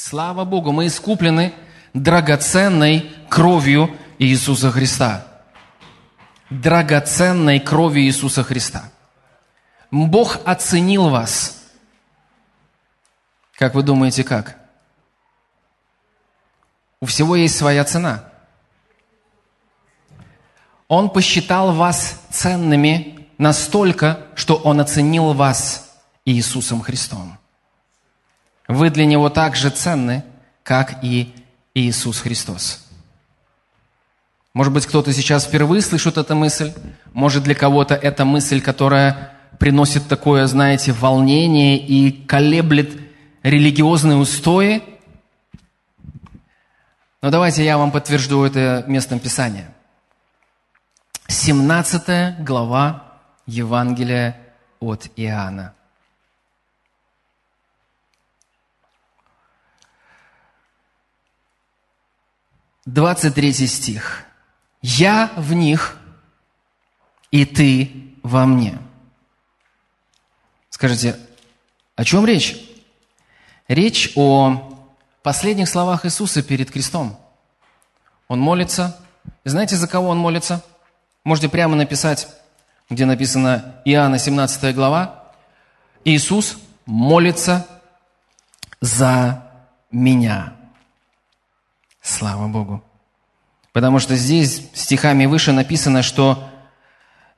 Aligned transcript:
Слава 0.00 0.44
Богу, 0.44 0.70
мы 0.70 0.86
искуплены 0.86 1.52
драгоценной 1.92 3.10
кровью 3.28 3.90
Иисуса 4.20 4.70
Христа. 4.70 5.26
Драгоценной 6.50 7.58
кровью 7.58 8.04
Иисуса 8.04 8.44
Христа. 8.44 8.92
Бог 9.90 10.38
оценил 10.44 11.08
вас. 11.08 11.64
Как 13.56 13.74
вы 13.74 13.82
думаете, 13.82 14.22
как? 14.22 14.56
У 17.00 17.06
всего 17.06 17.34
есть 17.34 17.58
своя 17.58 17.84
цена. 17.84 18.22
Он 20.86 21.10
посчитал 21.10 21.72
вас 21.72 22.20
ценными 22.30 23.26
настолько, 23.36 24.28
что 24.36 24.54
Он 24.54 24.80
оценил 24.80 25.32
вас 25.32 25.92
Иисусом 26.24 26.82
Христом. 26.82 27.37
Вы 28.68 28.90
для 28.90 29.06
Него 29.06 29.30
так 29.30 29.56
же 29.56 29.70
ценны, 29.70 30.22
как 30.62 31.02
и 31.02 31.34
Иисус 31.74 32.20
Христос. 32.20 32.86
Может 34.52 34.72
быть, 34.72 34.86
кто-то 34.86 35.12
сейчас 35.12 35.44
впервые 35.44 35.80
слышит 35.80 36.18
эту 36.18 36.34
мысль. 36.34 36.72
Может, 37.12 37.44
для 37.44 37.54
кого-то 37.54 37.94
это 37.94 38.24
мысль, 38.24 38.60
которая 38.60 39.32
приносит 39.58 40.06
такое, 40.08 40.46
знаете, 40.46 40.92
волнение 40.92 41.78
и 41.78 42.10
колеблет 42.10 42.90
религиозные 43.42 44.18
устои. 44.18 44.82
Но 47.22 47.30
давайте 47.30 47.64
я 47.64 47.78
вам 47.78 47.90
подтвержду 47.90 48.44
это 48.44 48.84
местом 48.86 49.18
Писания. 49.18 49.72
17 51.28 52.44
глава 52.44 53.04
Евангелия 53.46 54.36
от 54.80 55.10
Иоанна. 55.16 55.74
Двадцать 62.88 63.34
третий 63.34 63.66
стих. 63.66 64.24
«Я 64.80 65.30
в 65.36 65.52
них, 65.52 65.98
и 67.30 67.44
ты 67.44 68.14
во 68.22 68.46
мне». 68.46 68.78
Скажите, 70.70 71.18
о 71.96 72.04
чем 72.04 72.24
речь? 72.24 72.56
Речь 73.68 74.12
о 74.16 74.74
последних 75.22 75.68
словах 75.68 76.06
Иисуса 76.06 76.42
перед 76.42 76.70
крестом. 76.70 77.20
Он 78.26 78.40
молится. 78.40 78.98
И 79.44 79.50
знаете, 79.50 79.76
за 79.76 79.86
кого 79.86 80.08
он 80.08 80.16
молится? 80.16 80.64
Можете 81.24 81.50
прямо 81.50 81.76
написать, 81.76 82.26
где 82.88 83.04
написано 83.04 83.82
Иоанна 83.84 84.18
17 84.18 84.74
глава. 84.74 85.24
Иисус 86.06 86.56
молится 86.86 87.66
за 88.80 89.46
меня. 89.90 90.57
Слава 92.08 92.48
Богу. 92.48 92.82
Потому 93.72 93.98
что 93.98 94.16
здесь 94.16 94.70
стихами 94.72 95.26
выше 95.26 95.52
написано, 95.52 96.02
что 96.02 96.48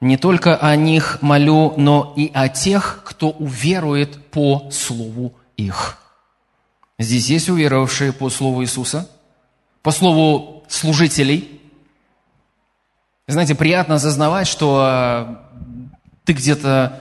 не 0.00 0.16
только 0.16 0.56
о 0.56 0.76
них 0.76 1.18
молю, 1.22 1.74
но 1.76 2.14
и 2.16 2.30
о 2.32 2.48
тех, 2.48 3.02
кто 3.04 3.30
уверует 3.30 4.30
по 4.30 4.70
слову 4.70 5.34
их. 5.56 5.98
Здесь 6.98 7.28
есть 7.28 7.48
уверовавшие 7.48 8.12
по 8.12 8.30
слову 8.30 8.62
Иисуса, 8.62 9.10
по 9.82 9.90
слову 9.90 10.64
служителей– 10.68 11.56
знаете, 13.30 13.54
приятно 13.54 13.94
осознавать, 13.94 14.48
что 14.48 14.84
э, 14.84 15.36
ты 16.24 16.32
где-то 16.32 17.00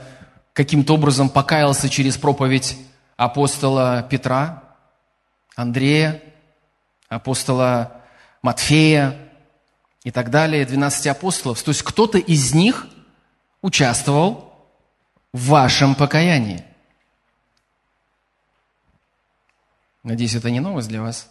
каким-то 0.52 0.94
образом 0.94 1.28
покаялся 1.28 1.88
через 1.88 2.16
проповедь 2.16 2.78
апостола 3.16 4.06
Петра, 4.08 4.62
Андрея, 5.56 6.22
апостола 7.10 8.00
Матфея 8.40 9.14
и 10.02 10.10
так 10.10 10.30
далее, 10.30 10.64
12 10.64 11.08
апостолов. 11.08 11.62
То 11.62 11.70
есть 11.70 11.82
кто-то 11.82 12.16
из 12.16 12.54
них 12.54 12.86
участвовал 13.60 14.54
в 15.34 15.48
вашем 15.48 15.94
покаянии. 15.94 16.64
Надеюсь, 20.02 20.34
это 20.34 20.50
не 20.50 20.60
новость 20.60 20.88
для 20.88 21.02
вас. 21.02 21.30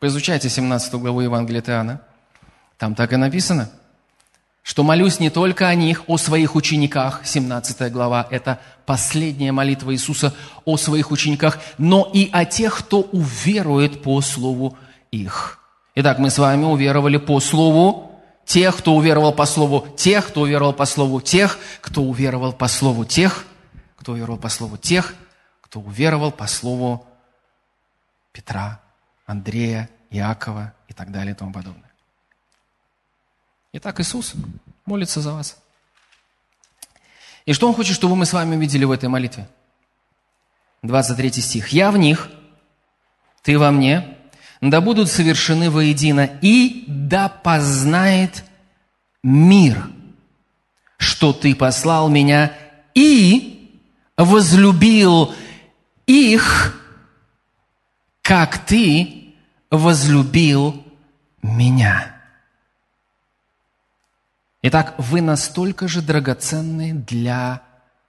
Поизучайте 0.00 0.48
17 0.48 0.92
главу 0.94 1.20
Евангелия 1.20 1.62
Иоанна. 1.62 2.00
Там 2.76 2.96
так 2.96 3.12
и 3.12 3.16
написано– 3.16 3.70
что 4.62 4.82
молюсь 4.82 5.20
не 5.20 5.30
только 5.30 5.68
о 5.68 5.74
них, 5.74 6.04
о 6.06 6.16
своих 6.16 6.54
учениках, 6.54 7.22
17 7.24 7.90
глава, 7.90 8.26
это 8.30 8.60
последняя 8.86 9.52
молитва 9.52 9.92
Иисуса 9.92 10.34
о 10.64 10.76
своих 10.76 11.10
учениках, 11.10 11.58
но 11.78 12.08
и 12.12 12.28
о 12.30 12.44
тех, 12.44 12.78
кто 12.78 13.00
уверует 13.00 14.02
по 14.02 14.20
слову 14.20 14.76
их. 15.10 15.58
Итак, 15.94 16.18
мы 16.18 16.30
с 16.30 16.38
вами 16.38 16.64
уверовали 16.64 17.16
по 17.16 17.40
слову 17.40 18.20
тех, 18.44 18.76
кто 18.76 18.94
уверовал 18.94 19.32
по 19.32 19.46
слову 19.46 19.86
тех, 19.96 20.28
кто 20.28 20.42
уверовал 20.42 20.72
по 20.72 20.86
слову 20.86 21.20
тех, 21.20 21.58
кто 21.80 22.02
уверовал 22.02 22.52
по 22.52 22.68
слову 22.68 23.04
тех, 23.04 23.44
кто 23.96 24.12
уверовал 24.12 24.38
по 24.38 24.48
слову 24.48 24.76
тех, 24.76 25.14
кто 25.60 25.80
уверовал 25.80 26.32
по 26.32 26.46
слову 26.46 27.06
Петра, 28.32 28.80
Андрея, 29.26 29.90
Иакова 30.10 30.72
и 30.88 30.92
так 30.92 31.10
далее 31.12 31.32
и 31.32 31.36
тому 31.36 31.52
подобное. 31.52 31.90
Итак, 33.72 34.00
Иисус 34.00 34.34
молится 34.84 35.20
за 35.20 35.32
вас. 35.32 35.56
И 37.46 37.52
что 37.52 37.68
Он 37.68 37.74
хочет, 37.74 37.94
чтобы 37.94 38.16
мы 38.16 38.26
с 38.26 38.32
вами 38.32 38.56
увидели 38.56 38.84
в 38.84 38.90
этой 38.90 39.08
молитве? 39.08 39.48
23 40.82 41.32
стих. 41.32 41.68
«Я 41.68 41.90
в 41.90 41.98
них, 41.98 42.30
ты 43.42 43.58
во 43.58 43.70
мне, 43.70 44.16
да 44.60 44.80
будут 44.80 45.10
совершены 45.10 45.70
воедино, 45.70 46.28
и 46.42 46.84
да 46.86 47.28
познает 47.28 48.44
мир, 49.22 49.90
что 50.98 51.32
ты 51.32 51.54
послал 51.54 52.08
меня 52.08 52.52
и 52.94 53.80
возлюбил 54.16 55.34
их, 56.06 56.80
как 58.22 58.58
ты 58.66 59.34
возлюбил 59.70 60.84
меня». 61.42 62.16
Итак, 64.62 64.94
вы 64.98 65.22
настолько 65.22 65.88
же 65.88 66.02
драгоценны 66.02 66.92
для 66.92 67.62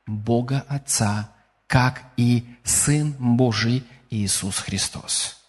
Бога 0.06 0.66
Отца, 0.68 1.30
как 1.68 2.04
и 2.18 2.46
Сын 2.64 3.16
Божий 3.18 3.86
Иисус 4.10 4.58
Христос. 4.58 5.41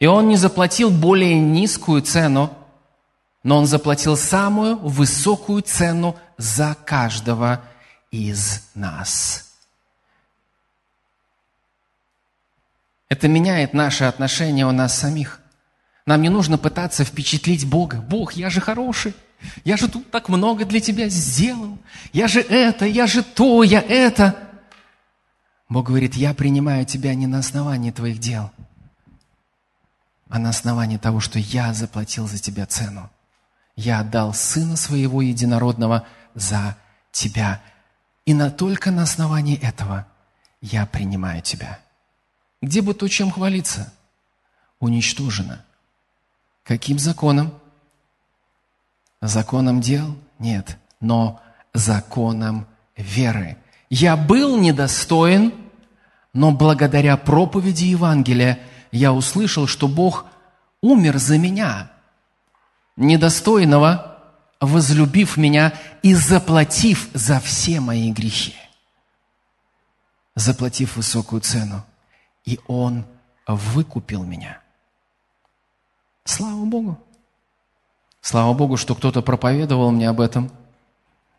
И 0.00 0.06
Он 0.06 0.28
не 0.28 0.36
заплатил 0.36 0.90
более 0.90 1.38
низкую 1.38 2.02
цену, 2.02 2.52
но 3.44 3.58
Он 3.58 3.66
заплатил 3.66 4.16
самую 4.16 4.76
высокую 4.76 5.62
цену 5.62 6.16
за 6.36 6.76
каждого 6.84 7.60
из 8.10 8.68
нас. 8.74 9.46
Это 13.10 13.28
меняет 13.28 13.74
наше 13.74 14.04
отношение 14.04 14.66
у 14.66 14.72
нас 14.72 14.96
самих. 14.96 15.40
Нам 16.06 16.22
не 16.22 16.28
нужно 16.28 16.58
пытаться 16.58 17.04
впечатлить 17.04 17.68
Бога. 17.68 17.96
Бог, 18.00 18.32
я 18.32 18.50
же 18.50 18.60
хороший. 18.60 19.14
Я 19.64 19.76
же 19.76 19.88
тут 19.88 20.10
так 20.10 20.28
много 20.28 20.64
для 20.64 20.80
тебя 20.80 21.08
сделал. 21.08 21.76
Я 22.12 22.28
же 22.28 22.40
это, 22.40 22.86
я 22.86 23.06
же 23.06 23.22
то, 23.22 23.62
я 23.62 23.80
это. 23.80 24.36
Бог 25.68 25.86
говорит, 25.86 26.14
я 26.14 26.34
принимаю 26.34 26.84
тебя 26.84 27.14
не 27.14 27.26
на 27.26 27.38
основании 27.38 27.90
твоих 27.90 28.18
дел, 28.18 28.50
а 30.30 30.38
на 30.38 30.50
основании 30.50 30.96
того, 30.96 31.20
что 31.20 31.38
я 31.38 31.74
заплатил 31.74 32.28
за 32.28 32.38
тебя 32.38 32.64
цену. 32.64 33.10
Я 33.74 34.00
отдал 34.00 34.32
Сына 34.32 34.76
Своего 34.76 35.20
Единородного 35.22 36.06
за 36.34 36.76
тебя. 37.10 37.60
И 38.24 38.32
на, 38.32 38.50
только 38.50 38.92
на 38.92 39.02
основании 39.02 39.58
этого 39.60 40.06
я 40.60 40.86
принимаю 40.86 41.42
тебя. 41.42 41.80
Где 42.62 42.80
бы 42.80 42.94
то, 42.94 43.08
чем 43.08 43.30
хвалиться? 43.32 43.92
Уничтожено. 44.78 45.64
Каким 46.62 46.98
законом? 46.98 47.52
Законом 49.20 49.80
дел? 49.80 50.16
Нет, 50.38 50.78
но 51.00 51.42
законом 51.74 52.66
веры. 52.96 53.56
Я 53.88 54.16
был 54.16 54.58
недостоин, 54.58 55.52
но 56.32 56.52
благодаря 56.52 57.16
проповеди 57.16 57.86
Евангелия 57.86 58.60
я 58.92 59.12
услышал, 59.12 59.66
что 59.66 59.88
Бог 59.88 60.26
умер 60.80 61.18
за 61.18 61.38
меня, 61.38 61.90
недостойного, 62.96 64.18
возлюбив 64.60 65.36
меня 65.36 65.72
и 66.02 66.14
заплатив 66.14 67.08
за 67.14 67.40
все 67.40 67.80
мои 67.80 68.12
грехи. 68.12 68.54
Заплатив 70.34 70.96
высокую 70.96 71.40
цену. 71.40 71.84
И 72.44 72.58
Он 72.66 73.04
выкупил 73.46 74.22
меня. 74.22 74.60
Слава 76.24 76.64
Богу! 76.64 76.98
Слава 78.20 78.52
Богу, 78.52 78.76
что 78.76 78.94
кто-то 78.94 79.22
проповедовал 79.22 79.90
мне 79.90 80.08
об 80.08 80.20
этом. 80.20 80.50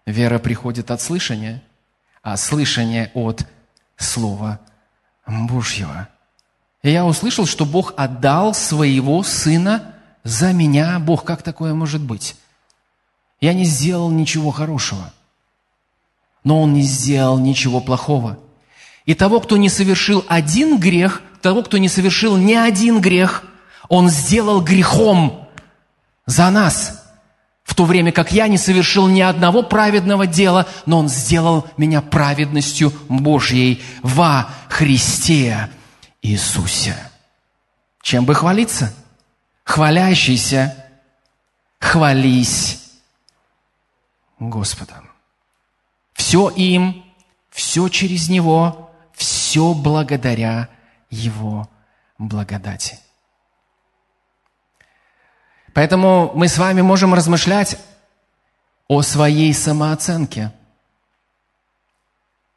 Вера 0.06 0.40
приходит 0.40 0.90
от 0.90 1.00
слышания, 1.00 1.62
а 2.24 2.38
слышание 2.38 3.12
от 3.14 3.46
Слова 3.98 4.60
Божьего. 5.28 6.10
И 6.84 6.92
я 6.92 7.06
услышал, 7.06 7.46
что 7.46 7.66
Бог 7.66 7.94
отдал 7.96 8.54
своего 8.54 9.22
сына 9.24 9.96
за 10.24 10.52
меня. 10.52 11.00
Бог, 11.00 11.24
как 11.24 11.44
такое 11.44 11.74
может 11.74 12.02
быть? 12.02 12.36
Я 13.40 13.54
не 13.54 13.66
сделал 13.66 14.10
ничего 14.10 14.52
хорошего, 14.52 15.14
но 16.44 16.62
он 16.62 16.74
не 16.74 16.84
сделал 16.84 17.40
ничего 17.40 17.82
плохого. 17.82 18.38
И 19.06 19.16
того, 19.16 19.40
кто 19.40 19.58
не 19.58 19.70
совершил 19.70 20.24
один 20.28 20.78
грех, 20.78 21.22
того, 21.42 21.64
кто 21.64 21.78
не 21.78 21.90
совершил 21.90 22.38
ни 22.38 22.54
один 22.54 23.02
грех, 23.02 23.44
он 23.90 24.10
сделал 24.10 24.62
грехом 24.62 25.48
за 26.26 26.50
нас– 26.50 26.98
в 27.64 27.76
то 27.76 27.86
время 27.86 28.12
как 28.12 28.34
я 28.34 28.50
не 28.50 28.58
совершил 28.58 29.08
ни 29.08 29.22
одного 29.22 29.64
праведного 29.64 30.28
дела, 30.28 30.68
но 30.86 31.00
Он 31.00 31.08
сделал 31.08 31.66
меня 31.78 32.02
праведностью 32.02 32.92
Божьей 33.08 33.82
во 34.02 34.50
Христе 34.68 35.70
Иисусе. 36.22 36.96
Чем 38.02 38.26
бы 38.26 38.36
хвалиться? 38.36 38.94
Хвалящийся, 39.64 40.76
хвались 41.80 42.92
Господом. 44.40 45.10
Все 46.14 46.50
им, 46.50 47.06
все 47.50 47.90
через 47.90 48.30
Него, 48.30 48.92
все 49.14 49.74
благодаря 49.74 50.70
Его 51.10 51.70
благодати. 52.18 53.00
Поэтому 55.74 56.32
мы 56.36 56.48
с 56.48 56.58
вами 56.58 56.82
можем 56.82 57.14
размышлять 57.14 57.78
о 58.88 59.02
своей 59.02 59.54
самооценке. 59.54 60.52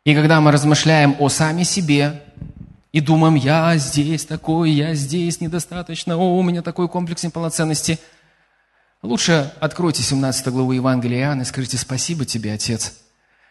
И 0.04 0.14
когда 0.14 0.40
мы 0.40 0.50
размышляем 0.50 1.16
о 1.20 1.28
сами 1.28 1.62
себе 1.62 2.22
и 2.94 3.00
думаем, 3.00 3.34
я 3.34 3.76
здесь 3.76 4.24
такой, 4.24 4.70
я 4.70 4.94
здесь 4.94 5.40
недостаточно, 5.40 6.16
о, 6.16 6.38
у 6.38 6.42
меня 6.44 6.62
такой 6.62 6.88
комплекс 6.88 7.24
неполноценности, 7.24 7.98
лучше 9.02 9.52
откройте 9.58 10.04
17 10.04 10.46
главу 10.50 10.70
Евангелия 10.70 11.22
Иоанна 11.22 11.42
и 11.42 11.44
скажите 11.44 11.76
спасибо 11.76 12.24
тебе, 12.24 12.52
Отец, 12.52 12.94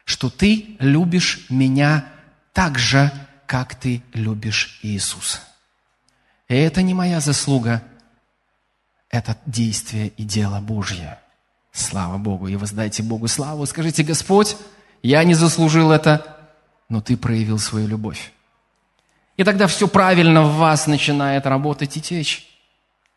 что 0.05 0.29
ты 0.29 0.77
любишь 0.79 1.45
меня 1.49 2.05
так 2.53 2.79
же, 2.79 3.11
как 3.45 3.75
ты 3.75 4.01
любишь 4.13 4.79
Иисуса. 4.81 5.39
И 6.47 6.55
это 6.55 6.81
не 6.81 6.93
моя 6.93 7.19
заслуга– 7.19 7.83
это 9.09 9.37
действие 9.45 10.07
и 10.15 10.23
дело 10.23 10.61
Божье. 10.61 11.19
Слава 11.73 12.17
Богу. 12.17 12.47
И 12.47 12.55
воздайте 12.55 13.03
Богу 13.03 13.27
славу. 13.27 13.65
Скажите, 13.65 14.03
Господь, 14.03 14.55
я 15.01 15.21
не 15.25 15.33
заслужил 15.33 15.91
это, 15.91 16.37
но 16.87 17.01
Ты 17.01 17.17
проявил 17.17 17.59
свою 17.59 17.89
любовь. 17.89 18.31
И 19.35 19.43
тогда 19.43 19.67
все 19.67 19.87
правильно 19.87 20.43
в 20.43 20.57
вас 20.57 20.85
начинает 20.87 21.45
работать 21.45 21.97
и 21.97 22.01
течь. 22.01 22.47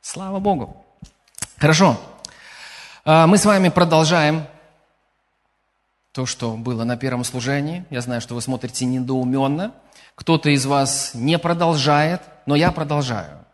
Слава 0.00 0.38
Богу. 0.38 0.84
Хорошо. 1.58 2.00
А, 3.04 3.26
мы 3.26 3.38
с 3.38 3.44
вами 3.44 3.68
продолжаем 3.68 4.46
то, 6.12 6.24
что 6.24 6.52
было 6.52 6.84
на 6.84 6.96
первом 6.96 7.24
служении. 7.24 7.84
Я 7.90 8.00
знаю, 8.00 8.20
что 8.22 8.34
вы 8.34 8.40
смотрите 8.40 8.86
недоуменно. 8.86 9.72
Кто-то 10.14 10.48
из 10.48 10.64
вас 10.64 11.10
не 11.12 11.38
продолжает, 11.38 12.22
но 12.46 12.56
я 12.56 12.72
продолжаю. 12.72 13.44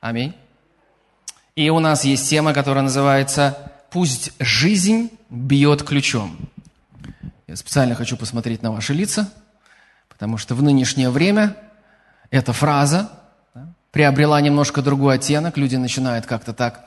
Аминь. 0.00 0.34
И 1.54 1.70
у 1.70 1.78
нас 1.78 2.04
есть 2.04 2.28
тема, 2.28 2.52
которая 2.52 2.82
называется 2.82 3.72
«Пусть 3.90 4.32
жизнь 4.40 5.10
бьет 5.30 5.84
ключом». 5.84 6.36
Я 7.46 7.54
специально 7.54 7.94
хочу 7.94 8.16
посмотреть 8.16 8.62
на 8.62 8.72
ваши 8.72 8.92
лица, 8.92 9.32
потому 10.08 10.36
что 10.36 10.56
в 10.56 10.62
нынешнее 10.64 11.10
время 11.10 11.56
эта 12.30 12.52
фраза 12.52 13.10
да, 13.54 13.68
приобрела 13.92 14.40
немножко 14.40 14.82
другой 14.82 15.16
оттенок. 15.16 15.56
Люди 15.56 15.76
начинают 15.76 16.26
как-то 16.26 16.52
так 16.52 16.84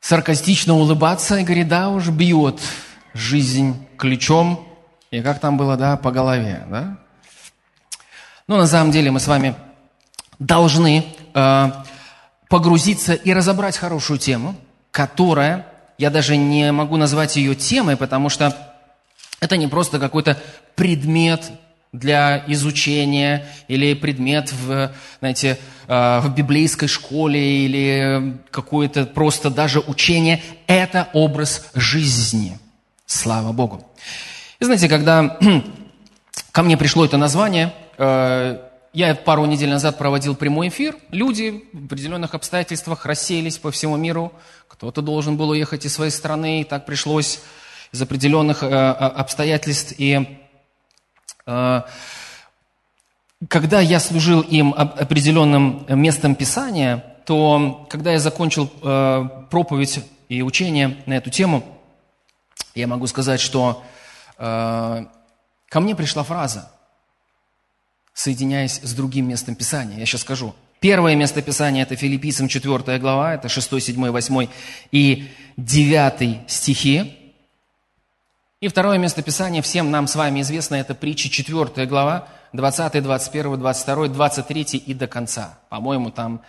саркастично 0.00 0.74
улыбаться 0.74 1.36
и 1.38 1.44
говорить, 1.44 1.68
да, 1.68 1.88
уж 1.88 2.08
бьет 2.08 2.60
жизнь 3.12 3.86
ключом. 3.96 4.66
И 5.10 5.20
как 5.22 5.40
там 5.40 5.56
было, 5.56 5.76
да, 5.76 5.96
по 5.96 6.10
голове, 6.10 6.64
да? 6.70 6.98
Но 8.46 8.56
на 8.56 8.66
самом 8.66 8.92
деле 8.92 9.10
мы 9.10 9.18
с 9.18 9.26
вами 9.26 9.56
должны 10.38 11.04
э, 11.34 11.72
погрузиться 12.48 13.14
и 13.14 13.32
разобрать 13.32 13.76
хорошую 13.76 14.18
тему, 14.18 14.54
которая, 14.90 15.66
я 15.98 16.10
даже 16.10 16.36
не 16.36 16.70
могу 16.70 16.96
назвать 16.96 17.36
ее 17.36 17.54
темой, 17.54 17.96
потому 17.96 18.28
что 18.28 18.56
это 19.40 19.56
не 19.56 19.66
просто 19.66 19.98
какой-то 19.98 20.38
предмет 20.74 21.50
для 21.98 22.44
изучения 22.46 23.46
или 23.68 23.94
предмет 23.94 24.52
в, 24.52 24.92
знаете, 25.20 25.58
э, 25.88 26.20
в 26.20 26.34
библейской 26.34 26.86
школе 26.86 27.64
или 27.64 28.38
какое-то 28.50 29.06
просто 29.06 29.50
даже 29.50 29.80
учение. 29.80 30.42
Это 30.66 31.08
образ 31.12 31.70
жизни. 31.74 32.58
Слава 33.06 33.52
Богу. 33.52 33.86
И 34.58 34.64
знаете, 34.64 34.88
когда 34.88 35.38
ко 36.52 36.62
мне 36.62 36.76
пришло 36.76 37.04
это 37.04 37.16
название, 37.16 37.72
э, 37.98 38.58
я 38.92 39.14
пару 39.14 39.44
недель 39.46 39.70
назад 39.70 39.98
проводил 39.98 40.34
прямой 40.34 40.68
эфир. 40.68 40.96
Люди 41.10 41.64
в 41.72 41.86
определенных 41.86 42.34
обстоятельствах 42.34 43.06
рассеялись 43.06 43.58
по 43.58 43.70
всему 43.70 43.96
миру. 43.96 44.32
Кто-то 44.68 45.02
должен 45.02 45.36
был 45.36 45.50
уехать 45.50 45.84
из 45.84 45.94
своей 45.94 46.10
страны, 46.10 46.60
и 46.60 46.64
так 46.64 46.86
пришлось 46.86 47.40
из 47.92 48.02
определенных 48.02 48.62
э, 48.62 48.66
обстоятельств. 48.66 49.94
И 49.98 50.38
когда 53.48 53.80
я 53.80 54.00
служил 54.00 54.40
им 54.40 54.74
определенным 54.76 55.86
местом 55.88 56.34
Писания, 56.34 57.04
то 57.24 57.86
когда 57.90 58.12
я 58.12 58.18
закончил 58.18 58.70
э, 58.82 59.28
проповедь 59.50 60.04
и 60.28 60.42
учение 60.42 60.96
на 61.06 61.14
эту 61.14 61.30
тему, 61.30 61.64
я 62.74 62.86
могу 62.86 63.06
сказать, 63.06 63.40
что 63.40 63.82
э, 64.38 65.04
ко 65.68 65.80
мне 65.80 65.94
пришла 65.94 66.22
фраза– 66.22 66.70
соединяясь 68.16 68.80
с 68.82 68.94
другим 68.94 69.28
местом 69.28 69.54
Писания. 69.54 69.98
Я 69.98 70.06
сейчас 70.06 70.22
скажу. 70.22 70.54
Первое 70.80 71.14
место 71.14 71.42
Писания– 71.42 71.82
это 71.84 71.96
Филиппийцам 71.96 72.48
4 72.48 72.98
глава, 72.98 73.34
это 73.34 73.50
6, 73.50 73.82
7, 73.82 74.10
8 74.10 74.48
и 74.90 75.28
9 75.58 76.50
стихи. 76.50 77.25
И 78.60 78.68
второе 78.68 78.98
место 78.98 79.22
Писания, 79.22 79.60
всем 79.60 79.90
нам 79.90 80.06
с 80.06 80.16
вами 80.16 80.40
известно, 80.40 80.76
это 80.76 80.94
притча 80.94 81.28
4 81.28 81.86
глава, 81.86 82.28
20, 82.52 83.02
21, 83.02 83.58
22, 83.58 84.08
23 84.08 84.62
и 84.78 84.94
до 84.94 85.06
конца. 85.06 85.58
По-моему, 85.68 86.10
там 86.10 86.40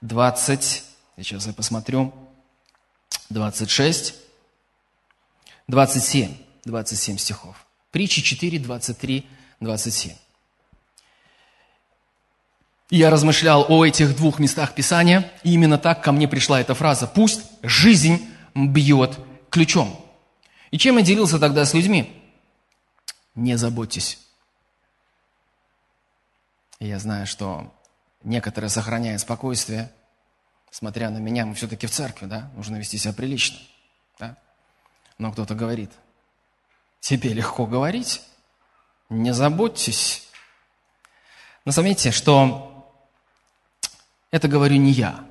20, 0.00 0.84
сейчас 1.18 1.46
я 1.46 1.52
посмотрю, 1.52 2.12
26, 3.30 4.14
27, 5.68 6.36
27 6.64 7.16
стихов. 7.18 7.66
Притча 7.92 8.22
4, 8.22 8.58
23, 8.58 9.26
27 9.60 10.16
я 12.92 13.08
размышлял 13.08 13.64
о 13.70 13.86
этих 13.86 14.14
двух 14.14 14.38
местах 14.38 14.74
Писания, 14.74 15.32
и 15.42 15.54
именно 15.54 15.78
так 15.78 16.02
ко 16.02 16.12
мне 16.12 16.28
пришла 16.28 16.60
эта 16.60 16.74
фраза. 16.74 17.06
Пусть 17.06 17.40
жизнь 17.62 18.20
бьет 18.54 19.18
ключом. 19.48 20.01
И 20.72 20.78
чем 20.78 20.96
я 20.96 21.04
делился 21.04 21.38
тогда 21.38 21.64
с 21.66 21.74
людьми? 21.74 22.18
Не 23.34 23.56
заботьтесь. 23.56 24.18
Я 26.80 26.98
знаю, 26.98 27.26
что 27.26 27.72
некоторые 28.24 28.70
сохраняют 28.70 29.20
спокойствие, 29.20 29.92
смотря 30.70 31.10
на 31.10 31.18
меня, 31.18 31.44
мы 31.44 31.54
все-таки 31.54 31.86
в 31.86 31.90
церкви, 31.90 32.26
да, 32.26 32.50
нужно 32.56 32.76
вести 32.76 32.96
себя 32.96 33.12
прилично. 33.12 33.58
Да? 34.18 34.36
Но 35.18 35.30
кто-то 35.30 35.54
говорит, 35.54 35.90
тебе 37.00 37.34
легко 37.34 37.66
говорить, 37.66 38.22
не 39.10 39.34
заботьтесь. 39.34 40.26
Но 41.66 41.72
заметьте, 41.72 42.10
что 42.10 42.90
это 44.30 44.48
говорю 44.48 44.76
не 44.76 44.90
я. 44.90 45.24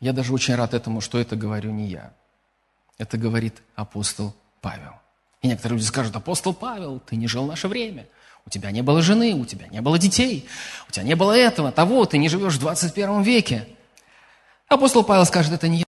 Я 0.00 0.14
даже 0.14 0.32
очень 0.32 0.54
рад 0.54 0.72
этому, 0.72 1.02
что 1.02 1.18
это 1.18 1.36
говорю 1.36 1.72
не 1.72 1.88
я. 1.88 2.14
Это 2.96 3.18
говорит 3.18 3.62
апостол 3.74 4.34
Павел. 4.60 4.94
И 5.40 5.48
некоторые 5.48 5.78
люди 5.78 5.86
скажут, 5.86 6.14
апостол 6.16 6.54
Павел, 6.54 7.00
ты 7.00 7.16
не 7.16 7.28
жил 7.28 7.46
наше 7.46 7.68
время. 7.68 8.06
У 8.46 8.50
тебя 8.50 8.70
не 8.70 8.82
было 8.82 9.02
жены, 9.02 9.34
у 9.34 9.44
тебя 9.44 9.66
не 9.68 9.80
было 9.80 9.98
детей, 9.98 10.48
у 10.88 10.92
тебя 10.92 11.04
не 11.04 11.14
было 11.14 11.36
этого, 11.36 11.70
того, 11.70 12.06
ты 12.06 12.18
не 12.18 12.28
живешь 12.28 12.54
в 12.54 12.60
21 12.60 13.22
веке. 13.22 13.68
Апостол 14.68 15.04
Павел 15.04 15.26
скажет, 15.26 15.52
это 15.52 15.68
не 15.68 15.78
я. 15.78 15.84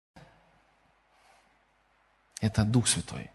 Это 2.41 2.65
Дух 2.65 2.89
Святой. 2.89 3.31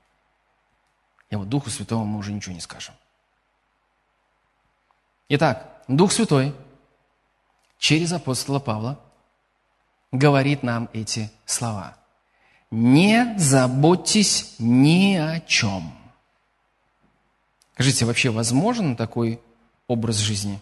И 1.30 1.36
вот 1.36 1.50
Духу 1.50 1.70
Святому 1.70 2.06
мы 2.06 2.20
уже 2.20 2.32
ничего 2.32 2.54
не 2.54 2.62
скажем. 2.62 2.94
Итак, 5.30 5.84
Дух 5.88 6.12
Святой 6.12 6.54
через 7.80 8.12
апостола 8.12 8.60
Павла– 8.60 9.00
говорит 10.14 10.64
нам 10.64 10.90
эти 10.94 11.30
слова. 11.46 11.98
Не 12.76 13.38
заботьтесь 13.38 14.56
ни 14.58 15.16
о 15.16 15.40
чем. 15.42 15.94
Скажите, 17.76 18.06
вообще 18.06 18.32
возможен 18.32 18.96
такой 18.96 19.40
образ 19.88 20.18
жизни? 20.18 20.60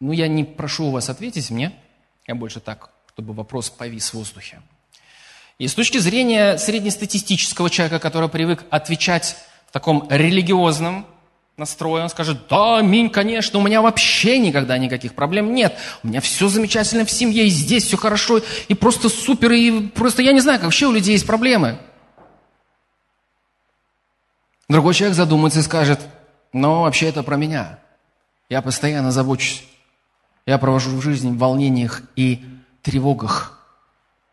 ну, 0.00 0.12
я 0.12 0.28
не 0.28 0.44
прошу 0.44 0.86
у 0.86 0.90
вас 0.90 1.08
ответить 1.08 1.50
мне, 1.50 1.72
я 2.28 2.34
больше 2.34 2.60
так, 2.60 2.90
чтобы 3.12 3.32
вопрос 3.34 3.70
повис 3.70 4.10
в 4.10 4.14
воздухе. 4.14 4.62
И 5.58 5.66
с 5.66 5.74
точки 5.74 5.98
зрения 5.98 6.56
среднестатистического 6.58 7.68
человека, 7.68 7.98
который 7.98 8.28
привык 8.28 8.64
отвечать 8.70 9.36
в 9.66 9.72
таком 9.72 10.06
религиозном 10.08 11.06
настрое, 11.58 12.04
он 12.04 12.08
скажет, 12.08 12.46
да, 12.48 12.78
аминь, 12.78 13.10
конечно, 13.10 13.58
у 13.58 13.62
меня 13.62 13.82
вообще 13.82 14.38
никогда 14.38 14.78
никаких 14.78 15.14
проблем 15.14 15.52
нет. 15.52 15.76
У 16.02 16.08
меня 16.08 16.20
все 16.20 16.48
замечательно 16.48 17.04
в 17.04 17.10
семье, 17.10 17.46
и 17.46 17.50
здесь 17.50 17.84
все 17.84 17.96
хорошо, 17.96 18.40
и 18.68 18.74
просто 18.74 19.08
супер, 19.08 19.52
и 19.52 19.88
просто 19.88 20.22
я 20.22 20.32
не 20.32 20.40
знаю, 20.40 20.58
как 20.58 20.66
вообще 20.66 20.86
у 20.86 20.92
людей 20.92 21.12
есть 21.12 21.26
проблемы. 21.26 21.78
Другой 24.68 24.94
человек 24.94 25.16
задумается 25.16 25.60
и 25.60 25.62
скажет, 25.62 26.00
но 26.52 26.82
вообще 26.82 27.08
это 27.08 27.22
про 27.22 27.36
меня. 27.36 27.78
Я 28.48 28.62
постоянно 28.62 29.10
забочусь. 29.10 29.64
Я 30.46 30.58
провожу 30.58 30.90
в 30.90 31.02
жизни 31.02 31.30
в 31.30 31.38
волнениях 31.38 32.02
и 32.16 32.44
тревогах. 32.82 33.58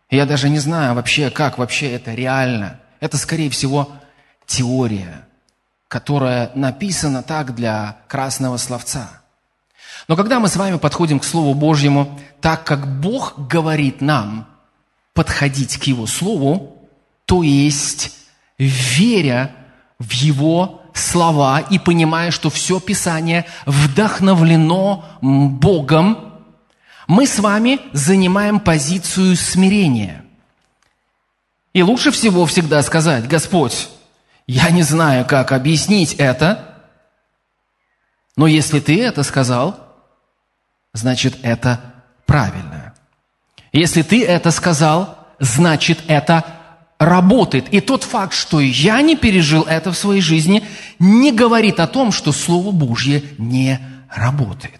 Я 0.10 0.25
даже 0.25 0.50
не 0.50 0.60
знаю 0.60 0.94
вообще, 0.94 1.29
как 1.29 1.58
вообще 1.58 1.91
это 1.91 2.13
реально. 2.13 2.79
Это, 3.00 3.17
скорее 3.17 3.50
всего, 3.50 3.91
теория, 4.46 5.25
которая 5.96 6.52
написана 6.56 7.24
так 7.24 7.56
для 7.56 8.00
красного 8.10 8.58
словца. 8.58 9.22
Но 10.10 10.18
когда 10.18 10.42
мы 10.42 10.50
с 10.50 10.58
вами 10.58 10.78
подходим 10.78 11.22
к 11.22 11.24
Слову 11.24 11.54
Божьему, 11.54 12.20
так 12.42 12.66
как 12.66 13.00
Бог 13.00 13.48
говорит 13.48 14.02
нам 14.02 14.46
подходить 15.14 15.78
к 15.78 15.84
Его 15.84 16.06
Слову, 16.06 16.86
то 17.24 17.44
есть 17.44 18.12
веря 18.58 19.56
в 19.98 20.12
Его 20.12 20.82
слова 20.94 21.62
и 21.62 21.80
понимая, 21.80 22.32
что 22.32 22.50
все 22.50 22.82
Писание 22.82 23.46
вдохновлено 23.66 25.06
Богом, 25.22 26.34
мы 27.08 27.25
с 27.25 27.40
вами 27.40 27.80
занимаем 27.94 28.60
позицию 28.60 29.38
смирения. 29.38 30.25
И 31.72 31.82
лучше 31.82 32.12
всего 32.12 32.46
всегда 32.46 32.84
сказать, 32.84 33.30
Господь, 33.30 33.88
я 34.48 34.70
не 34.70 34.84
знаю, 34.84 35.25
как 35.25 35.52
объяснить 35.52 36.14
это, 36.16 36.75
но 38.36 38.48
если 38.48 38.80
ты 38.80 39.02
это 39.02 39.24
сказал, 39.24 39.80
значит, 40.94 41.38
это 41.42 41.80
правильно. 42.25 42.94
Если 43.72 44.02
ты 44.02 44.25
это 44.25 44.52
сказал, 44.52 45.18
значит, 45.40 46.00
это 46.08 46.46
работает. 47.00 47.68
И 47.74 47.82
тот 47.82 48.04
факт, 48.04 48.34
что 48.34 48.60
я 48.60 49.02
не 49.02 49.16
пережил 49.16 49.64
это 49.64 49.92
в 49.92 49.98
своей 49.98 50.22
жизни, 50.22 50.64
не 51.00 51.32
говорит 51.32 51.80
о 51.80 51.88
том, 51.88 52.12
что 52.12 52.32
Слово 52.32 52.72
Божье 52.72 53.24
не 53.38 53.80
работает. 54.10 54.80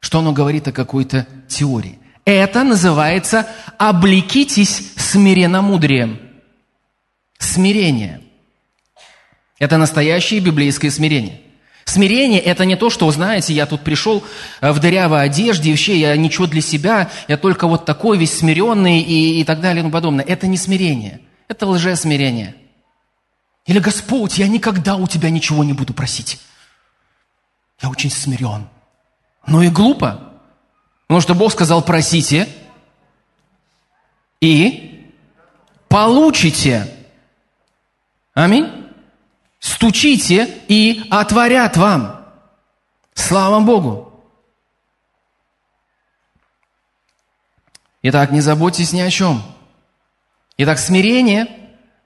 Что 0.00 0.18
оно 0.18 0.32
говорит 0.32 0.68
о 0.68 0.72
какой-то 0.72 1.26
теории. 1.48 1.98
Это 2.24 2.64
называется 2.64 3.46
«облекитесь 3.78 4.92
смиренномудрием». 4.96 6.20
Смирение. 7.38 8.20
Это 9.58 9.78
настоящее 9.78 10.40
библейское 10.40 10.90
смирение. 10.90 11.40
Смирение– 11.86 12.40
это 12.42 12.64
не 12.64 12.76
то, 12.76 12.90
что, 12.90 13.10
знаете, 13.10 13.54
я 13.54 13.64
тут 13.64 13.82
пришел 13.82 14.24
э, 14.60 14.72
в 14.72 14.80
дырявой 14.80 15.22
одежде, 15.22 15.68
и 15.68 15.72
вообще 15.72 15.98
я 15.98 16.16
ничего 16.16 16.46
для 16.46 16.60
себя, 16.60 17.10
я 17.28 17.36
только 17.36 17.68
вот 17.68 17.84
такой 17.84 18.18
весь 18.18 18.36
смиренный 18.36 19.00
и, 19.00 19.40
и 19.40 19.44
так 19.44 19.60
далее 19.60 19.80
и 19.80 19.82
тому 19.82 19.92
подобное. 19.92 20.24
Это 20.24 20.48
не 20.48 20.56
смирение, 20.56 21.20
это 21.46 21.66
лжесмирение. 21.66 22.56
Или 23.66 23.78
Господь, 23.78 24.36
я 24.38 24.48
никогда 24.48 24.96
у 24.96 25.06
Тебя 25.06 25.30
ничего 25.30 25.62
не 25.62 25.72
буду 25.72 25.94
просить. 25.94 26.40
Я 27.80 27.88
очень 27.88 28.10
смирен. 28.10 28.68
Ну 29.46 29.62
и 29.62 29.68
глупо. 29.68 30.32
Потому 31.06 31.20
что 31.20 31.34
Бог 31.34 31.52
сказал, 31.52 31.82
просите 31.82 32.48
и 34.40 35.12
получите. 35.88 36.92
Аминь 38.34 38.85
стучите 39.66 40.48
и 40.68 41.02
отворят 41.10 41.76
вам. 41.76 42.24
Слава 43.14 43.60
Богу! 43.60 44.12
Итак, 48.02 48.30
не 48.30 48.40
заботьтесь 48.40 48.92
ни 48.92 49.00
о 49.00 49.10
чем. 49.10 49.42
Итак, 50.58 50.78
смирение 50.78 51.48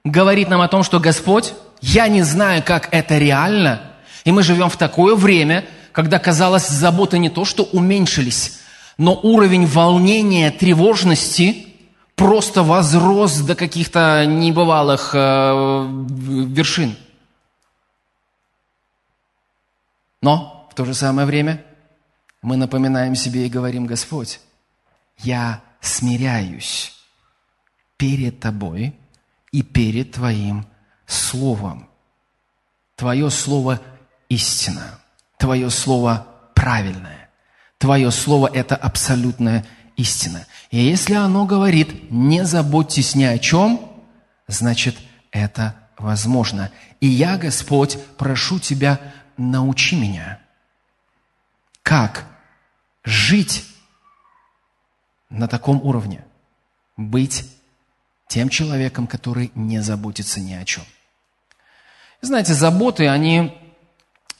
говорит 0.03 0.49
нам 0.49 0.61
о 0.61 0.67
том, 0.67 0.81
что 0.81 0.99
Господь, 0.99 1.53
я 1.81 2.07
не 2.07 2.23
знаю, 2.23 2.63
как 2.65 2.89
это 2.91 3.19
реально, 3.19 3.81
и 4.25 4.31
мы 4.31 4.41
живем 4.41 4.69
в 4.69 4.77
такое 4.77 5.15
время, 5.15 5.63
когда, 5.91 6.17
казалось, 6.17 6.67
заботы 6.67 7.19
не 7.19 7.29
то, 7.29 7.45
что 7.45 7.63
уменьшились, 7.63 8.59
но 8.97 9.13
уровень 9.21 9.67
волнения, 9.67 10.49
тревожности 10.49 11.67
просто 12.15 12.63
возрос 12.63 13.37
до 13.37 13.55
каких-то 13.55 14.25
небывалых 14.25 15.11
э, 15.13 15.87
вершин. 16.47 16.95
Но 20.21 20.67
в 20.71 20.75
то 20.75 20.85
же 20.85 20.93
самое 20.93 21.25
время 21.25 21.63
мы 22.41 22.57
напоминаем 22.57 23.15
себе 23.15 23.45
и 23.45 23.49
говорим, 23.49 23.85
Господь, 23.85 24.39
я 25.17 25.61
смиряюсь 25.79 26.93
перед 27.97 28.39
Тобой 28.39 28.95
и 29.51 29.61
перед 29.63 30.11
Твоим 30.13 30.65
Словом. 31.05 31.87
Твое 32.95 33.29
Слово– 33.29 33.81
истина. 34.29 34.99
Твое 35.37 35.69
Слово– 35.69 36.27
правильное. 36.55 37.29
Твое 37.77 38.11
Слово– 38.11 38.49
это 38.53 38.75
абсолютная 38.75 39.65
истина. 39.97 40.45
И 40.69 40.77
если 40.77 41.15
оно 41.15 41.45
говорит, 41.45 42.11
не 42.11 42.45
заботьтесь 42.45 43.15
ни 43.15 43.23
о 43.23 43.37
чем, 43.39 43.91
значит, 44.47 44.97
это 45.31 45.75
возможно. 45.97 46.71
И 46.99 47.07
я, 47.07 47.37
Господь, 47.37 47.97
прошу 48.17 48.59
Тебя, 48.59 48.99
научи 49.41 49.95
меня, 49.95 50.39
как 51.83 52.25
жить 53.03 53.65
на 55.29 55.47
таком 55.47 55.81
уровне, 55.81 56.23
быть 56.95 57.49
тем 58.27 58.49
человеком, 58.49 59.07
который 59.07 59.51
не 59.55 59.81
заботится 59.81 60.39
ни 60.39 60.53
о 60.53 60.63
чем. 60.63 60.83
Знаете, 62.21 62.53
заботы, 62.53 63.07
они 63.07 63.57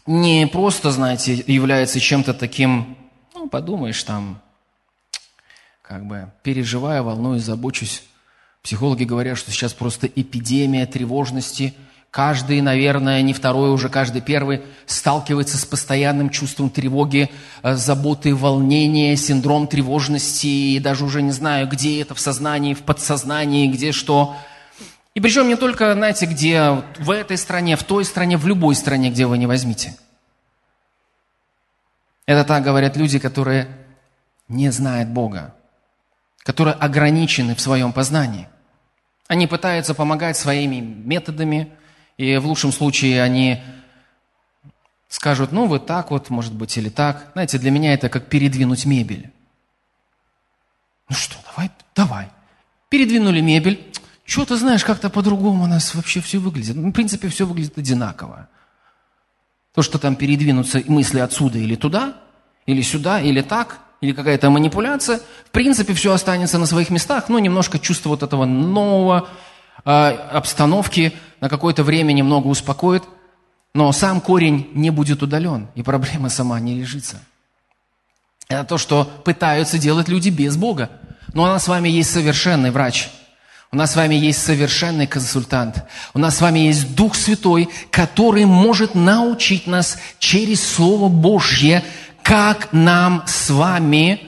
не 0.05 0.47
просто, 0.47 0.91
знаете, 0.91 1.43
являются 1.47 1.99
чем-то 1.99 2.33
таким, 2.33 2.97
ну, 3.33 3.49
подумаешь, 3.49 4.01
там, 4.03 4.41
как 5.81 6.05
бы 6.05 6.31
переживаю, 6.43 7.03
волнуюсь, 7.03 7.43
забочусь. 7.43 8.03
Психологи 8.61 9.03
говорят, 9.03 9.37
что 9.37 9.51
сейчас 9.51 9.73
просто 9.73 10.05
эпидемия 10.07 10.85
тревожности– 10.85 11.73
Каждый, 12.11 12.59
наверное, 12.59 13.21
не 13.21 13.31
второй, 13.31 13.71
уже 13.71 13.87
каждый 13.87 14.21
первый 14.21 14.63
сталкивается 14.85 15.57
с 15.57 15.63
постоянным 15.63 16.29
чувством 16.29 16.69
тревоги, 16.69 17.31
э, 17.63 17.75
заботы, 17.75 18.35
волнения, 18.35 19.15
синдром 19.15 19.65
тревожности, 19.65 20.47
и 20.47 20.79
даже 20.79 21.05
уже 21.05 21.21
не 21.21 21.31
знаю, 21.31 21.69
где 21.69 22.01
это 22.01 22.13
в 22.13 22.19
сознании, 22.19 22.73
в 22.73 22.81
подсознании, 22.81 23.71
где 23.71 23.93
что. 23.93 24.35
И 25.15 25.21
причем 25.21 25.47
не 25.47 25.55
только, 25.55 25.93
знаете, 25.93 26.25
где 26.25 26.83
в 26.99 27.11
этой 27.11 27.37
стране, 27.37 27.77
в 27.77 27.83
той 27.83 28.03
стране, 28.03 28.35
в 28.35 28.45
любой 28.45 28.75
стране, 28.75 29.09
где 29.09 29.25
вы 29.25 29.37
не 29.37 29.47
возьмите. 29.47 29.95
Это 32.25 32.43
так 32.43 32.61
говорят 32.61 32.97
люди, 32.97 33.19
которые 33.19 33.69
не 34.49 34.69
знают 34.69 35.07
Бога, 35.07 35.55
которые 36.39 36.73
ограничены 36.73 37.55
в 37.55 37.61
своем 37.61 37.93
познании. 37.93 38.49
Они 39.27 39.47
пытаются 39.47 39.93
помогать 39.93 40.35
своими 40.35 40.81
методами, 40.81 41.71
и 42.17 42.37
в 42.37 42.45
лучшем 42.45 42.71
случае 42.71 43.21
они 43.21 43.61
скажут, 45.07 45.51
ну, 45.51 45.67
вот 45.67 45.85
так 45.85 46.11
вот, 46.11 46.29
может 46.29 46.53
быть, 46.53 46.77
или 46.77 46.89
так. 46.89 47.31
Знаете, 47.33 47.57
для 47.57 47.71
меня 47.71 47.93
это 47.93 48.09
как 48.09 48.27
передвинуть 48.27 48.85
мебель. 48.85 49.31
Ну 51.09 51.15
что, 51.15 51.35
давай, 51.45 51.69
давай. 51.95 52.29
Передвинули 52.89 53.41
мебель. 53.41 53.91
Что 54.23 54.45
ты 54.45 54.55
знаешь, 54.55 54.85
как-то 54.85 55.09
по-другому 55.09 55.65
у 55.65 55.67
нас 55.67 55.93
вообще 55.93 56.21
все 56.21 56.37
выглядит. 56.37 56.77
Ну, 56.77 56.89
в 56.89 56.93
принципе, 56.93 57.27
все 57.27 57.45
выглядит 57.45 57.77
одинаково. 57.77 58.47
То, 59.73 59.81
что 59.81 59.99
там 59.99 60.15
передвинутся 60.15 60.81
мысли 60.87 61.19
отсюда 61.19 61.57
или 61.57 61.75
туда, 61.75 62.15
или 62.65 62.81
сюда, 62.81 63.19
или 63.19 63.41
так, 63.41 63.79
или 63.99 64.13
какая-то 64.13 64.49
манипуляция, 64.49 65.19
в 65.45 65.51
принципе, 65.51 65.93
все 65.93 66.13
останется 66.13 66.57
на 66.57 66.65
своих 66.65 66.89
местах, 66.89 67.27
но 67.29 67.39
немножко 67.39 67.79
чувство 67.79 68.09
вот 68.09 68.23
этого 68.23 68.45
нового, 68.45 69.29
а, 69.83 70.11
обстановки 70.31 71.13
на 71.41 71.49
какое-то 71.49 71.83
время 71.83 72.13
немного 72.13 72.47
успокоит, 72.47 73.03
но 73.73 73.91
сам 73.91 74.21
корень 74.21 74.69
не 74.73 74.91
будет 74.91 75.23
удален, 75.23 75.67
и 75.75 75.81
проблема 75.81 76.29
сама 76.29 76.59
не 76.59 76.79
решится. 76.79 77.21
Это 78.47 78.63
то, 78.63 78.77
что 78.77 79.05
пытаются 79.25 79.77
делать 79.77 80.07
люди 80.07 80.29
без 80.29 80.55
Бога. 80.55 80.89
Но 81.33 81.43
у 81.43 81.45
нас 81.47 81.63
с 81.63 81.67
вами 81.67 81.89
есть 81.89 82.11
совершенный 82.11 82.71
врач. 82.71 83.09
У 83.71 83.77
нас 83.77 83.93
с 83.93 83.95
вами 83.95 84.15
есть 84.15 84.43
совершенный 84.43 85.07
консультант. 85.07 85.85
У 86.13 86.19
нас 86.19 86.37
с 86.37 86.41
вами 86.41 86.59
есть 86.59 86.93
Дух 86.93 87.15
Святой, 87.15 87.69
который 87.89 88.43
может 88.43 88.95
научить 88.95 89.65
нас 89.65 89.97
через 90.19 90.61
Слово 90.61 91.07
Божье, 91.07 91.81
как 92.21 92.73
нам 92.73 93.23
с 93.25 93.49
вами 93.49 94.19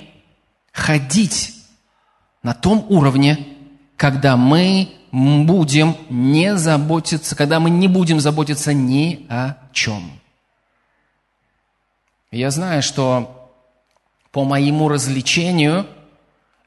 ходить 0.72 1.54
на 2.42 2.54
том 2.54 2.86
уровне, 2.88 3.46
когда 3.98 4.38
мы 4.38 4.90
будем 5.14 5.96
не 6.10 6.58
заботиться, 6.58 7.36
когда 7.36 7.60
мы 7.60 7.70
не 7.70 7.88
будем 7.88 8.20
заботиться 8.20 8.74
ни 8.74 9.28
о 9.30 9.56
чем. 9.72 10.20
Я 12.32 12.50
знаю, 12.50 12.82
что 12.82 13.52
по 14.32 14.44
моему 14.44 14.90
развлечению 14.90 15.86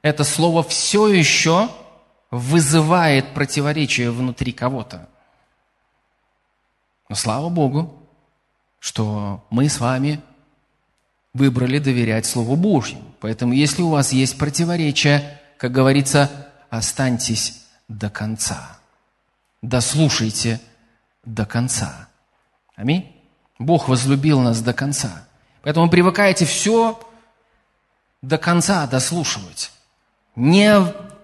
это 0.00 0.22
слово 0.22 0.62
все 0.62 1.08
еще 1.08 1.68
вызывает 2.30 3.34
противоречие 3.34 4.12
внутри 4.12 4.52
кого-то. 4.52 5.08
Но 7.08 7.16
слава 7.16 7.48
Богу, 7.48 8.00
что 8.78 9.44
мы 9.50 9.68
с 9.68 9.80
вами 9.80 10.20
выбрали 11.34 11.80
доверять 11.80 12.26
Слову 12.26 12.54
Божьему. 12.54 13.12
Поэтому 13.20 13.52
если 13.52 13.82
у 13.82 13.90
вас 13.90 14.12
есть 14.12 14.38
противоречия, 14.38 15.40
как 15.58 15.72
говорится, 15.72 16.30
останьтесь 16.70 17.65
до 17.88 18.10
конца. 18.10 18.78
Дослушайте 19.62 20.60
до 21.24 21.46
конца. 21.46 22.08
Аминь. 22.74 23.12
Бог 23.58 23.88
возлюбил 23.88 24.40
нас 24.40 24.60
до 24.60 24.72
конца. 24.72 25.26
Поэтому 25.62 25.88
привыкайте 25.88 26.44
все 26.44 27.00
до 28.22 28.38
конца 28.38 28.86
дослушивать. 28.86 29.72
Не, 30.34 30.76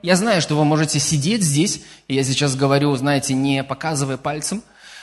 я 0.02 0.16
знаю, 0.16 0.40
что 0.40 0.57
вы 0.57 0.64
можете 0.64 0.99
сидеть 0.99 1.42
здесь, 1.42 1.83
и 2.09 2.14
я 2.14 2.25
сейчас 2.25 2.57
говорю, 2.57 2.95
знаете, 2.97 3.35
не 3.35 3.62
показывая 3.62 4.16
пальцем, 4.16 4.62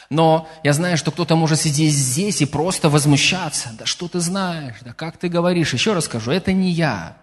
но 0.10 0.50
я 0.64 0.74
знаю, 0.74 0.98
что 0.98 1.12
кто-то 1.12 1.36
может 1.36 1.60
сидеть 1.60 1.94
здесь 1.94 2.42
и 2.42 2.46
просто 2.46 2.90
возмущаться. 2.90 3.70
Да 3.78 3.86
что 3.86 4.08
ты 4.08 4.20
знаешь, 4.20 4.78
да 4.82 4.94
как 4.94 5.18
ты 5.18 5.30
говоришь. 5.30 5.74
Еще 5.74 5.94
раз 5.94 6.06
скажу, 6.06 6.32
это 6.32 6.52
не 6.52 6.72
я, 6.72 7.16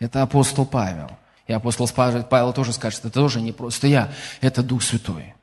это 0.00 0.22
апостол 0.22 0.66
Павел. 0.66 1.10
И 1.46 1.52
апостол 1.52 1.88
Павел 1.88 2.52
тоже 2.52 2.72
скажет, 2.72 3.00
это 3.00 3.10
тоже 3.10 3.40
не 3.40 3.52
просто 3.52 3.86
я, 3.86 4.12
это 4.40 4.62
Дух 4.62 4.82
Святой. 4.82 5.34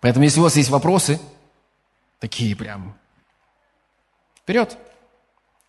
Поэтому, 0.00 0.24
если 0.24 0.40
у 0.40 0.42
вас 0.44 0.56
есть 0.56 0.70
вопросы, 0.70 1.18
такие 2.20 2.54
прям, 2.54 2.96
вперед, 4.36 4.76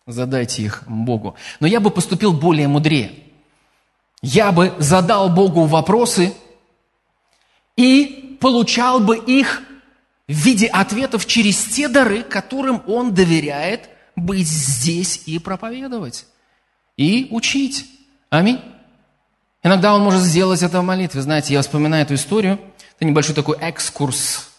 задайте 0.06 0.62
их 0.62 0.84
Богу. 0.86 1.36
Но 1.58 1.66
я 1.66 1.80
бы 1.80 1.90
поступил 1.90 2.32
более 2.32 2.68
мудрее. 2.68 3.12
Я 4.22 4.52
бы 4.52 4.74
задал 4.78 5.28
Богу 5.30 5.64
вопросы 5.64 6.34
и 7.76 8.36
получал 8.40 9.00
бы 9.00 9.16
их 9.16 9.62
в 10.28 10.32
виде 10.32 10.66
ответов 10.66 11.26
через 11.26 11.62
те 11.64 11.88
дары, 11.88 12.22
которым 12.22 12.82
Он 12.86 13.14
доверяет 13.14 13.88
быть 14.16 14.46
здесь 14.46 15.22
и 15.26 15.38
проповедовать 15.38 16.26
и 16.96 17.28
учить. 17.30 17.86
Аминь. 18.30 18.60
Иногда 19.62 19.94
он 19.94 20.02
может 20.02 20.22
сделать 20.22 20.62
это 20.62 20.80
в 20.80 20.84
молитве. 20.84 21.20
Знаете, 21.20 21.52
я 21.52 21.62
вспоминаю 21.62 22.04
эту 22.04 22.14
историю. 22.14 22.58
Это 22.96 23.04
небольшой 23.04 23.34
такой 23.34 23.58
экскурс 23.58 24.50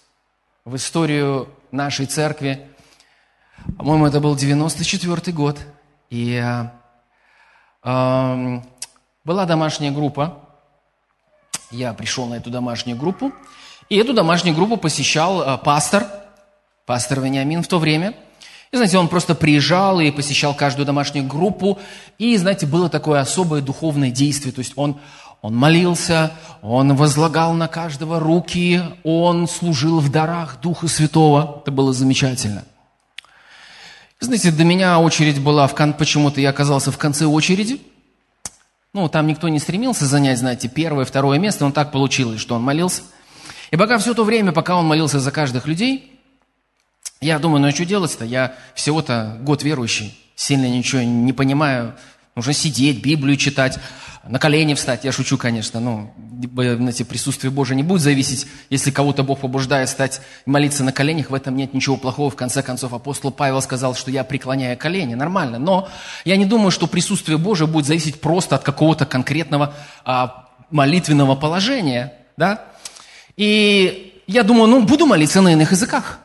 в 0.66 0.76
историю 0.76 1.50
нашей 1.72 2.06
церкви. 2.06 2.68
По-моему, 3.78 4.06
это 4.06 4.20
был 4.20 4.36
94 4.36 5.34
год. 5.34 5.58
И 6.10 6.36
э, 6.36 6.70
э, 7.84 8.62
была 9.24 9.46
домашняя 9.46 9.92
группа. 9.92 10.40
Я 11.72 11.94
пришел 11.94 12.28
на 12.28 12.36
эту 12.36 12.50
домашнюю 12.50 12.98
группу. 12.98 13.32
И 13.90 13.96
эту 13.98 14.14
домашнюю 14.14 14.56
группу 14.56 14.78
посещал 14.78 15.42
э, 15.42 15.58
пастор, 15.58 16.06
пастор 16.86 17.22
Вениамин 17.22 17.64
в 17.64 17.68
то 17.68 17.80
время– 17.80 18.14
и, 18.72 18.76
знаете, 18.76 18.98
он 18.98 19.08
просто 19.08 19.34
приезжал 19.34 20.00
и 20.00 20.12
посещал 20.12 20.54
каждую 20.54 20.86
домашнюю 20.86 21.26
группу. 21.26 21.80
И, 22.18 22.36
знаете, 22.36 22.66
было 22.66 22.90
такое 22.90 23.22
особое 23.22 23.62
духовное 23.62 24.12
действие. 24.12 24.52
То 24.52 24.60
есть 24.60 24.74
он, 24.76 25.00
он 25.42 25.56
молился, 25.56 26.34
он 26.62 26.96
возлагал 26.96 27.54
на 27.54 27.70
каждого 27.70 28.20
руки, 28.20 28.82
он 29.04 29.48
служил 29.48 30.00
в 30.00 30.12
дарах 30.12 30.60
Духа 30.62 30.88
Святого. 30.88 31.62
Это 31.62 31.72
было 31.72 31.94
замечательно. 31.94 32.66
Знаете, 34.20 34.52
до 34.52 34.64
меня 34.64 35.00
очередь 35.00 35.40
была, 35.40 35.68
в 35.68 35.76
кон... 35.76 35.94
почему-то 35.94 36.42
я 36.42 36.50
оказался 36.50 36.92
в 36.92 36.98
конце 36.98 37.26
очереди. 37.26 37.82
Ну, 38.92 39.08
там 39.08 39.28
никто 39.28 39.48
не 39.48 39.60
стремился 39.60 40.06
занять, 40.06 40.40
знаете, 40.40 40.68
первое, 40.68 41.06
второе 41.06 41.40
место, 41.40 41.66
но 41.66 41.72
так 41.72 41.92
получилось, 41.92 42.42
что 42.42 42.56
он 42.56 42.64
молился. 42.64 43.04
И 43.70 43.78
пока 43.78 43.98
все 44.00 44.14
то 44.14 44.24
время, 44.24 44.52
пока 44.52 44.76
он 44.76 44.86
молился 44.86 45.20
за 45.20 45.32
каждых 45.32 45.68
людей, 45.68 46.17
я 47.22 47.40
думаю, 47.40 47.62
ну 47.62 47.68
а 47.68 47.72
что 47.72 47.86
делать-то? 47.86 48.26
Я 48.26 48.54
всего-то 48.76 49.38
год 49.42 49.64
верующий, 49.64 50.18
сильно 50.36 50.70
ничего 50.70 51.02
не 51.02 51.34
понимаю. 51.34 51.96
Нужно 52.36 52.54
сидеть, 52.54 53.02
Библию 53.02 53.36
читать, 53.38 53.80
на 54.28 54.40
колени 54.40 54.74
встать. 54.74 55.04
Я 55.04 55.12
шучу, 55.12 55.38
конечно, 55.38 55.80
но 55.80 56.14
знаете, 56.54 57.06
присутствие 57.06 57.50
Божие 57.50 57.76
не 57.76 57.84
будет 57.84 58.02
зависеть. 58.02 58.46
Если 58.70 58.92
кого-то 58.92 59.24
Бог 59.24 59.40
побуждает 59.40 59.90
стать 59.90 60.22
молиться 60.46 60.84
на 60.84 60.92
коленях, 60.92 61.30
в 61.30 61.34
этом 61.34 61.56
нет 61.56 61.74
ничего 61.74 61.98
плохого. 61.98 62.30
В 62.30 62.36
конце 62.36 62.62
концов, 62.62 62.94
апостол 62.94 63.32
Павел 63.32 63.62
сказал, 63.62 63.96
что 63.96 64.12
я 64.12 64.24
преклоняю 64.24 64.78
колени. 64.78 65.16
Нормально. 65.16 65.58
Но 65.60 65.88
я 66.26 66.38
не 66.38 66.46
думаю, 66.46 66.72
что 66.72 66.88
присутствие 66.88 67.38
Божие 67.38 67.68
будет 67.68 67.86
зависеть 67.86 68.22
просто 68.22 68.56
от 68.56 68.64
какого-то 68.64 69.06
конкретного 69.06 69.74
а, 70.06 70.48
молитвенного 70.70 71.36
положения. 71.36 72.14
Да? 72.38 72.66
И 73.36 74.22
я 74.28 74.44
думаю, 74.44 74.68
ну, 74.68 74.84
буду 74.84 75.06
молиться 75.06 75.42
на 75.42 75.54
иных 75.54 75.72
языках. 75.72 76.20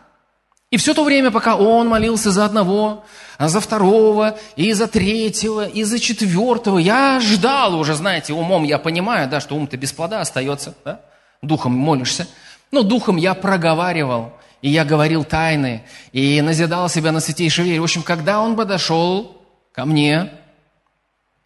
И 0.72 0.78
все 0.78 0.94
то 0.94 1.04
время, 1.04 1.30
пока 1.30 1.56
он 1.56 1.86
молился 1.86 2.30
за 2.30 2.46
одного, 2.46 3.04
а 3.36 3.48
за 3.48 3.60
второго, 3.60 4.38
и 4.56 4.72
за 4.72 4.86
третьего, 4.86 5.66
и 5.66 5.82
за 5.82 6.00
четвертого, 6.00 6.78
я 6.78 7.20
ждал 7.20 7.78
уже, 7.78 7.94
знаете, 7.94 8.32
умом 8.32 8.64
я 8.64 8.78
понимаю, 8.78 9.28
да, 9.28 9.38
что 9.38 9.54
ум-то 9.54 9.76
без 9.76 9.92
плода 9.92 10.22
остается, 10.22 10.74
да? 10.82 11.02
духом 11.42 11.72
молишься. 11.76 12.26
Но 12.70 12.82
духом 12.82 13.18
я 13.18 13.34
проговаривал, 13.34 14.32
и 14.62 14.70
я 14.70 14.86
говорил 14.86 15.24
тайны, 15.24 15.84
и 16.12 16.40
назидал 16.40 16.88
себя 16.88 17.12
на 17.12 17.20
святейшей 17.20 17.66
вере. 17.66 17.80
В 17.80 17.84
общем, 17.84 18.02
когда 18.02 18.40
он 18.40 18.56
подошел 18.56 19.42
ко 19.72 19.84
мне, 19.84 20.30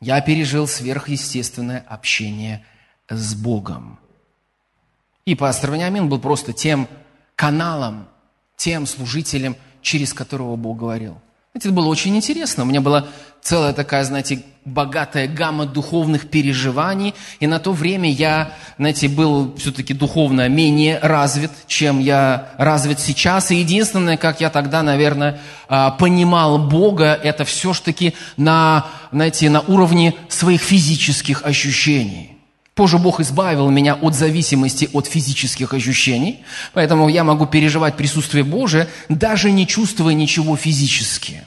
я 0.00 0.20
пережил 0.20 0.68
сверхъестественное 0.68 1.84
общение 1.88 2.64
с 3.08 3.34
Богом. 3.34 3.98
И 5.24 5.34
пастор 5.34 5.72
Вениамин 5.72 6.08
был 6.08 6.20
просто 6.20 6.52
тем 6.52 6.86
каналом, 7.34 8.06
тем 8.56 8.86
служителем, 8.86 9.56
через 9.82 10.12
которого 10.12 10.56
Бог 10.56 10.78
говорил. 10.78 11.18
Это 11.56 11.70
было 11.70 11.86
очень 11.86 12.14
интересно. 12.14 12.64
У 12.64 12.66
меня 12.66 12.82
была 12.82 13.06
целая 13.40 13.72
такая, 13.72 14.04
знаете, 14.04 14.42
богатая 14.66 15.26
гамма 15.26 15.64
духовных 15.64 16.28
переживаний. 16.28 17.14
И 17.40 17.46
на 17.46 17.58
то 17.58 17.72
время 17.72 18.10
я, 18.10 18.52
знаете, 18.76 19.08
был 19.08 19.54
все-таки 19.56 19.94
духовно 19.94 20.50
менее 20.50 20.98
развит, 21.00 21.50
чем 21.66 21.98
я 21.98 22.50
развит 22.58 23.00
сейчас. 23.00 23.50
И 23.50 23.56
единственное, 23.56 24.18
как 24.18 24.42
я 24.42 24.50
тогда, 24.50 24.82
наверное, 24.82 25.40
а, 25.68 25.92
понимал 25.92 26.58
Бога, 26.58 27.14
это 27.14 27.46
все-таки 27.46 28.12
на, 28.36 28.86
знаете, 29.10 29.48
на 29.48 29.60
уровне 29.60 30.14
своих 30.28 30.60
физических 30.60 31.42
ощущений. 31.42 32.35
Позже 32.76 32.98
Бог 32.98 33.20
избавил 33.20 33.70
меня 33.70 33.94
от 33.94 34.14
зависимости 34.14 34.90
от 34.92 35.06
физических 35.06 35.72
ощущений, 35.72 36.44
поэтому 36.74 37.08
я 37.08 37.24
могу 37.24 37.46
переживать 37.46 37.96
присутствие 37.96 38.44
Божие, 38.44 38.86
даже 39.08 39.50
не 39.50 39.66
чувствуя 39.66 40.12
ничего 40.12 40.56
физически. 40.56 41.42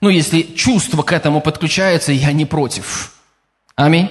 Но 0.00 0.10
если 0.10 0.42
чувство 0.42 1.04
к 1.04 1.12
этому 1.12 1.40
подключается, 1.40 2.10
я 2.10 2.32
не 2.32 2.44
против. 2.44 3.14
Аминь. 3.76 4.10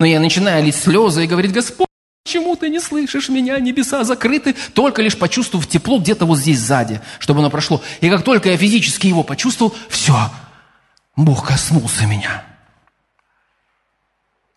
Но 0.00 0.04
я 0.04 0.18
начинаю 0.18 0.64
лить 0.64 0.74
слезы 0.74 1.22
и 1.22 1.28
говорить, 1.28 1.52
Господь, 1.52 1.86
почему 2.24 2.56
ты 2.56 2.68
не 2.68 2.80
слышишь 2.80 3.28
меня, 3.28 3.60
небеса 3.60 4.02
закрыты, 4.02 4.56
только 4.74 5.00
лишь 5.00 5.16
почувствовав 5.16 5.68
тепло 5.68 6.00
где-то 6.00 6.26
вот 6.26 6.38
здесь 6.38 6.58
сзади, 6.58 7.00
чтобы 7.20 7.38
оно 7.38 7.50
прошло. 7.50 7.80
И 8.00 8.10
как 8.10 8.24
только 8.24 8.50
я 8.50 8.56
физически 8.56 9.06
его 9.06 9.22
почувствовал, 9.22 9.72
все, 9.88 10.28
Бог 11.14 11.46
коснулся 11.46 12.04
меня. 12.06 12.51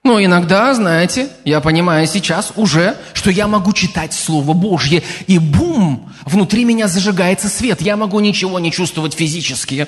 Но 0.06 0.24
иногда, 0.24 0.72
знаете, 0.76 1.30
я 1.46 1.62
понимаю 1.62 2.06
сейчас 2.06 2.54
уже, 2.56 2.96
что 3.14 3.32
я 3.32 3.48
могу 3.48 3.74
читать 3.74 4.14
Слово 4.14 4.54
Божье, 4.54 5.02
и 5.26 5.40
бум, 5.40 6.14
внутри 6.26 6.64
меня 6.64 6.88
зажигается 6.88 7.50
свет. 7.50 7.82
Я 7.82 7.98
могу 7.98 8.20
ничего 8.20 8.60
не 8.60 8.72
чувствовать 8.72 9.16
физически. 9.16 9.88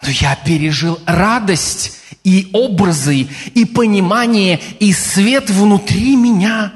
Но 0.00 0.10
я 0.10 0.36
пережил 0.36 1.00
радость 1.06 1.98
и 2.22 2.50
образы, 2.52 3.26
и 3.52 3.64
понимание, 3.64 4.60
и 4.78 4.92
свет 4.92 5.50
внутри 5.50 6.14
меня. 6.14 6.72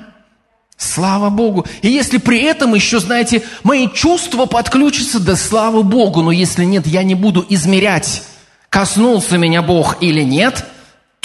Слава 0.76 1.30
Богу. 1.30 1.66
И 1.82 1.88
если 1.88 2.18
при 2.18 2.42
этом 2.42 2.74
еще, 2.74 2.98
знаете, 2.98 3.44
мои 3.62 3.88
чувства 3.88 4.46
подключатся, 4.46 5.20
да 5.20 5.36
слава 5.36 5.82
Богу. 5.82 6.22
Но 6.22 6.32
если 6.32 6.64
нет, 6.64 6.84
я 6.84 7.04
не 7.04 7.14
буду 7.14 7.46
измерять, 7.48 8.24
коснулся 8.70 9.38
меня 9.38 9.62
Бог 9.62 9.98
или 10.00 10.22
нет– 10.22 10.64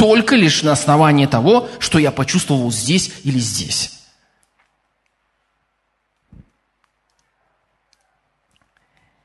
только 0.02 0.36
лишь 0.36 0.64
на 0.64 0.72
основании 0.72 1.28
того, 1.28 1.70
что 1.78 2.00
я 2.00 2.12
почувствовал 2.12 2.72
здесь 2.72 3.12
или 3.24 3.38
здесь. 3.38 4.00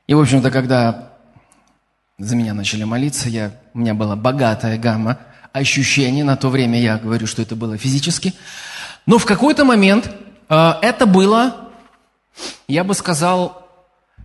И, 0.05 0.13
в 0.13 0.19
общем-то, 0.19 0.51
когда 0.51 1.13
за 2.19 2.35
меня 2.35 2.53
начали 2.53 2.83
молиться, 2.83 3.27
я, 3.27 3.53
у 3.73 3.79
меня 3.79 3.95
была 3.95 4.15
богатая 4.15 4.77
гамма 4.77 5.17
ощущений. 5.51 6.21
На 6.21 6.37
то 6.37 6.49
время 6.49 6.79
я 6.79 6.99
говорю, 6.99 7.25
что 7.25 7.41
это 7.41 7.55
было 7.55 7.75
физически. 7.75 8.35
Но 9.07 9.17
в 9.17 9.25
какой-то 9.25 9.65
момент 9.65 10.11
э, 10.47 10.73
это 10.83 11.07
было, 11.07 11.71
я 12.67 12.83
бы 12.83 12.93
сказал, 12.93 13.67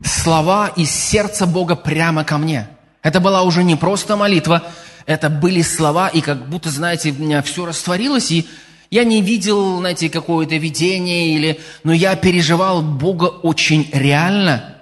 слова 0.04 0.68
из 0.76 0.90
сердца 0.90 1.46
Бога 1.46 1.76
прямо 1.76 2.24
ко 2.24 2.36
мне. 2.36 2.68
Это 3.00 3.20
была 3.20 3.42
уже 3.42 3.64
не 3.64 3.74
просто 3.74 4.16
молитва, 4.16 4.70
это 5.06 5.30
были 5.30 5.62
слова, 5.62 6.08
и 6.08 6.20
как 6.20 6.48
будто, 6.48 6.70
знаете, 6.70 7.10
у 7.10 7.14
меня 7.14 7.42
все 7.42 7.66
растворилось, 7.66 8.30
и 8.30 8.46
я 8.90 9.04
не 9.04 9.22
видел, 9.22 9.78
знаете, 9.78 10.10
какое-то 10.10 10.56
видение, 10.56 11.34
или, 11.34 11.60
но 11.82 11.92
я 11.92 12.14
переживал 12.14 12.82
Бога 12.82 13.24
очень 13.24 13.88
реально. 13.92 14.76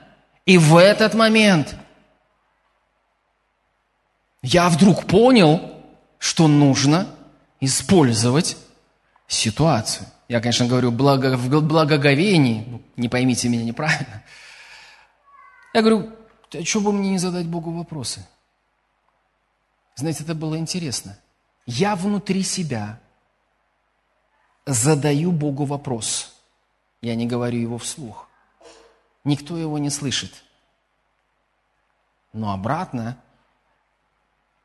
И 0.47 0.59
в 0.59 0.77
этот 0.77 1.15
момент 1.15 1.77
я 4.43 4.69
вдруг 4.69 5.07
понял, 5.07 5.61
что 6.19 6.49
нужно 6.49 7.07
использовать 7.61 8.57
ситуацию. 9.29 10.07
Я, 10.29 10.41
конечно, 10.41 10.67
говорю 10.67 10.91
благо, 10.91 11.37
в 11.37 11.49
благоговении, 11.63 12.65
ну, 12.67 12.83
не 12.97 13.09
поймите 13.09 13.49
меня 13.49 13.65
неправильно. 13.65 14.23
Я 15.73 15.83
говорю, 15.83 16.11
а 16.53 16.65
что 16.65 16.81
бы 16.81 16.93
мне 16.93 17.11
не 17.11 17.19
задать 17.19 17.47
Богу 17.47 17.71
вопросы? 17.71 18.27
Знаете, 20.01 20.25
это 20.25 20.35
было 20.35 20.57
интересно. 20.57 21.19
Я 21.67 21.95
внутри 21.95 22.43
себя 22.43 22.99
задаю 24.65 25.31
Богу 25.31 25.67
вопрос. 25.67 26.35
Я 27.03 27.15
не 27.15 27.27
говорю 27.27 27.59
его 27.61 27.77
вслух. 27.77 28.27
Никто 29.25 29.59
его 29.59 29.77
не 29.77 29.91
слышит. 29.91 30.43
Но 32.33 32.51
обратно 32.51 33.23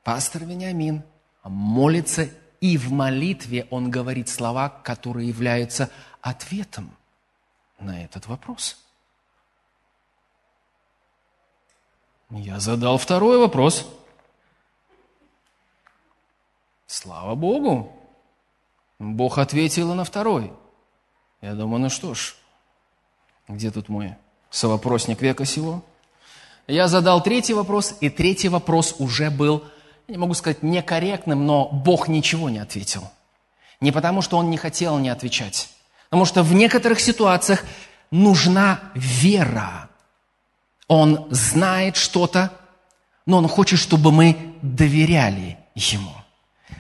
пастор 0.05 0.45
Вениамин 0.45 1.03
молится, 1.43 2.29
и 2.61 2.77
в 2.77 2.93
молитве 2.93 3.67
он 3.71 3.91
говорит 3.91 4.29
слова, 4.29 4.69
которые 4.69 5.27
являются 5.27 5.91
ответом 6.21 6.95
на 7.77 8.05
этот 8.05 8.27
вопрос. 8.27 8.77
Я 12.29 12.61
задал 12.61 12.97
второй 12.97 13.37
вопрос. 13.37 13.85
Слава 16.87 17.35
Богу, 17.35 17.91
Бог 18.99 19.37
ответил 19.37 19.93
на 19.93 20.03
второй. 20.03 20.53
Я 21.41 21.53
думаю, 21.53 21.81
ну 21.81 21.89
что 21.89 22.13
ж, 22.13 22.35
где 23.47 23.71
тут 23.71 23.89
мой 23.89 24.15
совопросник 24.49 25.21
века 25.21 25.45
сего? 25.45 25.83
Я 26.67 26.87
задал 26.87 27.21
третий 27.21 27.53
вопрос, 27.53 27.95
и 28.01 28.09
третий 28.09 28.49
вопрос 28.49 28.95
уже 28.99 29.29
был, 29.29 29.63
я 30.07 30.13
не 30.13 30.17
могу 30.17 30.33
сказать 30.33 30.63
некорректным, 30.63 31.45
но 31.45 31.67
Бог 31.69 32.07
ничего 32.07 32.49
не 32.49 32.59
ответил. 32.59 33.03
Не 33.81 33.91
потому, 33.91 34.21
что 34.21 34.37
Он 34.37 34.49
не 34.49 34.57
хотел 34.57 34.97
не 34.99 35.09
отвечать, 35.09 35.69
потому 36.09 36.25
что 36.25 36.43
в 36.43 36.53
некоторых 36.53 36.99
ситуациях 36.99 37.63
нужна 38.11 38.79
вера. 38.93 39.89
Он 40.87 41.27
знает 41.31 41.97
что-то, 41.97 42.51
но 43.25 43.37
Он 43.37 43.47
хочет, 43.47 43.79
чтобы 43.79 44.11
мы 44.11 44.55
доверяли 44.61 45.57
Ему. 45.75 46.24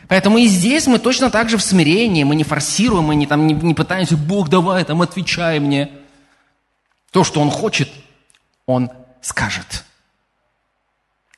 Поэтому 0.07 0.37
и 0.37 0.47
здесь 0.47 0.87
мы 0.87 0.99
точно 0.99 1.29
так 1.29 1.49
же 1.49 1.57
в 1.57 1.63
смирении, 1.63 2.23
мы 2.23 2.35
не 2.35 2.43
форсируем, 2.43 3.05
мы 3.05 3.15
не, 3.15 3.25
там, 3.25 3.47
не, 3.47 3.53
не 3.53 3.73
пытаемся, 3.73 4.17
Бог, 4.17 4.49
давай, 4.49 4.83
там, 4.83 5.01
отвечай 5.01 5.59
мне. 5.59 5.91
То, 7.11 7.23
что 7.23 7.41
Он 7.41 7.49
хочет, 7.49 7.89
Он 8.65 8.91
скажет. 9.21 9.83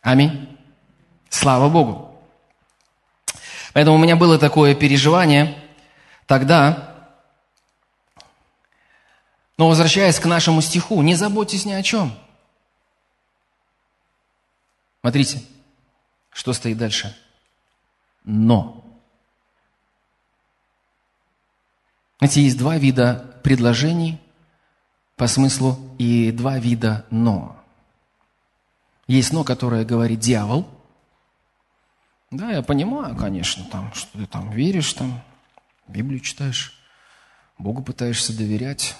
Аминь. 0.01 0.57
Слава 1.29 1.69
Богу. 1.69 2.19
Поэтому 3.73 3.97
у 3.97 3.99
меня 3.99 4.15
было 4.15 4.39
такое 4.39 4.75
переживание 4.75 5.57
тогда, 6.25 6.95
но 9.57 9.69
возвращаясь 9.69 10.19
к 10.19 10.25
нашему 10.25 10.61
стиху, 10.61 11.01
не 11.01 11.15
заботьтесь 11.15 11.65
ни 11.65 11.73
о 11.73 11.83
чем. 11.83 12.13
Смотрите, 15.01 15.41
что 16.31 16.53
стоит 16.53 16.77
дальше 16.77 17.15
но. 18.27 18.83
Знаете, 22.19 22.43
есть 22.43 22.57
два 22.57 22.77
вида 22.77 23.39
предложений 23.41 24.19
по 25.15 25.27
смыслу 25.27 25.79
и 25.97 26.31
два 26.31 26.59
вида 26.59 27.05
но. 27.09 27.55
Есть 29.07 29.31
но, 29.31 29.45
которое 29.45 29.85
говорит 29.85 30.19
дьявол. 30.19 30.67
Да, 32.29 32.51
я 32.51 32.61
понимаю, 32.61 33.15
конечно, 33.15 33.63
там, 33.71 33.93
что 33.93 34.17
ты 34.17 34.25
там 34.25 34.51
веришь, 34.51 34.91
там, 34.93 35.23
Библию 35.87 36.19
читаешь, 36.19 36.77
Богу 37.57 37.81
пытаешься 37.81 38.37
доверять. 38.37 38.97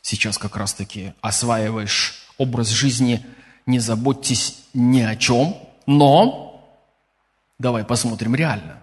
Сейчас 0.00 0.38
как 0.38 0.56
раз-таки 0.56 1.12
осваиваешь 1.20 2.28
образ 2.38 2.68
жизни, 2.68 3.26
не 3.66 3.80
заботьтесь 3.80 4.62
ни 4.74 5.00
о 5.00 5.16
чем, 5.16 5.56
но 5.86 6.53
Давай 7.64 7.82
посмотрим 7.82 8.34
реально. 8.34 8.78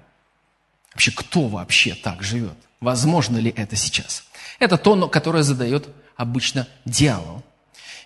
Вообще, 0.93 1.11
кто 1.11 1.47
вообще 1.47 1.93
так 1.93 2.23
живет? 2.23 2.57
Возможно 2.79 3.37
ли 3.37 3.53
это 3.55 3.75
сейчас? 3.75 4.23
Это 4.57 4.75
то, 4.79 5.07
которое 5.07 5.43
задает 5.43 5.87
обычно 6.15 6.67
дьявол. 6.83 7.43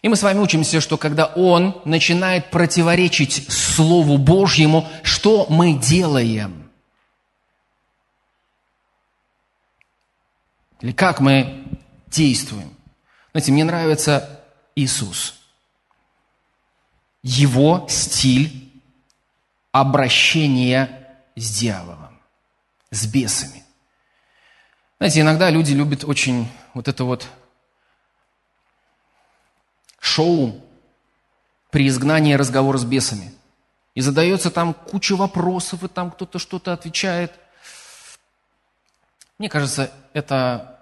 И 0.01 0.09
мы 0.09 0.17
с 0.17 0.21
вами 0.21 0.39
учимся, 0.39 0.81
что 0.81 0.97
когда 0.97 1.27
он 1.27 1.81
начинает 1.85 2.51
противоречить 2.51 3.49
Слову 3.49 4.17
Божьему, 4.17 4.85
что 5.01 5.45
мы 5.47 5.75
делаем? 5.75 6.69
Или 10.81 10.91
как 10.91 11.21
мы 11.21 11.63
действуем? 12.07 12.75
Знаете, 13.31 13.53
мне 13.53 13.63
нравится 13.63 14.41
Иисус. 14.75 15.35
Его 17.23 17.85
стиль 17.87 18.64
обращения 19.75 21.05
с 21.35 21.59
дьяволом, 21.59 22.17
с 22.91 23.05
бесами. 23.07 23.61
Знаете, 24.99 25.19
иногда 25.19 25.49
люди 25.49 25.73
любят 25.73 26.05
очень 26.05 26.49
вот 26.73 26.87
это 26.87 27.03
вот 27.03 27.27
шоу 29.99 30.63
при 31.71 31.89
изгнании 31.89 32.35
разговора 32.35 32.77
с 32.77 32.85
бесами. 32.85 33.33
И 33.95 33.99
задается 33.99 34.49
там 34.49 34.73
куча 34.73 35.17
вопросов, 35.17 35.83
и 35.83 35.89
там 35.89 36.09
кто-то 36.09 36.39
что-то 36.39 36.71
отвечает. 36.71 37.33
Мне 39.37 39.49
кажется, 39.49 39.91
это 40.13 40.79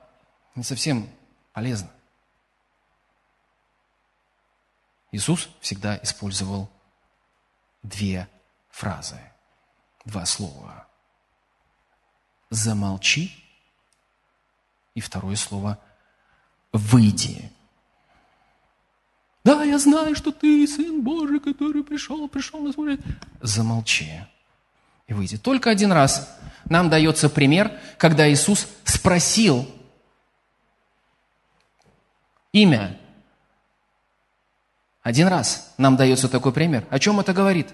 не 0.54 0.62
совсем 0.62 1.10
полезно. 1.52 1.90
Иисус 5.12 5.50
всегда 5.62 6.00
использовал 6.04 6.70
две 7.82 8.28
фразы, 8.74 9.20
два 10.04 10.26
слова. 10.26 10.88
Замолчи. 12.50 13.32
И 14.96 15.00
второе 15.00 15.36
слово 15.36 15.80
выйди. 16.72 17.52
Да, 19.44 19.64
я 19.64 19.78
знаю, 19.80 20.16
что 20.16 20.32
ты 20.32 20.68
Сын 20.68 21.02
Божий, 21.02 21.40
который 21.40 21.84
пришел, 21.84 22.28
пришел 22.28 22.60
на 22.62 22.74
свой... 22.74 23.00
Замолчи 23.42 24.26
и 25.08 25.14
выйди. 25.14 25.38
Только 25.38 25.70
один 25.70 25.92
раз 25.92 26.38
нам 26.66 26.90
дается 26.90 27.30
пример, 27.30 27.80
когда 27.98 28.32
Иисус 28.32 28.68
спросил 28.86 29.68
имя. 32.52 33.00
Один 35.02 35.28
раз 35.28 35.74
нам 35.78 35.98
дается 35.98 36.30
такой 36.30 36.54
пример. 36.54 36.88
О 36.90 37.00
чем 37.00 37.20
это 37.20 37.34
говорит? 37.34 37.68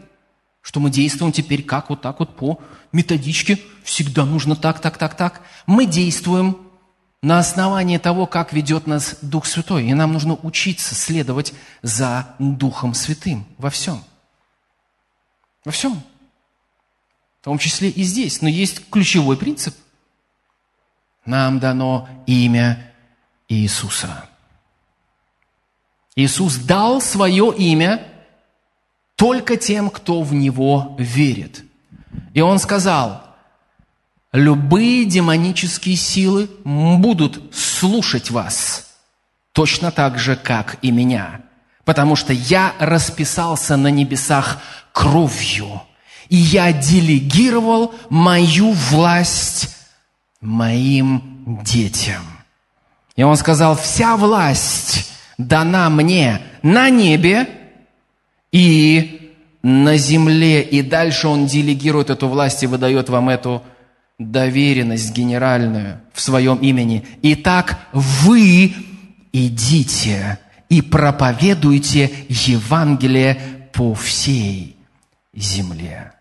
Что 0.62 0.80
мы 0.80 0.90
действуем 0.90 1.32
теперь 1.32 1.64
как 1.64 1.90
вот 1.90 2.02
так 2.02 2.20
вот 2.20 2.36
по 2.36 2.60
методичке, 2.92 3.60
всегда 3.84 4.26
нужно 4.26 4.56
так, 4.56 4.80
так, 4.80 4.98
так, 4.98 5.16
так. 5.16 5.42
Мы 5.66 5.86
действуем 5.86 6.58
на 7.22 7.40
основании 7.40 7.98
того, 7.98 8.26
как 8.28 8.54
ведет 8.54 8.88
нас 8.88 9.18
Дух 9.22 9.46
Святой. 9.46 9.88
И 9.88 9.94
нам 9.94 10.14
нужно 10.14 10.36
учиться 10.36 10.96
следовать 10.96 11.54
за 11.82 12.36
Духом 12.40 12.94
Святым 12.94 13.46
во 13.58 13.70
всем. 13.70 14.04
Во 15.66 15.72
всем. 15.72 16.02
В 17.42 17.46
том 17.46 17.58
числе 17.58 17.90
и 17.90 18.04
здесь. 18.04 18.42
Но 18.42 18.48
есть 18.48 18.90
ключевой 18.90 19.38
принцип. 19.38 19.76
Нам 21.26 21.60
дано 21.60 22.08
имя 22.26 22.94
Иисуса. 23.48 24.26
Иисус 26.16 26.56
дал 26.56 27.02
свое 27.02 27.54
имя 27.56 28.09
только 29.20 29.58
тем, 29.58 29.90
кто 29.90 30.22
в 30.22 30.34
Него 30.34 30.96
верит. 30.98 31.66
И 32.34 32.40
Он 32.40 32.58
сказал, 32.58 33.22
любые 34.32 35.04
демонические 35.04 35.98
силы 35.98 36.50
будут 36.64 37.54
слушать 37.54 38.32
вас, 38.32 38.88
точно 39.52 39.92
так 39.92 40.18
же, 40.18 40.38
как 40.38 40.78
и 40.82 40.92
меня. 40.92 41.42
потому 41.90 42.16
что 42.16 42.34
я 42.34 42.74
расписался 42.78 43.76
на 43.76 43.88
небесах 43.88 44.60
кровью, 44.94 45.82
и 46.30 46.36
я 46.36 46.72
делегировал 46.72 47.96
мою 48.12 48.74
власть 48.74 49.76
моим 50.40 51.58
детям. 51.64 52.22
И 53.16 53.24
он 53.24 53.36
сказал, 53.38 53.76
вся 53.76 54.18
власть 54.18 55.12
дана 55.40 55.90
мне 55.90 56.44
на 56.62 56.92
небе 56.92 57.59
и 58.52 59.34
на 59.62 59.98
земле. 59.98 60.62
И 60.62 60.82
дальше 60.82 61.28
он 61.28 61.46
делегирует 61.46 62.10
эту 62.10 62.28
власть 62.28 62.64
и 62.64 62.68
выдает 62.68 63.10
вам 63.10 63.30
эту 63.30 63.64
доверенность 64.18 65.16
генеральную 65.16 66.02
в 66.14 66.22
своем 66.22 66.58
имени. 66.58 67.08
Итак, 67.22 67.80
вы 67.94 68.74
идите 69.32 70.40
и 70.68 70.82
проповедуйте 70.82 72.12
Евангелие 72.28 73.70
по 73.74 73.94
всей 73.94 74.76
земле. 75.34 76.14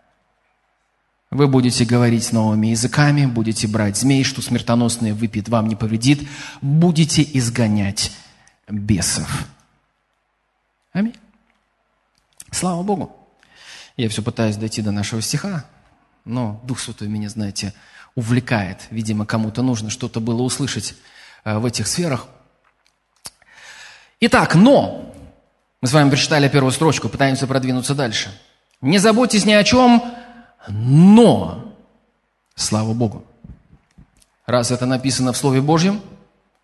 Вы 1.31 1.47
будете 1.47 1.85
говорить 1.85 2.33
новыми 2.33 2.69
языками, 2.69 3.27
будете 3.27 3.69
брать 3.69 3.99
змей, 3.99 4.25
что 4.25 4.41
смертоносное 4.41 5.13
выпьет, 5.13 5.49
вам 5.49 5.69
не 5.69 5.77
повредит, 5.77 6.27
будете 6.63 7.23
изгонять 7.23 8.13
бесов. 8.69 9.47
Аминь. 10.93 11.15
Слава 12.51 12.83
Богу. 12.83 13.15
Я 13.97 14.09
все 14.09 14.23
пытаюсь 14.23 14.57
дойти 14.57 14.81
до 14.81 14.91
нашего 14.91 15.21
стиха, 15.21 15.65
но 16.25 16.61
Дух 16.65 16.81
Святой 16.81 17.09
меня, 17.09 17.29
знаете, 17.29 17.75
увлекает. 18.15 18.87
Видимо, 18.91 19.27
кому-то 19.27 19.63
нужно 19.63 19.91
что-то 19.91 20.21
было 20.21 20.43
услышать 20.43 20.95
э, 21.45 21.59
в 21.59 21.67
этих 21.67 21.87
сферах. 21.87 22.27
Итак, 24.21 24.55
но, 24.55 25.15
мы 25.81 25.89
с 25.89 25.93
вами 25.93 26.11
прочитали 26.11 26.49
первую 26.49 26.73
строчку, 26.73 27.09
пытаемся 27.09 27.47
продвинуться 27.47 27.95
дальше. 27.95 28.31
Не 28.81 28.99
заботьтесь 28.99 29.45
ни 29.45 29.53
о 29.53 29.65
чем, 29.65 30.03
но, 30.69 31.75
слава 32.55 32.95
Богу, 32.95 33.25
раз 34.47 34.71
это 34.71 34.87
написано 34.87 35.33
в 35.33 35.37
Слове 35.37 35.61
Божьем, 35.61 36.01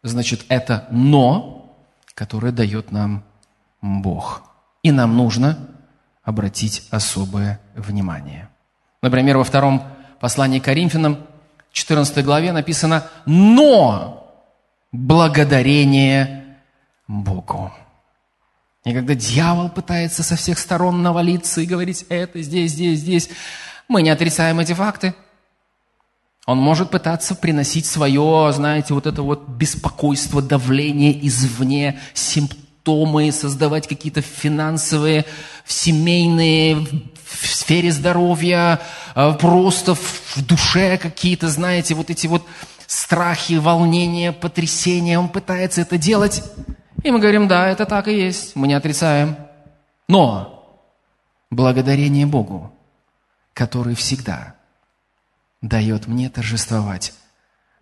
значит, 0.03 0.45
это 0.49 0.87
«но», 0.91 1.77
которое 2.15 2.53
дает 2.53 2.93
нам 2.93 3.25
Бог. 3.83 4.43
И 4.83 4.93
нам 4.93 5.17
нужно 5.17 5.74
обратить 6.25 6.89
особое 6.91 7.61
внимание. 7.75 8.49
Например, 9.03 9.37
во 9.37 9.45
втором 9.45 9.83
послании 10.21 10.59
к 10.59 10.65
Коринфянам, 10.65 11.19
14 11.73 12.25
главе 12.25 12.53
написано 12.53 13.07
«но 13.27 14.33
благодарение 14.93 16.59
Богу». 17.07 17.73
И 18.85 18.93
когда 18.93 19.15
дьявол 19.15 19.71
пытается 19.71 20.23
со 20.23 20.37
всех 20.37 20.59
сторон 20.59 21.03
навалиться 21.03 21.61
и 21.61 21.67
говорить 21.67 22.07
«это 22.09 22.41
здесь, 22.43 22.73
здесь, 22.73 23.01
здесь», 23.01 23.31
мы 23.89 24.03
не 24.03 24.11
отрицаем 24.11 24.61
эти 24.61 24.73
факты. 24.73 25.15
Он 26.47 26.59
может 26.59 26.91
пытаться 26.91 27.35
приносить 27.35 27.87
свое, 27.87 28.53
знаете, 28.53 28.93
вот 28.93 29.07
это 29.07 29.23
вот 29.23 29.49
беспокойство, 29.49 30.43
давление 30.43 31.27
извне, 31.27 31.99
симптомы, 32.13 32.64
создавать 33.33 33.89
какие-то 33.89 34.21
финансовые, 34.21 35.25
семейные, 35.65 36.77
в 37.25 37.47
сфере 37.47 37.91
здоровья, 37.91 38.81
э, 39.15 39.33
просто 39.41 39.95
в 39.95 40.47
душе 40.47 40.99
какие-то, 40.99 41.49
знаете, 41.49 41.95
вот 41.95 42.11
эти 42.11 42.27
вот 42.27 42.45
страхи, 42.87 43.55
волнения, 43.55 44.33
потрясения. 44.33 45.19
Он 45.19 45.29
пытается 45.29 45.81
это 45.81 45.99
делать. 45.99 46.43
И 47.03 47.11
мы 47.11 47.19
говорим, 47.19 47.49
да, 47.49 47.69
это 47.69 47.87
так 47.87 48.09
и 48.09 48.15
есть, 48.15 48.57
мы 48.57 48.69
не 48.69 48.75
отрицаем. 48.75 49.37
Но 50.09 50.81
благодарение 51.51 52.27
Богу, 52.27 52.73
который 53.53 53.95
всегда 53.95 54.55
дает 55.61 56.07
мне 56.07 56.29
торжествовать 56.29 57.15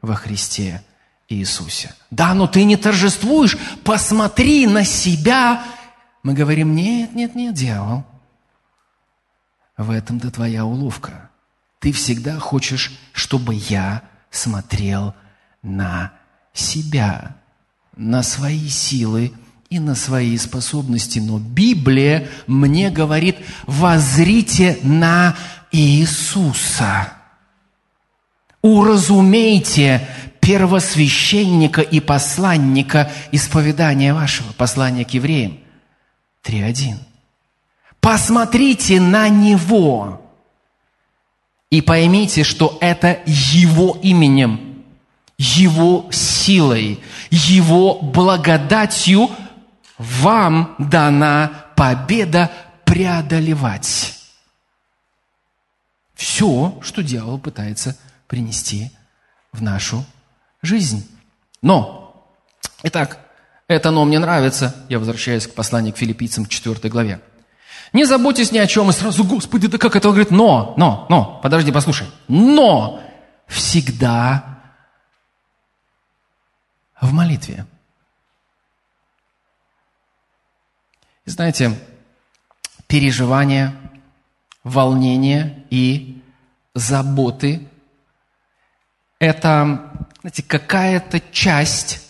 во 0.00 0.14
Христе 0.14 0.82
Иисусе. 1.32 1.94
Да, 2.10 2.34
но 2.34 2.46
ты 2.46 2.64
не 2.64 2.76
торжествуешь, 2.76 3.56
посмотри 3.84 4.66
на 4.66 4.84
себя. 4.84 5.64
Мы 6.22 6.34
говорим, 6.34 6.74
нет, 6.74 7.14
нет, 7.14 7.34
нет, 7.34 7.54
дьявол. 7.54 8.04
В 9.76 9.90
этом-то 9.90 10.30
твоя 10.30 10.64
уловка. 10.64 11.30
Ты 11.80 11.92
всегда 11.92 12.38
хочешь, 12.38 12.92
чтобы 13.12 13.54
я 13.54 14.02
смотрел 14.30 15.14
на 15.62 16.12
себя 16.52 17.36
на 17.96 18.22
свои 18.22 18.68
силы 18.68 19.32
и 19.70 19.78
на 19.78 19.94
свои 19.94 20.36
способности. 20.36 21.18
Но 21.18 21.38
Библия 21.38 22.28
мне 22.46 22.90
говорит, 22.90 23.36
возрите 23.66 24.78
на 24.82 25.36
Иисуса. 25.70 27.12
Уразумейте 28.60 30.08
первосвященника 30.42 31.80
и 31.80 32.00
посланника 32.00 33.10
исповедания 33.30 34.12
вашего, 34.12 34.52
послания 34.52 35.06
к 35.06 35.10
евреям. 35.10 35.58
3.1. 36.44 36.96
Посмотрите 38.00 39.00
на 39.00 39.30
Него 39.30 40.20
и 41.70 41.80
поймите, 41.80 42.44
что 42.44 42.76
это 42.82 43.20
Его 43.24 43.98
именем– 44.02 44.60
его 45.38 46.08
силой, 46.12 47.02
Его 47.30 47.98
благодатью 48.00 49.30
вам 49.98 50.74
дана 50.78 51.66
победа 51.74 52.50
преодолевать 52.84 54.14
все, 56.14 56.78
что 56.82 57.02
дьявол 57.02 57.38
пытается 57.38 57.96
принести 58.28 58.92
в 59.50 59.60
нашу 59.60 60.04
жизнь. 60.62 61.08
Но, 61.60 62.26
итак, 62.82 63.18
это 63.68 63.90
«но» 63.90 64.04
мне 64.04 64.18
нравится. 64.18 64.74
Я 64.88 64.98
возвращаюсь 64.98 65.46
к 65.46 65.54
посланию 65.54 65.92
к 65.92 65.98
филиппийцам, 65.98 66.44
к 66.44 66.48
4 66.48 66.88
главе. 66.88 67.20
Не 67.92 68.04
заботьтесь 68.04 68.52
ни 68.52 68.58
о 68.58 68.66
чем, 68.66 68.88
и 68.90 68.92
сразу, 68.92 69.24
Господи, 69.24 69.68
да 69.68 69.78
как 69.78 69.96
это? 69.96 70.08
Он 70.08 70.14
говорит, 70.14 70.30
но, 70.30 70.74
но, 70.76 71.06
но, 71.10 71.40
подожди, 71.42 71.70
послушай. 71.72 72.06
Но 72.26 73.02
всегда 73.46 74.60
в 77.00 77.12
молитве. 77.12 77.66
И 81.24 81.30
знаете, 81.30 81.78
переживания, 82.86 83.74
волнения 84.64 85.64
и 85.70 86.22
заботы– 86.74 87.68
это, 89.22 90.08
знаете, 90.20 90.42
какая-то 90.42 91.20
часть, 91.30 92.00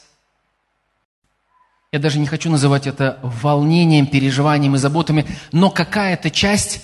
я 1.93 1.99
даже 1.99 2.19
не 2.19 2.27
хочу 2.27 2.51
называть 2.51 2.87
это 2.87 3.19
волнением, 3.23 4.07
переживанием 4.07 4.77
и 4.77 4.79
заботами, 4.79 5.27
но 5.53 5.69
какая-то 5.69 6.31
часть 6.31 6.83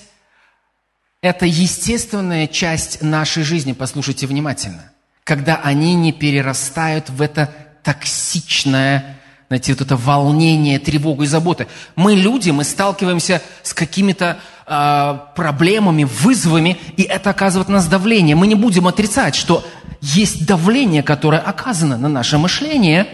–это 1.23 1.47
естественная 1.47 2.47
часть 2.47 3.01
нашей 3.01 3.43
жизни, 3.43 3.73
послушайте 3.73 4.27
внимательно, 4.27 4.93
когда 5.25 5.57
они 5.57 5.95
не 5.95 6.13
перерастают 6.13 7.09
в 7.09 7.23
это 7.23 7.51
токсичное, 7.83 9.18
знаете, 9.49 9.73
вот 9.73 9.81
это 9.81 9.97
волнение, 9.97 10.79
тревогу 10.79 11.23
и 11.23 11.27
заботы. 11.27 11.69
Мы 11.97 12.15
люди, 12.15 12.51
мы 12.51 12.65
сталкиваемся 12.65 13.41
с 13.63 13.73
какими-то 13.73 14.39
э, 14.67 15.19
проблемами, 15.35 16.05
вызовами, 16.05 16.79
и 16.99 17.03
это 17.03 17.31
оказывает 17.31 17.69
на 17.69 17.77
нас 17.77 17.87
давление. 17.87 18.37
Мы 18.37 18.47
не 18.47 18.55
будем 18.55 18.87
отрицать, 18.87 19.35
что 19.35 19.65
есть 20.03 20.47
давление, 20.47 21.03
которое 21.03 21.41
оказано 21.41 21.97
на 21.97 22.09
наше 22.09 22.37
мышление, 22.37 23.09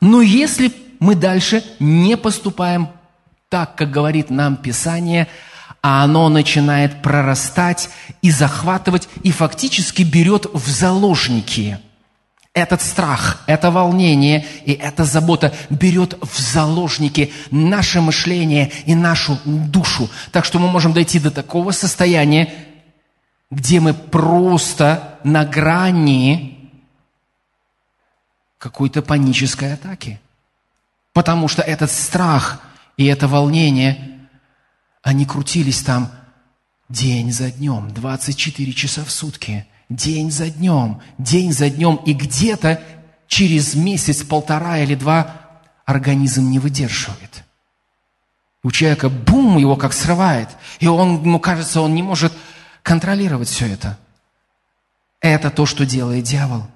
но 0.00 0.22
если 0.22 0.72
мы 1.00 1.16
дальше 1.16 1.64
не 1.80 2.16
поступаем 2.16 2.88
так, 3.48 3.74
как 3.74 3.90
говорит 3.90 4.30
нам 4.30 4.54
Писание, 4.54 5.26
а 5.82 6.04
оно 6.04 6.28
начинает 6.28 7.02
прорастать 7.02 7.90
и 8.22 8.30
захватывать, 8.30 9.08
и 9.24 9.32
фактически 9.32 10.02
берет 10.02 10.46
в 10.52 10.68
заложники– 10.68 11.80
этот 12.58 12.82
страх, 12.82 13.42
это 13.46 13.70
волнение 13.70 14.44
и 14.64 14.72
эта 14.72 15.04
забота 15.04 15.54
берет 15.70 16.18
в 16.22 16.38
заложники 16.38 17.32
наше 17.50 18.00
мышление 18.00 18.70
и 18.86 18.94
нашу 18.94 19.38
душу. 19.44 20.10
Так 20.32 20.44
что 20.44 20.58
мы 20.58 20.68
можем 20.68 20.92
дойти 20.92 21.18
до 21.18 21.30
такого 21.30 21.72
состояния, 21.72 22.52
где 23.50 23.80
мы 23.80 23.94
просто 23.94 25.18
на 25.24 25.44
грани 25.44 26.70
какой-то 28.58 29.02
панической 29.02 29.74
атаки. 29.74 30.20
Потому 31.12 31.48
что 31.48 31.62
этот 31.62 31.90
страх 31.90 32.60
и 32.96 33.06
это 33.06 33.28
волнение, 33.28 34.28
они 35.02 35.24
крутились 35.24 35.82
там 35.82 36.10
день 36.88 37.32
за 37.32 37.50
днем, 37.50 37.92
24 37.94 38.72
часа 38.72 39.04
в 39.04 39.10
сутки– 39.10 39.66
день 39.88 40.30
за 40.30 40.50
днем, 40.50 41.00
день 41.18 41.52
за 41.52 41.70
днем, 41.70 41.96
и 42.04 42.12
где-то 42.12 42.82
через 43.26 43.74
месяц, 43.74 44.22
полтора 44.22 44.78
или 44.78 44.94
два 44.94 45.34
организм 45.84 46.50
не 46.50 46.58
выдерживает. 46.58 47.44
У 48.62 48.70
человека 48.70 49.08
бум, 49.08 49.56
его 49.58 49.76
как 49.76 49.92
срывает. 49.92 50.48
И 50.80 50.86
он, 50.86 51.22
ему 51.22 51.38
кажется, 51.38 51.80
он 51.80 51.94
не 51.94 52.02
может 52.02 52.32
контролировать 52.82 53.48
все 53.48 53.66
это. 53.66 53.98
Это 55.20 55.50
то, 55.50 55.66
что 55.66 55.86
делает 55.86 56.24
дьявол. 56.24 56.66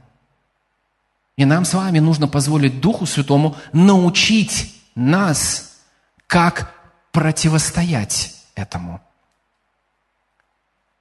И 1.36 1.44
нам 1.44 1.64
с 1.64 1.74
вами 1.74 1.98
нужно 1.98 2.28
позволить 2.28 2.80
Духу 2.80 3.06
Святому 3.06 3.56
научить 3.72 4.74
нас, 4.94 5.78
как 6.26 6.74
противостоять 7.12 8.34
этому. 8.54 9.00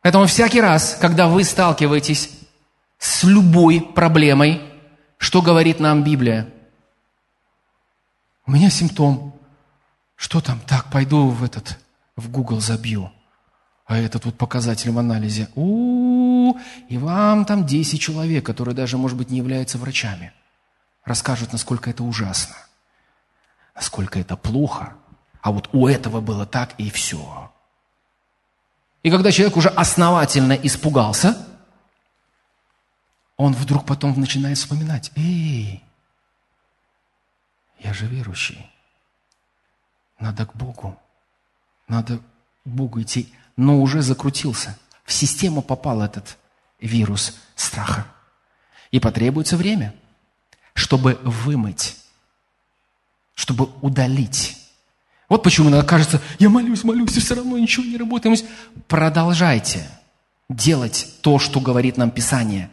Поэтому 0.01 0.25
всякий 0.25 0.61
раз, 0.61 0.97
когда 0.99 1.27
вы 1.27 1.43
сталкиваетесь 1.43 2.31
с 2.97 3.23
любой 3.23 3.81
проблемой, 3.81 4.61
что 5.17 5.41
говорит 5.41 5.79
нам 5.79 6.03
Библия? 6.03 6.47
У 8.47 8.51
меня 8.51 8.69
симптом. 8.69 9.33
Что 10.15 10.41
там? 10.41 10.59
Так, 10.67 10.89
пойду 10.91 11.29
в 11.29 11.43
этот, 11.43 11.77
в 12.15 12.29
Google 12.29 12.59
забью. 12.59 13.11
А 13.85 13.97
этот 13.97 14.25
вот 14.25 14.37
показатель 14.37 14.91
в 14.91 14.97
анализе. 14.97 15.49
У, 15.53 16.51
-у, 16.51 16.55
-у 16.55 16.61
и 16.89 16.97
вам 16.97 17.45
там 17.45 17.65
10 17.65 17.99
человек, 17.99 18.45
которые 18.45 18.73
даже, 18.73 18.97
может 18.97 19.17
быть, 19.17 19.29
не 19.29 19.37
являются 19.37 19.77
врачами, 19.77 20.33
расскажут, 21.03 21.51
насколько 21.51 21.89
это 21.89 22.03
ужасно, 22.03 22.55
насколько 23.75 24.19
это 24.19 24.35
плохо. 24.37 24.93
А 25.41 25.51
вот 25.51 25.69
у 25.73 25.87
этого 25.87 26.21
было 26.21 26.45
так 26.45 26.73
и 26.77 26.89
все. 26.89 27.51
И 29.03 29.09
когда 29.09 29.31
человек 29.31 29.57
уже 29.57 29.69
основательно 29.69 30.53
испугался, 30.53 31.47
он 33.35 33.53
вдруг 33.53 33.85
потом 33.85 34.19
начинает 34.19 34.57
вспоминать, 34.57 35.11
эй, 35.15 35.83
я 37.79 37.93
же 37.93 38.05
верующий, 38.05 38.69
надо 40.19 40.45
к 40.45 40.55
Богу, 40.55 40.99
надо 41.87 42.19
к 42.19 42.21
Богу 42.65 43.01
идти, 43.01 43.33
но 43.57 43.81
уже 43.81 44.03
закрутился, 44.03 44.77
в 45.03 45.11
систему 45.11 45.63
попал 45.63 46.03
этот 46.03 46.37
вирус 46.79 47.35
страха. 47.55 48.05
И 48.91 48.99
потребуется 48.99 49.57
время, 49.57 49.95
чтобы 50.75 51.19
вымыть, 51.23 51.97
чтобы 53.33 53.65
удалить 53.81 54.60
вот 55.31 55.43
почему 55.43 55.69
иногда 55.69 55.87
кажется, 55.87 56.19
я 56.39 56.49
молюсь, 56.49 56.83
молюсь, 56.83 57.15
и 57.15 57.21
все 57.21 57.35
равно 57.35 57.57
ничего 57.57 57.85
не 57.85 57.95
работает. 57.95 58.43
Продолжайте 58.89 59.87
делать 60.49 61.07
то, 61.21 61.39
что 61.39 61.61
говорит 61.61 61.95
нам 61.95 62.11
Писание. 62.11 62.69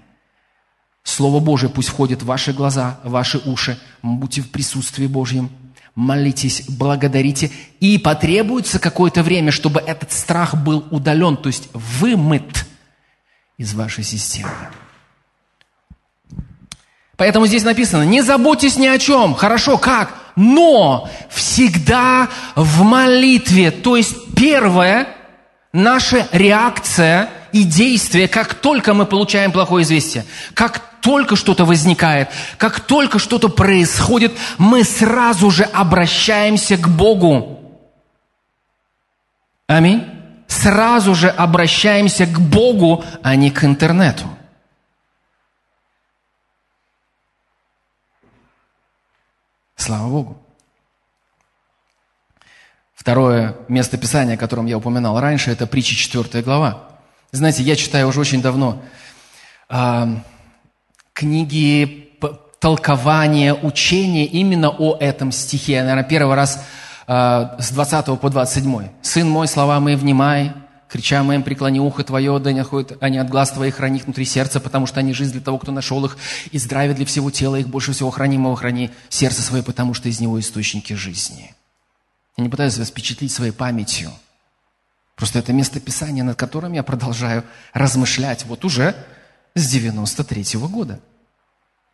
Слово 1.05 1.39
Божие 1.39 1.71
пусть 1.71 1.89
входит 1.89 2.23
в 2.23 2.27
ваши 2.27 2.53
глаза, 2.53 2.99
в 3.05 3.11
ваши 3.11 3.39
уши. 3.39 3.79
Будьте 4.03 4.41
в 4.41 4.51
присутствии 4.51 5.07
Божьем. 5.07 5.51
Молитесь, 5.95 6.65
благодарите. 6.67 7.53
И 7.79 7.97
потребуется 7.97 8.81
какое-то 8.81 9.23
время, 9.23 9.53
чтобы 9.53 9.79
этот 9.79 10.11
страх 10.11 10.57
был 10.57 10.85
удален, 10.91 11.37
то 11.37 11.47
есть 11.47 11.69
вымыт 11.73 12.67
из 13.57 13.73
вашей 13.73 14.03
системы. 14.03 14.51
Поэтому 17.17 17.47
здесь 17.47 17.63
написано, 17.63 18.03
не 18.03 18.21
заботьтесь 18.21 18.79
ни 18.79 18.89
о 18.89 18.99
чем. 18.99 19.35
Хорошо, 19.35 19.79
как? 19.79 20.28
Но 20.39 21.11
всегда 21.29 22.29
в 22.55 22.83
молитве. 22.83 23.73
То 23.73 23.97
есть 23.97 24.35
первая 24.37 25.09
наша 25.73 26.29
реакция 26.31 27.29
и 27.51 27.65
действие, 27.65 28.29
как 28.29 28.55
только 28.55 28.95
мы 28.95 29.05
получаем 29.05 29.51
плохое 29.51 29.83
известие, 29.83 30.25
как 30.55 31.01
только 31.01 31.35
что-то 31.35 31.65
возникает, 31.65 32.29
как 32.57 32.79
только 32.81 33.19
что-то 33.19 33.49
происходит, 33.49 34.33
мы 34.59 34.85
сразу 34.85 35.51
же 35.51 35.65
обращаемся 35.65 36.77
к 36.77 36.89
Богу. 36.89 37.59
Аминь. 39.67 40.05
Сразу 40.47 41.15
же 41.15 41.29
обращаемся 41.29 42.27
к 42.27 42.41
Богу, 42.41 43.05
а 43.23 43.35
не 43.35 43.51
к 43.51 43.65
интернету. 43.65 44.25
Слава 49.79 50.09
Богу. 50.09 50.37
Второе 52.95 53.57
место 53.69 53.97
Писания, 53.97 54.35
о 54.35 54.37
котором 54.37 54.67
я 54.67 54.77
упоминал 54.77 55.21
раньше, 55.21 55.53
это 55.53 55.69
притча 55.69 55.95
4 55.95 56.43
глава. 56.43 56.89
Знаете, 57.31 57.63
я 57.63 57.77
читаю 57.77 58.09
уже 58.09 58.21
очень 58.21 58.43
давно 58.43 58.83
э, 59.71 60.07
книги 61.13 62.13
толкования, 62.59 63.55
учения 63.55 64.27
именно 64.27 64.69
о 64.69 64.97
этом 64.99 65.31
стихе. 65.31 65.81
Наверное, 65.81 66.03
первый 66.03 66.35
раз 66.35 66.65
э, 67.07 67.49
с 67.61 67.71
20 67.71 68.21
по 68.21 68.31
27. 68.31 68.89
«Сын 69.01 69.31
мой, 69.31 69.47
слова 69.47 69.79
мои 69.79 69.95
внимай, 69.95 70.53
крича 70.89 71.23
моим, 71.23 71.43
преклони 71.43 71.81
ухо 71.81 72.03
твое, 72.03 72.39
да 72.39 72.53
не 72.53 72.61
отходят 72.61 72.97
они 73.01 73.19
от 73.19 73.29
глаз 73.29 73.53
твоих, 73.53 73.77
храни 73.77 73.99
их 73.99 74.05
внутри 74.05 74.25
сердца, 74.25 74.61
потому 74.61 74.87
что 74.87 75.01
они 75.01 75.13
жизнь 75.13 75.33
для 75.33 75.41
того, 75.41 75.59
кто 75.59 75.71
нашел 75.71 76.05
их, 76.05 76.17
и 76.51 76.59
здравие 76.59 76.95
для 76.95 77.07
всего 77.07 77.31
тела 77.31 77.57
их, 77.57 77.69
больше 77.69 77.93
всего 77.93 78.11
хранимого 78.11 78.57
храни 78.57 78.91
сердце 79.09 79.43
свое, 79.43 79.63
потому 79.63 79.95
что 79.95 80.09
из 80.09 80.21
него 80.21 80.41
источники 80.41 80.95
жизни. 80.95 81.55
Я 82.37 82.45
не 82.45 82.51
пытаюсь 82.51 82.79
вас 82.79 82.89
впечатлить 82.89 83.33
своей 83.33 83.53
памятью. 83.53 84.11
Просто 85.15 85.41
это 85.41 85.53
место 85.53 85.81
Писания, 85.81 86.23
над 86.23 86.39
которым 86.39 86.73
я 86.73 86.83
продолжаю 86.83 87.45
размышлять 87.73 88.45
вот 88.47 88.65
уже 88.65 88.95
с 89.55 89.69
93 89.69 90.57
-го 90.57 90.69
года. 90.69 91.01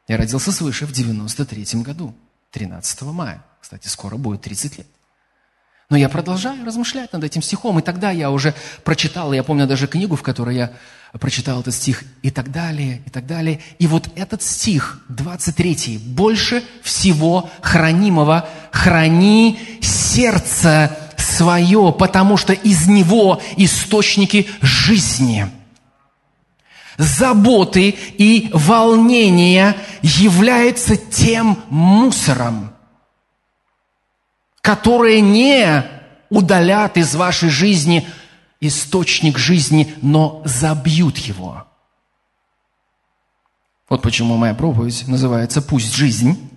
Я 0.07 0.18
родился 0.18 0.52
свыше 0.52 0.85
в 0.87 0.92
93 0.92 1.83
году, 1.83 2.14
13 2.50 3.12
мая. 3.12 3.42
Кстати, 3.61 3.88
скоро 3.88 4.16
будет 4.18 4.42
30 4.42 4.78
лет. 4.78 4.87
Но 5.90 5.96
я 5.96 6.08
продолжаю 6.08 6.64
размышлять 6.64 7.12
над 7.12 7.24
этим 7.24 7.42
стихом. 7.42 7.78
И 7.78 7.82
тогда 7.82 8.10
я 8.10 8.30
уже 8.30 8.54
прочитал, 8.84 9.32
я 9.32 9.42
помню 9.42 9.66
даже 9.66 9.86
книгу, 9.86 10.16
в 10.16 10.22
которой 10.22 10.56
я 10.56 10.72
прочитал 11.20 11.60
этот 11.60 11.74
стих, 11.74 12.02
и 12.22 12.30
так 12.30 12.50
далее, 12.50 13.02
и 13.06 13.10
так 13.10 13.26
далее. 13.26 13.60
И 13.78 13.86
вот 13.86 14.08
этот 14.16 14.42
стих, 14.42 15.00
23, 15.08 15.98
«Больше 15.98 16.64
всего 16.82 17.50
хранимого 17.60 18.48
храни 18.72 19.58
сердце 19.80 20.96
свое, 21.16 21.94
потому 21.96 22.36
что 22.36 22.52
из 22.52 22.88
него 22.88 23.40
источники 23.56 24.48
жизни». 24.60 25.46
Заботы 26.96 27.96
и 28.18 28.50
волнения 28.52 29.76
являются 30.02 30.96
тем 30.96 31.58
мусором, 31.68 32.73
которые 34.64 35.20
не 35.20 35.85
удалят 36.31 36.96
из 36.96 37.14
вашей 37.14 37.50
жизни 37.50 38.09
источник 38.61 39.37
жизни, 39.37 39.94
но 40.00 40.40
забьют 40.46 41.18
его. 41.18 41.66
Вот 43.90 44.00
почему 44.00 44.38
моя 44.38 44.55
проповедь 44.55 45.07
называется 45.07 45.61
«Пусть 45.61 45.94
жизнь 45.94 46.48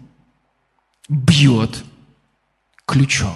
бьет 1.09 1.83
ключом». 2.85 3.35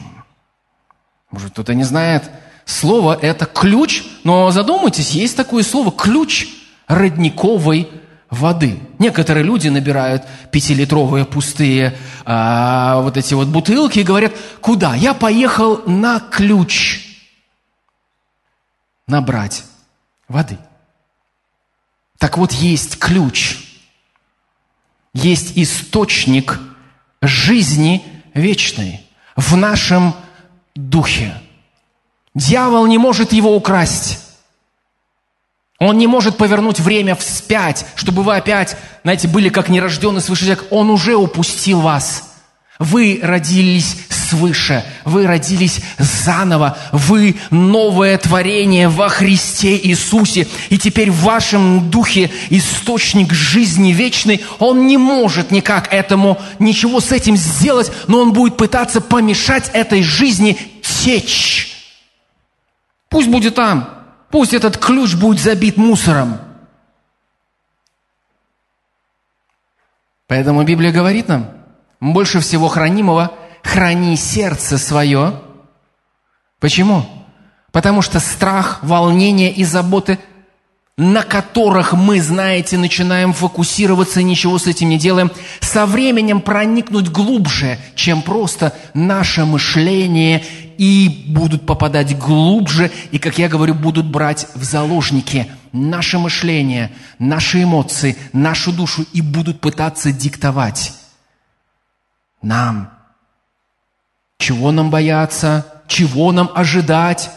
Может, 1.32 1.52
кто-то 1.52 1.74
не 1.74 1.84
знает, 1.84 2.32
слово– 2.64 3.20
это 3.22 3.46
ключ, 3.46 4.06
но 4.24 4.52
задумайтесь, 4.52 5.12
есть 5.12 5.36
такое 5.36 5.64
слово 5.64 5.92
«ключ 5.92 6.48
родниковой 6.88 7.90
воды. 8.32 8.80
Некоторые 8.98 9.44
люди 9.44 9.68
набирают 9.68 10.24
пятилитровые 10.52 11.26
пустые 11.26 11.98
а, 12.26 13.02
вот 13.02 13.18
эти 13.18 13.34
вот 13.34 13.50
бутылки 13.50 14.00
и 14.00 14.04
говорят, 14.04 14.34
куда? 14.62 14.96
Я 14.96 15.14
поехал 15.14 15.84
на 15.86 16.20
ключ 16.20 17.20
набрать 19.06 19.66
воды. 20.30 20.58
Так 22.18 22.38
вот, 22.38 22.54
есть 22.54 22.98
ключ, 22.98 23.58
есть 25.14 25.58
источник 25.58 26.60
жизни 27.22 28.06
вечной 28.34 29.06
в 29.36 29.58
нашем 29.58 30.16
духе. 30.74 31.36
Дьявол 32.34 32.88
не 32.88 32.98
может 32.98 33.34
его 33.34 33.56
украсть. 33.56 34.31
Он 35.82 35.98
не 35.98 36.06
может 36.06 36.38
повернуть 36.38 36.80
время 36.80 37.16
вспять, 37.16 37.88
чтобы 37.96 38.22
вы 38.22 38.36
опять, 38.36 38.78
знаете, 39.02 39.28
были 39.28 39.50
как 39.50 39.68
нерожденный 39.68 40.22
свыше 40.22 40.44
человек. 40.44 40.68
Он 40.70 40.92
уже 40.92 41.16
упустил 41.16 41.82
вас. 41.82 42.36
Вы 42.78 43.20
родились 43.20 43.98
свыше, 44.10 44.86
вы 45.06 45.26
родились 45.26 45.82
заново, 45.98 46.78
вы 46.92 47.36
новое 47.50 48.20
творение 48.20 48.90
во 48.90 49.10
Христе 49.10 49.76
Иисусе. 49.76 50.48
И 50.70 50.78
теперь 50.78 51.10
в 51.10 51.24
вашем 51.24 51.90
духе 51.90 52.30
источник 52.52 53.34
жизни 53.34 53.92
вечный, 53.92 54.46
он 54.60 54.86
не 54.86 55.00
может 55.00 55.50
никак 55.50 55.92
этому, 55.92 56.40
ничего 56.60 57.00
с 57.00 57.12
этим 57.12 57.36
сделать, 57.36 57.92
но 58.06 58.20
он 58.20 58.34
будет 58.34 58.56
пытаться 58.56 59.02
помешать 59.02 59.72
этой 59.74 60.04
жизни 60.04 60.60
течь. 60.84 61.76
Пусть 63.10 63.30
будет 63.30 63.56
там, 63.56 64.01
Пусть 64.32 64.54
этот 64.54 64.78
ключ 64.78 65.16
будет 65.16 65.42
забит 65.42 65.78
мусором. 65.78 66.40
Поэтому 70.28 70.64
Библия 70.64 70.92
говорит 70.92 71.28
нам, 71.28 71.52
больше 72.00 72.40
всего 72.40 72.70
хранимого 72.70 73.34
храни 73.64 74.16
сердце 74.16 74.78
свое, 74.78 75.42
Почему? 76.62 77.04
Потому 77.72 78.04
что 78.04 78.20
страх, 78.20 78.80
волнение 78.84 79.52
и 79.52 79.64
заботы, 79.66 80.20
на 80.96 81.24
которых 81.24 81.94
мы, 81.94 82.22
знаете, 82.22 82.78
начинаем 82.78 83.34
фокусироваться, 83.34 84.22
ничего 84.22 84.60
с 84.60 84.68
этим 84.68 84.90
не 84.90 85.00
делаем, 85.00 85.32
со 85.60 85.88
временем 85.88 86.40
проникнуть 86.40 87.10
глубже, 87.10 87.80
чем 87.96 88.22
просто 88.22 88.74
наше 88.94 89.46
мышление, 89.46 90.44
и 90.78 91.26
будут 91.28 91.66
попадать 91.66 92.18
глубже, 92.18 92.92
и, 93.12 93.20
как 93.20 93.38
я 93.38 93.50
говорю, 93.50 93.74
будут 93.74 94.06
брать 94.06 94.48
в 94.56 94.64
заложники 94.64 95.52
наше 95.72 96.20
мышление, 96.20 96.92
наши 97.20 97.64
эмоции, 97.64 98.18
нашу 98.34 98.72
душу, 98.72 99.06
и 99.14 99.22
будут 99.22 99.62
пытаться 99.62 100.12
диктовать 100.12 100.94
нам, 102.42 102.92
чего 104.38 104.72
нам 104.72 104.90
бояться, 104.90 105.84
чего 105.88 106.32
нам 106.32 106.50
ожидать. 106.56 107.30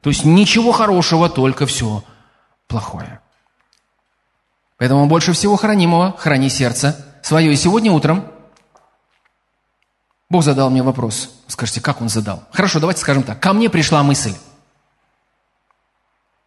То 0.00 0.10
есть 0.10 0.24
ничего 0.24 0.72
хорошего, 0.72 1.28
только 1.28 1.66
все 1.66 2.02
плохое. 2.66 3.20
Поэтому 4.78 5.06
больше 5.06 5.32
всего 5.32 5.56
хранимого 5.56 6.16
храни 6.16 6.48
сердце 6.48 7.04
свое. 7.22 7.52
И 7.52 7.56
сегодня 7.56 7.92
утром 7.92 8.24
Бог 10.30 10.44
задал 10.44 10.68
мне 10.70 10.82
вопрос. 10.82 11.30
Скажите, 11.46 11.80
как 11.80 12.00
Он 12.02 12.08
задал? 12.08 12.44
Хорошо, 12.52 12.80
давайте 12.80 13.00
скажем 13.00 13.22
так. 13.22 13.40
Ко 13.40 13.52
мне 13.52 13.70
пришла 13.70 14.02
мысль. 14.02 14.34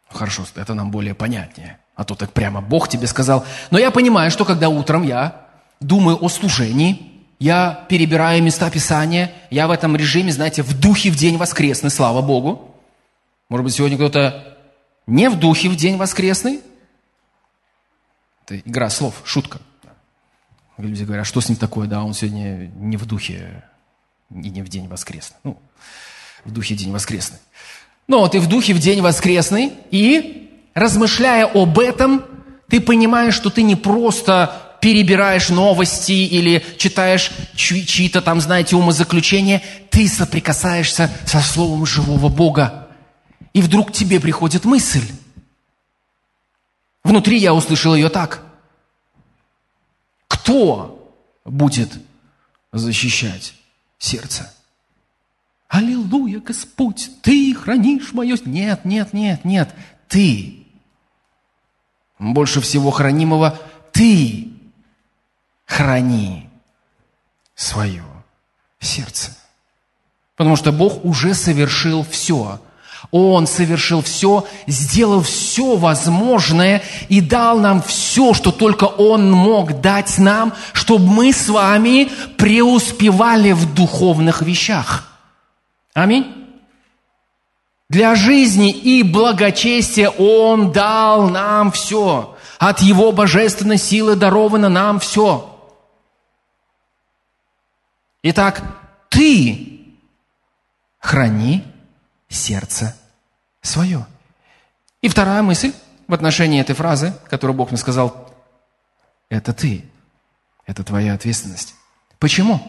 Хорошо, 0.10 0.46
это 0.56 0.74
нам 0.74 0.92
более 0.92 1.16
понятнее. 1.16 1.80
А 1.96 2.04
то 2.04 2.16
так 2.16 2.32
прямо 2.32 2.62
Бог 2.62 2.90
тебе 2.90 3.08
сказал. 3.08 3.46
Но 3.72 3.80
я 3.80 3.92
понимаю, 3.92 4.30
что 4.30 4.46
когда 4.46 4.70
утром 4.70 5.04
я 5.04 5.48
думаю 5.80 6.24
о 6.24 6.30
служении, 6.30 7.12
я 7.40 7.86
перебираю 7.90 8.44
места 8.44 8.70
Писания, 8.70 9.34
я 9.50 9.68
в 9.68 9.72
этом 9.72 9.96
режиме, 9.96 10.32
знаете, 10.32 10.62
в 10.62 10.80
духе 10.80 11.10
в 11.10 11.16
день 11.16 11.38
воскресный, 11.38 11.90
слава 11.90 12.22
Богу. 12.22 12.76
Может 13.50 13.64
быть, 13.64 13.74
сегодня 13.74 13.98
кто-то 13.98 14.58
не 15.08 15.28
в 15.28 15.40
духе 15.40 15.70
в 15.70 15.76
день 15.76 15.98
воскресный? 15.98 16.62
Это 18.46 18.60
игра 18.60 18.90
слов, 18.90 19.22
шутка. 19.24 19.60
Люди 20.78 21.04
говорят, 21.04 21.24
а 21.24 21.30
что 21.30 21.42
с 21.42 21.50
ним 21.50 21.58
такое? 21.58 21.88
Да, 21.88 22.04
он 22.04 22.14
сегодня 22.14 22.72
не 22.76 22.98
в 22.98 23.06
духе 23.06 23.64
и 24.30 24.50
не 24.50 24.62
в 24.62 24.70
день 24.70 24.88
воскресный. 24.88 25.38
Ну, 25.44 25.60
в 26.46 26.52
духе 26.52 26.76
день 26.76 26.92
воскресный. 26.92 27.38
Но 28.08 28.28
ты 28.28 28.40
в 28.40 28.48
духе 28.48 28.74
в 28.74 28.80
день 28.80 29.02
воскресный, 29.02 29.74
и 29.92 30.50
размышляя 30.74 31.46
об 31.46 31.80
этом, 31.80 32.24
ты 32.68 32.80
понимаешь, 32.80 33.36
что 33.36 33.50
ты 33.50 33.64
не 33.64 33.76
просто 33.76 34.78
перебираешь 34.82 35.50
новости 35.50 36.12
или 36.12 36.66
читаешь 36.78 37.32
чьи-то 37.56 38.22
там, 38.22 38.42
знаете, 38.42 38.76
умозаключения, 38.76 39.62
ты 39.92 40.08
соприкасаешься 40.08 41.12
со 41.26 41.40
словом 41.42 41.86
живого 41.86 42.30
Бога. 42.30 42.88
И 43.54 43.62
вдруг 43.62 43.92
тебе 43.92 44.20
приходит 44.20 44.66
мысль. 44.66 45.06
Внутри 47.04 47.38
я 47.38 47.54
услышал 47.54 47.94
ее 47.94 48.10
так. 48.10 48.44
Кто 50.42 51.16
будет 51.46 51.92
защищать 52.72 53.54
сердце? 54.00 54.52
Аллилуйя, 55.68 56.39
Господь, 56.39 57.12
Ты 57.22 57.54
хранишь 57.54 58.12
мое... 58.12 58.38
Нет, 58.46 58.84
нет, 58.84 59.14
нет, 59.14 59.46
нет, 59.46 59.74
Ты. 60.08 60.66
Больше 62.18 62.60
всего 62.60 62.89
хранимого 62.89 63.60
Ты 63.92 64.52
храни 65.66 66.50
свое 67.54 68.04
сердце. 68.80 69.38
Потому 70.36 70.56
что 70.56 70.72
Бог 70.72 71.06
уже 71.06 71.36
совершил 71.36 72.04
все. 72.04 72.60
Он 73.10 73.47
совершил 73.47 74.04
все, 74.04 74.45
сделал 74.68 75.22
все 75.24 75.76
возможное 75.76 76.84
и 77.10 77.20
дал 77.20 77.60
нам 77.60 77.82
все, 77.82 78.34
что 78.34 78.52
только 78.52 78.86
Он 78.86 79.32
мог 79.32 79.82
дать 79.82 80.20
нам, 80.20 80.54
чтобы 80.74 81.08
мы 81.08 81.34
с 81.34 81.49
вами 81.49 82.10
преуспевали 82.38 83.54
в 83.54 83.74
духовных 83.74 84.43
вещах. 84.43 85.08
Аминь. 85.93 86.28
Для 87.89 88.16
жизни 88.16 88.72
и 88.72 89.04
благочестия 89.04 90.10
Он 90.10 90.72
дал 90.72 91.30
нам 91.30 91.72
все. 91.72 92.38
От 92.60 92.80
Его 92.82 93.12
божественной 93.12 93.78
силы 93.78 94.16
даровано 94.16 94.70
нам 94.70 94.99
все. 94.99 95.47
Итак, 98.24 98.62
ты 99.10 99.82
храни 100.99 101.64
сердце 102.32 102.96
свое. 103.62 104.06
И 105.02 105.08
вторая 105.08 105.42
мысль 105.42 105.74
в 106.08 106.14
отношении 106.14 106.62
этой 106.62 106.76
фразы, 106.76 107.14
которую 107.30 107.56
Бог 107.56 107.72
мне 107.72 107.78
сказал, 107.78 108.34
это 109.30 109.54
ты, 109.54 109.86
это 110.66 110.84
твоя 110.84 111.14
ответственность. 111.14 111.76
Почему? 112.20 112.62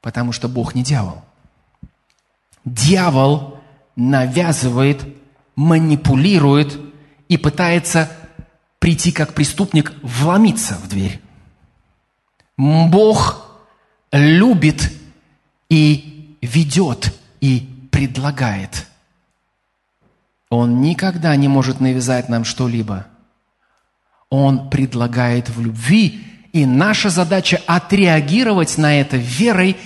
Потому 0.00 0.32
что 0.32 0.48
Бог 0.48 0.74
не 0.74 0.82
дьявол. 0.82 1.22
Дьявол 2.64 3.60
навязывает, 3.96 5.02
манипулирует 5.56 6.78
и 7.28 7.36
пытается 7.36 8.10
прийти 8.78 9.12
как 9.12 9.34
преступник, 9.34 9.92
вломиться 10.02 10.74
в 10.74 10.88
дверь. 10.88 11.20
Бог 12.56 13.46
любит 14.12 14.92
и 15.68 16.36
ведет 16.42 17.14
и 17.40 17.69
предлагает. 18.00 18.86
Он 20.48 20.80
никогда 20.80 21.36
не 21.36 21.48
может 21.48 21.80
навязать 21.80 22.30
нам 22.30 22.44
что-либо. 22.46 23.06
Он 24.30 24.70
предлагает 24.70 25.50
в 25.50 25.60
любви, 25.60 26.24
и 26.54 26.64
наша 26.64 27.10
задача 27.10 27.60
отреагировать 27.66 28.78
на 28.78 28.98
это 28.98 29.18
верой 29.18 29.76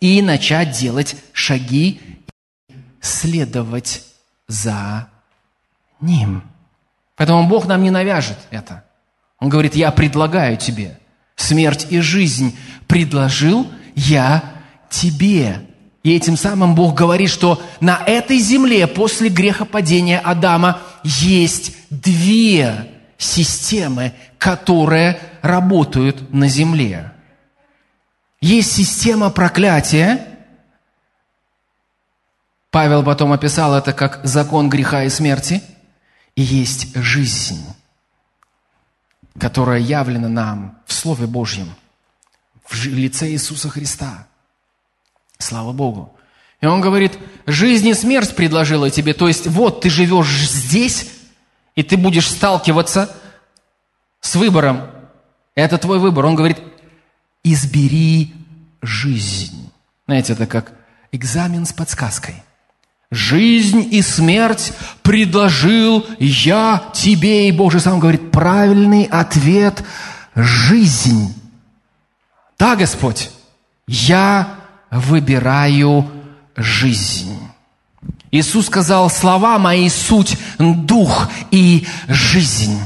и 0.00 0.20
начать 0.20 0.72
делать 0.78 1.16
шаги, 1.32 1.98
следовать 3.00 4.04
за 4.48 5.08
Ним. 5.98 6.42
Поэтому 7.16 7.48
Бог 7.48 7.66
нам 7.66 7.82
не 7.82 7.90
навяжет 7.90 8.38
это. 8.50 8.84
Он 9.38 9.48
говорит, 9.48 9.74
я 9.76 9.90
предлагаю 9.92 10.58
тебе 10.58 10.98
смерть 11.36 11.86
и 11.88 12.00
жизнь, 12.00 12.54
предложил 12.86 13.66
я 13.94 14.44
тебе. 14.90 15.71
И 16.02 16.14
этим 16.14 16.36
самым 16.36 16.74
Бог 16.74 16.94
говорит, 16.94 17.30
что 17.30 17.62
на 17.80 18.02
этой 18.06 18.38
земле 18.38 18.86
после 18.86 19.28
грехопадения 19.28 20.18
Адама 20.18 20.80
есть 21.04 21.76
две 21.90 22.90
системы, 23.18 24.12
которые 24.38 25.20
работают 25.42 26.32
на 26.32 26.48
земле. 26.48 27.12
Есть 28.40 28.72
система 28.72 29.30
проклятия. 29.30 30.26
Павел 32.70 33.04
потом 33.04 33.32
описал 33.32 33.74
это 33.74 33.92
как 33.92 34.20
закон 34.24 34.68
греха 34.68 35.04
и 35.04 35.08
смерти. 35.08 35.62
И 36.34 36.42
есть 36.42 36.96
жизнь, 36.96 37.64
которая 39.38 39.78
явлена 39.78 40.28
нам 40.28 40.78
в 40.86 40.92
Слове 40.92 41.26
Божьем– 41.26 41.68
в 42.72 42.86
лице 42.86 43.30
Иисуса 43.30 43.68
Христа. 43.68 44.26
Слава 45.42 45.72
Богу. 45.72 46.14
И 46.60 46.66
он 46.66 46.80
говорит, 46.80 47.18
жизнь 47.46 47.88
и 47.88 47.94
смерть 47.94 48.36
предложила 48.36 48.90
тебе. 48.90 49.14
То 49.14 49.28
есть 49.28 49.46
вот 49.46 49.80
ты 49.80 49.90
живешь 49.90 50.48
здесь, 50.48 51.10
и 51.74 51.82
ты 51.82 51.96
будешь 51.96 52.28
сталкиваться 52.28 53.14
с 54.20 54.36
выбором. 54.36 54.82
Это 55.54 55.78
твой 55.78 55.98
выбор. 55.98 56.26
Он 56.26 56.34
говорит, 56.34 56.58
избери 57.42 58.32
жизнь. 58.80 59.70
Знаете, 60.06 60.34
это 60.34 60.46
как 60.46 60.72
экзамен 61.10 61.66
с 61.66 61.72
подсказкой. 61.72 62.42
Жизнь 63.10 63.88
и 63.90 64.00
смерть 64.00 64.72
предложил 65.02 66.06
я 66.18 66.90
тебе. 66.94 67.48
И 67.48 67.52
Божий 67.52 67.80
сам 67.80 67.98
говорит, 67.98 68.30
правильный 68.30 69.04
ответ– 69.04 69.84
жизнь. 70.34 71.34
Да, 72.58 72.76
Господь, 72.76 73.30
я 73.86 74.61
выбираю 74.92 76.08
жизнь. 76.54 77.38
Иисус 78.30 78.66
сказал, 78.66 79.10
слова 79.10 79.58
мои 79.58 79.88
суть, 79.88 80.36
дух 80.58 81.28
и 81.50 81.86
жизнь. 82.08 82.78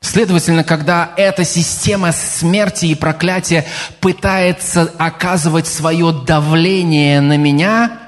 Следовательно, 0.00 0.64
когда 0.64 1.12
эта 1.16 1.44
система 1.44 2.12
смерти 2.12 2.86
и 2.86 2.94
проклятия 2.94 3.64
пытается 4.00 4.92
оказывать 4.98 5.66
свое 5.66 6.12
давление 6.26 7.22
на 7.22 7.38
меня, 7.38 8.03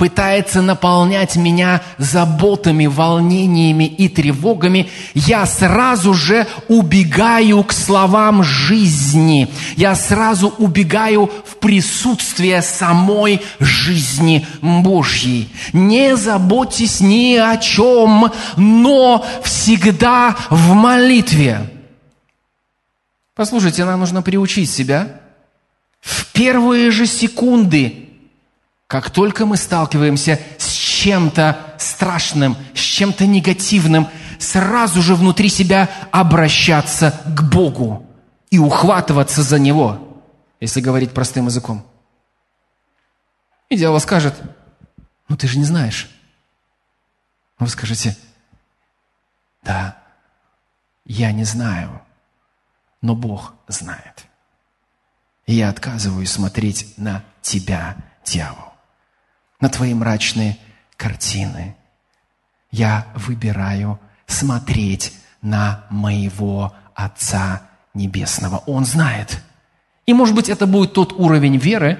пытается 0.00 0.62
наполнять 0.62 1.36
меня 1.36 1.82
заботами, 1.98 2.86
волнениями 2.86 3.84
и 3.84 4.08
тревогами, 4.08 4.88
я 5.12 5.44
сразу 5.44 6.14
же 6.14 6.46
убегаю 6.68 7.62
к 7.64 7.74
словам 7.74 8.42
жизни. 8.42 9.50
Я 9.76 9.94
сразу 9.94 10.54
убегаю 10.56 11.30
в 11.44 11.58
присутствие 11.58 12.62
самой 12.62 13.42
жизни 13.58 14.46
Божьей. 14.62 15.50
Не 15.74 16.16
заботьтесь 16.16 17.02
ни 17.02 17.36
о 17.36 17.58
чем, 17.58 18.32
но 18.56 19.22
всегда 19.44 20.34
в 20.48 20.72
молитве. 20.72 21.70
Послушайте, 23.34 23.84
нам 23.84 24.00
нужно 24.00 24.22
приучить 24.22 24.70
себя 24.70 25.20
в 26.00 26.24
первые 26.32 26.90
же 26.90 27.04
секунды 27.04 28.06
как 28.90 29.08
только 29.08 29.46
мы 29.46 29.56
сталкиваемся 29.56 30.40
с 30.58 30.66
чем-то 30.66 31.76
страшным, 31.78 32.56
с 32.74 32.80
чем-то 32.80 33.24
негативным, 33.24 34.08
сразу 34.40 35.00
же 35.00 35.14
внутри 35.14 35.48
себя 35.48 35.88
обращаться 36.10 37.12
к 37.24 37.40
Богу 37.40 38.04
и 38.50 38.58
ухватываться 38.58 39.44
за 39.44 39.60
Него, 39.60 40.20
если 40.58 40.80
говорить 40.80 41.14
простым 41.14 41.46
языком. 41.46 41.86
И 43.68 43.76
дьявол 43.76 44.00
скажет, 44.00 44.34
ну 45.28 45.36
ты 45.36 45.46
же 45.46 45.58
не 45.58 45.64
знаешь. 45.64 46.10
Вы 47.60 47.68
скажете, 47.68 48.16
да, 49.62 49.98
я 51.04 51.30
не 51.30 51.44
знаю, 51.44 52.02
но 53.02 53.14
Бог 53.14 53.54
знает. 53.68 54.26
И 55.46 55.54
я 55.54 55.68
отказываюсь 55.68 56.32
смотреть 56.32 56.94
на 56.96 57.22
тебя, 57.40 57.96
дьявол 58.24 58.69
на 59.60 59.68
твои 59.68 59.94
мрачные 59.94 60.56
картины. 60.96 61.76
Я 62.70 63.06
выбираю 63.14 63.98
смотреть 64.26 65.12
на 65.42 65.84
моего 65.90 66.74
Отца 66.94 67.62
Небесного. 67.94 68.62
Он 68.66 68.84
знает. 68.84 69.40
И, 70.06 70.12
может 70.12 70.34
быть, 70.34 70.48
это 70.48 70.66
будет 70.66 70.92
тот 70.92 71.12
уровень 71.12 71.56
веры, 71.56 71.98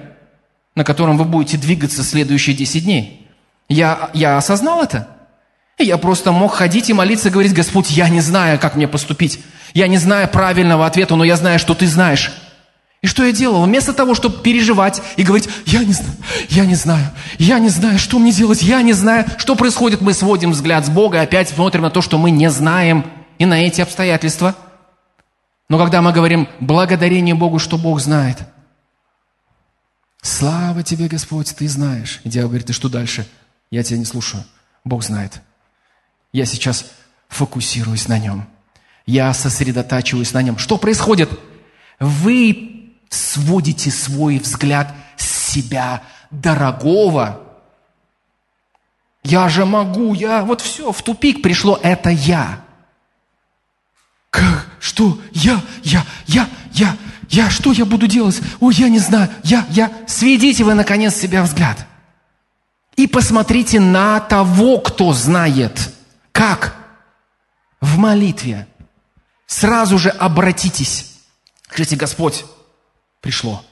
на 0.75 0.83
котором 0.83 1.17
вы 1.17 1.25
будете 1.25 1.57
двигаться 1.57 2.03
следующие 2.03 2.55
10 2.55 2.83
дней. 2.83 3.27
Я, 3.67 4.09
я 4.13 4.37
осознал 4.37 4.83
это. 4.83 5.07
Я 5.77 5.97
просто 5.97 6.31
мог 6.31 6.53
ходить 6.53 6.89
и 6.89 6.93
молиться, 6.93 7.29
говорить, 7.29 7.53
Господь, 7.53 7.89
я 7.89 8.09
не 8.09 8.21
знаю, 8.21 8.59
как 8.59 8.75
мне 8.75 8.87
поступить. 8.87 9.43
Я 9.73 9.87
не 9.87 9.97
знаю 9.97 10.27
правильного 10.27 10.85
ответа, 10.85 11.15
но 11.15 11.23
я 11.23 11.35
знаю, 11.35 11.57
что 11.59 11.73
Ты 11.73 11.87
знаешь. 11.87 12.31
И 13.01 13.07
что 13.07 13.25
я 13.25 13.31
делал? 13.31 13.63
Вместо 13.63 13.93
того, 13.93 14.13
чтобы 14.13 14.43
переживать 14.43 15.01
и 15.17 15.23
говорить, 15.23 15.49
я 15.65 15.83
не 15.83 15.93
знаю, 15.93 16.15
я 16.49 16.65
не 16.65 16.75
знаю, 16.75 17.09
я 17.39 17.57
не 17.57 17.69
знаю, 17.69 17.97
что 17.97 18.19
мне 18.19 18.31
делать, 18.31 18.61
я 18.61 18.81
не 18.83 18.93
знаю, 18.93 19.25
что 19.37 19.55
происходит, 19.55 20.01
мы 20.01 20.13
сводим 20.13 20.51
взгляд 20.51 20.85
с 20.85 20.89
Бога 20.89 21.21
опять 21.21 21.49
смотрим 21.49 21.81
на 21.81 21.89
то, 21.89 22.01
что 22.01 22.19
мы 22.19 22.29
не 22.29 22.49
знаем, 22.51 23.05
и 23.41 23.45
на 23.45 23.55
эти 23.65 23.81
обстоятельства. 23.81 24.55
Но 25.67 25.79
когда 25.79 26.03
мы 26.03 26.13
говорим 26.13 26.47
благодарение 26.59 27.33
Богу, 27.33 27.57
что 27.57 27.79
Бог 27.79 27.99
знает, 27.99 28.37
слава 30.21 30.83
тебе, 30.83 31.07
Господь, 31.07 31.55
ты 31.55 31.67
знаешь. 31.67 32.21
И 32.23 32.29
дьявол 32.29 32.49
говорит, 32.49 32.67
ты 32.67 32.73
что 32.73 32.87
дальше? 32.87 33.27
Я 33.71 33.81
тебя 33.81 33.97
не 33.97 34.05
слушаю. 34.05 34.43
Бог 34.83 35.03
знает. 35.03 35.41
Я 36.31 36.45
сейчас 36.45 36.85
фокусируюсь 37.29 38.07
на 38.07 38.19
нем. 38.19 38.47
Я 39.07 39.33
сосредотачиваюсь 39.33 40.33
на 40.33 40.43
нем. 40.43 40.59
Что 40.59 40.77
происходит? 40.77 41.31
Вы 41.99 42.70
сводите 43.11 43.91
свой 43.91 44.39
взгляд 44.39 44.95
с 45.17 45.51
себя 45.51 46.01
дорогого. 46.31 47.41
Я 49.23 49.49
же 49.49 49.65
могу, 49.65 50.15
я, 50.15 50.43
вот 50.43 50.61
все, 50.61 50.91
в 50.91 51.01
тупик 51.03 51.43
пришло, 51.43 51.79
это 51.83 52.09
я. 52.09 52.61
Как, 54.31 54.65
что, 54.79 55.19
я, 55.33 55.61
я, 55.83 56.05
я, 56.25 56.49
я, 56.71 56.97
я, 57.29 57.49
что 57.49 57.73
я 57.73 57.85
буду 57.85 58.07
делать? 58.07 58.41
Ой, 58.59 58.73
я 58.73 58.89
не 58.89 58.99
знаю, 58.99 59.29
я, 59.43 59.65
я. 59.69 59.91
Сведите 60.07 60.63
вы, 60.63 60.73
наконец, 60.73 61.15
себя 61.15 61.43
взгляд. 61.43 61.85
И 62.95 63.07
посмотрите 63.07 63.79
на 63.79 64.19
того, 64.21 64.79
кто 64.79 65.13
знает. 65.13 65.93
Как? 66.31 66.75
В 67.81 67.97
молитве. 67.97 68.67
Сразу 69.47 69.97
же 69.97 70.09
обратитесь. 70.09 71.13
Скажите, 71.67 71.95
Господь, 71.97 72.45
пришло 73.21 73.63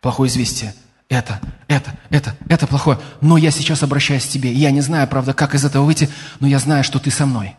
плохое 0.00 0.30
известие. 0.30 0.74
Это, 1.08 1.40
это, 1.68 1.94
это, 2.08 2.34
это 2.48 2.66
плохое. 2.66 2.98
Но 3.20 3.36
я 3.36 3.50
сейчас 3.50 3.82
обращаюсь 3.82 4.24
к 4.24 4.30
тебе. 4.30 4.50
Я 4.50 4.70
не 4.70 4.80
знаю, 4.80 5.06
правда, 5.06 5.34
как 5.34 5.54
из 5.54 5.64
этого 5.64 5.84
выйти, 5.84 6.08
но 6.40 6.46
я 6.46 6.58
знаю, 6.58 6.84
что 6.84 6.98
ты 6.98 7.10
со 7.10 7.26
мной. 7.26 7.54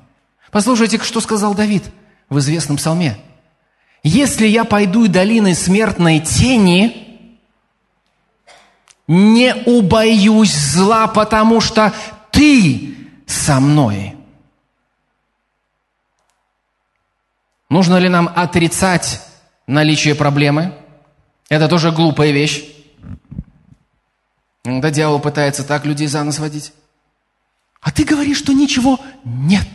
Послушайте, 0.49 0.97
что 1.03 1.21
сказал 1.21 1.53
Давид 1.53 1.83
в 2.29 2.39
известном 2.39 2.77
псалме. 2.77 3.17
«Если 4.01 4.47
я 4.47 4.65
пойду 4.65 5.07
долиной 5.07 5.55
смертной 5.55 6.19
тени, 6.19 7.29
не 9.07 9.53
убоюсь 9.53 10.53
зла, 10.53 11.07
потому 11.07 11.61
что 11.61 11.93
ты 12.31 12.95
со 13.27 13.59
мной». 13.59 14.15
Нужно 17.69 17.97
ли 17.97 18.09
нам 18.09 18.31
отрицать 18.35 19.21
наличие 19.65 20.15
проблемы? 20.15 20.77
Это 21.49 21.67
тоже 21.67 21.91
глупая 21.91 22.31
вещь. 22.31 22.63
Когда 24.63 24.91
дьявол 24.91 25.19
пытается 25.19 25.63
так 25.63 25.85
людей 25.85 26.07
за 26.07 26.23
нос 26.23 26.39
водить. 26.39 26.73
А 27.81 27.91
ты 27.91 28.05
говоришь, 28.05 28.37
что 28.37 28.53
ничего 28.53 28.99
нет. 29.25 29.67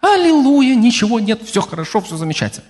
Аллилуйя, 0.00 0.74
ничего 0.74 1.20
нет, 1.20 1.40
все 1.44 1.60
хорошо, 1.60 2.00
все 2.00 2.16
замечательно. 2.16 2.66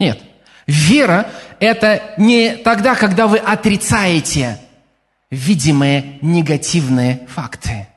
Нет. 0.00 0.20
Вера– 0.66 1.30
это 1.60 2.14
не 2.18 2.56
тогда, 2.56 2.94
когда 2.96 3.26
вы 3.28 3.38
отрицаете 3.38 4.58
видимые 5.30 6.18
негативные 6.20 7.26
факты. 7.28 7.88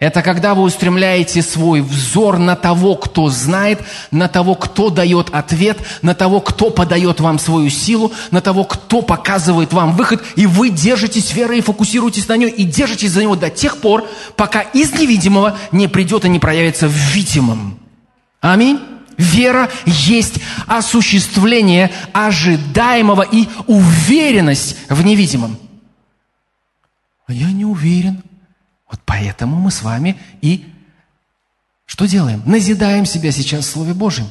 Это 0.00 0.22
когда 0.22 0.54
вы 0.54 0.62
устремляете 0.62 1.42
свой 1.42 1.82
взор 1.82 2.38
на 2.38 2.56
того, 2.56 2.96
кто 2.96 3.28
знает, 3.28 3.80
на 4.10 4.28
того, 4.28 4.54
кто 4.54 4.88
дает 4.88 5.28
ответ, 5.30 5.76
на 6.00 6.14
того, 6.14 6.40
кто 6.40 6.70
подает 6.70 7.20
вам 7.20 7.38
свою 7.38 7.68
силу, 7.68 8.10
на 8.30 8.40
того, 8.40 8.64
кто 8.64 9.02
показывает 9.02 9.74
вам 9.74 9.94
выход, 9.94 10.24
и 10.36 10.46
вы 10.46 10.70
держитесь 10.70 11.34
верой 11.34 11.58
и 11.58 11.60
фокусируетесь 11.60 12.26
на 12.28 12.38
нем, 12.38 12.48
и 12.48 12.64
держитесь 12.64 13.10
за 13.10 13.20
него 13.22 13.36
до 13.36 13.50
тех 13.50 13.76
пор, 13.76 14.08
пока 14.36 14.62
из 14.62 14.98
невидимого 14.98 15.58
не 15.70 15.86
придет 15.86 16.24
и 16.24 16.30
не 16.30 16.38
проявится 16.38 16.88
в 16.88 16.92
видимом. 16.92 17.78
Аминь. 18.40 18.80
Вера 19.18 19.68
есть 19.84 20.36
осуществление 20.66 21.92
ожидаемого 22.14 23.20
и 23.20 23.48
уверенность 23.66 24.78
в 24.88 25.04
невидимом. 25.04 25.58
А 27.26 27.34
я 27.34 27.52
не 27.52 27.66
уверен. 27.66 28.22
Вот 28.90 29.00
поэтому 29.04 29.56
мы 29.56 29.70
с 29.70 29.82
вами 29.82 30.18
и 30.40 30.66
что 31.86 32.06
делаем? 32.06 32.42
Назидаем 32.46 33.04
себя 33.04 33.32
сейчас 33.32 33.64
в 33.64 33.70
Слове 33.70 33.94
Божьем. 33.94 34.28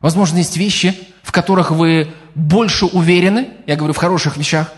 Возможно, 0.00 0.38
есть 0.38 0.56
вещи, 0.56 0.98
в 1.22 1.30
которых 1.30 1.70
вы 1.70 2.12
больше 2.34 2.86
уверены, 2.86 3.50
я 3.66 3.76
говорю 3.76 3.94
в 3.94 3.98
хороших 3.98 4.36
вещах. 4.36 4.72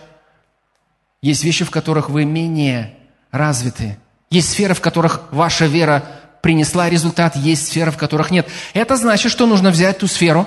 Есть 1.23 1.45
вещи, 1.45 1.65
в 1.65 1.71
которых 1.71 2.11
вы 2.11 2.27
менее 2.27 2.95
развиты. 3.31 3.99
Есть 4.31 4.51
сферы, 4.51 4.75
в 4.75 4.81
которых 4.81 5.33
ваша 5.33 5.67
вера 5.67 6.05
принесла 6.43 6.91
результат, 6.91 7.37
есть 7.37 7.69
сферы, 7.69 7.91
в 7.91 7.97
которых 7.97 8.31
нет. 8.31 8.47
Это 8.75 8.97
значит, 8.97 9.33
что 9.33 9.47
нужно 9.47 9.71
взять 9.71 9.99
ту 9.99 10.07
сферу. 10.07 10.47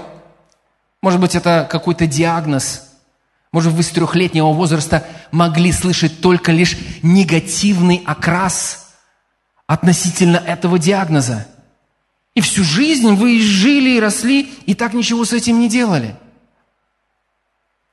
Может 1.01 1.19
быть, 1.19 1.33
это 1.33 1.67
какой-то 1.69 2.05
диагноз, 2.05 2.86
может, 3.51 3.73
вы 3.73 3.83
с 3.83 3.89
трехлетнего 3.89 4.51
возраста 4.51 5.05
могли 5.31 5.71
слышать 5.71 6.21
только 6.21 6.51
лишь 6.51 6.77
негативный 7.01 8.01
окрас 8.05 8.93
относительно 9.65 10.37
этого 10.37 10.77
диагноза. 10.77 11.47
И 12.35 12.41
всю 12.41 12.63
жизнь 12.63 13.13
вы 13.13 13.41
жили 13.41 13.91
и 13.91 13.99
росли, 13.99 14.49
и 14.65 14.75
так 14.75 14.93
ничего 14.93 15.25
с 15.25 15.33
этим 15.33 15.59
не 15.59 15.69
делали. 15.69 16.15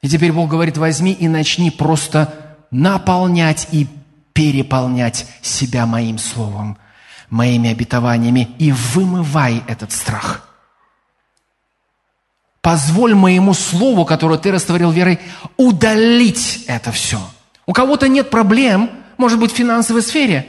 И 0.03 0.09
теперь 0.09 0.33
Бог 0.33 0.51
говорит, 0.51 0.77
возьми 0.77 1.13
и 1.13 1.29
начни 1.29 1.71
просто 1.71 2.57
наполнять 2.71 3.69
и 3.73 3.87
переполнять 4.35 5.27
себя 5.41 5.87
моим 5.87 6.19
словом, 6.19 6.77
моими 7.31 7.71
обетованиями, 7.71 8.51
и 8.59 8.73
вымывай 8.73 9.63
этот 9.67 9.93
страх– 9.93 10.49
позволь 12.65 13.15
моему 13.15 13.53
слову, 13.53 14.07
которое 14.07 14.39
ты 14.39 14.51
растворил 14.51 14.91
верой, 14.91 15.21
удалить 15.59 16.65
это 16.67 16.93
все. 16.93 17.21
У 17.67 17.75
кого-то 17.75 18.09
нет 18.09 18.31
проблем, 18.31 18.91
может 19.19 19.39
быть, 19.39 19.53
в 19.53 19.55
финансовой 19.55 20.01
сфере, 20.01 20.47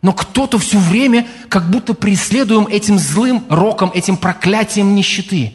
но 0.00 0.14
кто-то 0.14 0.58
все 0.58 0.78
время 0.78 1.26
как 1.50 1.68
будто 1.68 1.92
преследуем 1.92 2.66
этим 2.66 2.98
злым 2.98 3.44
роком, 3.50 3.90
этим 3.92 4.16
проклятием 4.16 4.94
нищеты. 4.94 5.52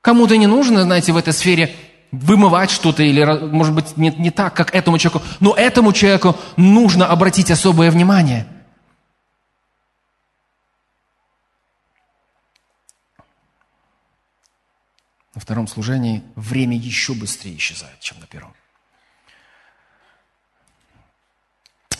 Кому-то 0.00 0.36
не 0.36 0.48
нужно, 0.48 0.82
знаете, 0.82 1.12
в 1.12 1.16
этой 1.16 1.34
сфере 1.34 1.72
вымывать 2.10 2.72
что-то, 2.72 3.04
или, 3.04 3.22
может 3.46 3.72
быть, 3.72 3.96
не, 3.96 4.12
не 4.18 4.32
так, 4.32 4.54
как 4.54 4.74
этому 4.74 4.98
человеку. 4.98 5.24
Но 5.38 5.54
этому 5.54 5.92
человеку 5.92 6.34
нужно 6.56 7.06
обратить 7.06 7.52
особое 7.52 7.92
внимание. 7.92 8.44
На 15.34 15.40
втором 15.40 15.68
служении 15.68 16.22
время 16.34 16.76
еще 16.76 17.14
быстрее 17.14 17.56
исчезает, 17.56 18.00
чем 18.00 18.18
на 18.20 18.26
первом. 18.26 18.52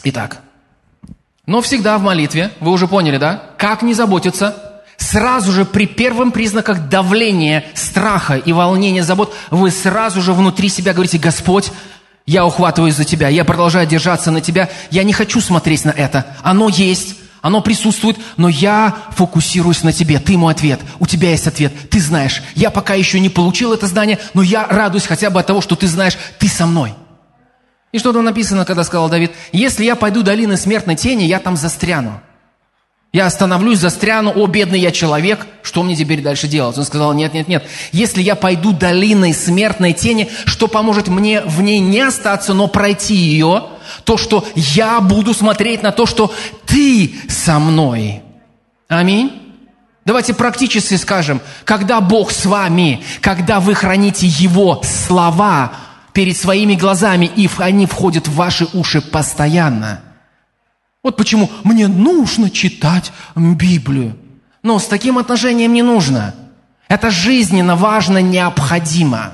Итак, 0.03 0.41
но 1.47 1.61
всегда 1.61 1.99
в 1.99 2.03
молитве, 2.03 2.51
вы 2.61 2.73
уже 2.73 2.89
поняли, 2.89 3.19
да? 3.19 3.51
Как 3.59 3.83
не 3.83 3.95
заботиться? 3.95 4.83
Сразу 4.97 5.53
же 5.53 5.65
при 5.65 5.87
первом 5.87 6.31
признаках 6.31 6.89
давления, 6.89 7.65
страха 7.75 8.37
и 8.37 8.53
волнения, 8.53 9.03
забот, 9.03 9.35
вы 9.51 9.71
сразу 9.71 10.21
же 10.23 10.33
внутри 10.33 10.69
себя 10.69 10.93
говорите, 10.93 11.19
Господь, 11.19 11.73
я 12.27 12.45
ухватываюсь 12.47 12.95
за 12.95 13.05
Тебя, 13.05 13.29
я 13.29 13.45
продолжаю 13.45 13.87
держаться 13.87 14.31
на 14.31 14.41
Тебя, 14.41 14.69
я 14.91 15.03
не 15.03 15.13
хочу 15.13 15.41
смотреть 15.41 15.85
на 15.85 15.91
это. 15.91 16.37
Оно 16.43 16.69
есть, 16.69 17.17
оно 17.43 17.61
присутствует, 17.61 18.19
но 18.37 18.49
я 18.49 18.97
фокусируюсь 19.13 19.83
на 19.83 19.93
Тебе. 19.93 20.19
Ты 20.19 20.37
мой 20.37 20.53
ответ, 20.53 20.81
у 20.99 21.07
Тебя 21.07 21.31
есть 21.31 21.47
ответ, 21.47 21.73
Ты 21.91 22.01
знаешь. 22.01 22.43
Я 22.55 22.71
пока 22.71 22.95
еще 22.95 23.21
не 23.21 23.29
получил 23.29 23.73
это 23.73 23.87
знание, 23.87 24.19
но 24.35 24.43
я 24.43 24.67
радуюсь 24.67 25.07
хотя 25.07 25.31
бы 25.31 25.41
от 25.41 25.47
того, 25.47 25.61
что 25.61 25.77
Ты 25.77 25.87
знаешь, 25.87 26.19
Ты 26.39 26.49
со 26.49 26.67
мной. 26.67 26.95
И 27.93 27.99
что 27.99 28.13
там 28.13 28.25
написано, 28.25 28.65
когда 28.65 28.85
сказал 28.85 29.09
Давид, 29.09 29.33
если 29.53 29.85
я 29.85 29.97
пойду 29.97 30.23
долины 30.23 30.57
смертной 30.57 30.97
тени, 30.97 31.25
я 31.25 31.41
там 31.41 31.57
застряну. 31.57 32.21
Я 33.13 33.27
остановлюсь, 33.27 33.81
застряну, 33.81 34.33
о, 34.37 34.47
бедный 34.47 34.79
я 34.79 34.93
человек, 34.93 35.45
что 35.65 35.83
мне 35.83 35.97
теперь 35.97 36.23
дальше 36.23 36.47
делать? 36.47 36.79
Он 36.79 36.85
сказал, 36.85 37.13
нет, 37.13 37.35
нет, 37.35 37.49
нет, 37.49 37.67
если 37.91 38.23
я 38.23 38.37
пойду 38.37 38.73
долиной 38.73 39.35
смертной 39.35 39.93
тени, 39.93 40.31
что 40.45 40.69
поможет 40.69 41.09
мне 41.09 41.41
в 41.41 41.61
ней 41.61 41.81
не 41.81 42.01
остаться, 42.03 42.55
но 42.55 42.69
пройти 42.69 43.17
ее, 43.17 43.65
то, 44.05 44.17
что 44.17 44.45
я 44.55 45.01
буду 45.01 45.35
смотреть 45.35 45.83
на 45.83 45.93
то, 45.93 46.07
что 46.07 46.33
ты 46.67 47.15
со 47.29 47.59
мной. 47.59 48.23
Аминь. 48.89 49.33
Давайте 50.05 50.35
практически 50.35 50.95
скажем, 50.95 51.41
когда 51.65 52.01
Бог 52.01 52.33
с 52.33 52.45
вами, 52.47 53.03
когда 53.21 53.61
вы 53.61 53.75
храните 53.75 54.27
Его 54.27 54.83
слова, 54.83 55.73
перед 56.13 56.37
своими 56.37 56.75
глазами, 56.75 57.31
и 57.37 57.49
они 57.59 57.87
входят 57.87 58.29
в 58.29 58.35
ваши 58.35 58.67
уши 58.73 59.01
постоянно. 59.01 60.01
Вот 61.03 61.17
почему 61.17 61.51
мне 61.65 61.89
нужно 61.89 62.51
читать 62.51 63.13
Библию. 63.35 64.17
Но 64.63 64.79
с 64.79 64.87
таким 64.87 65.19
отношением 65.19 65.73
не 65.73 65.83
нужно. 65.83 66.35
Это 66.89 67.11
жизненно 67.11 67.77
важно, 67.77 68.19
необходимо. 68.19 69.33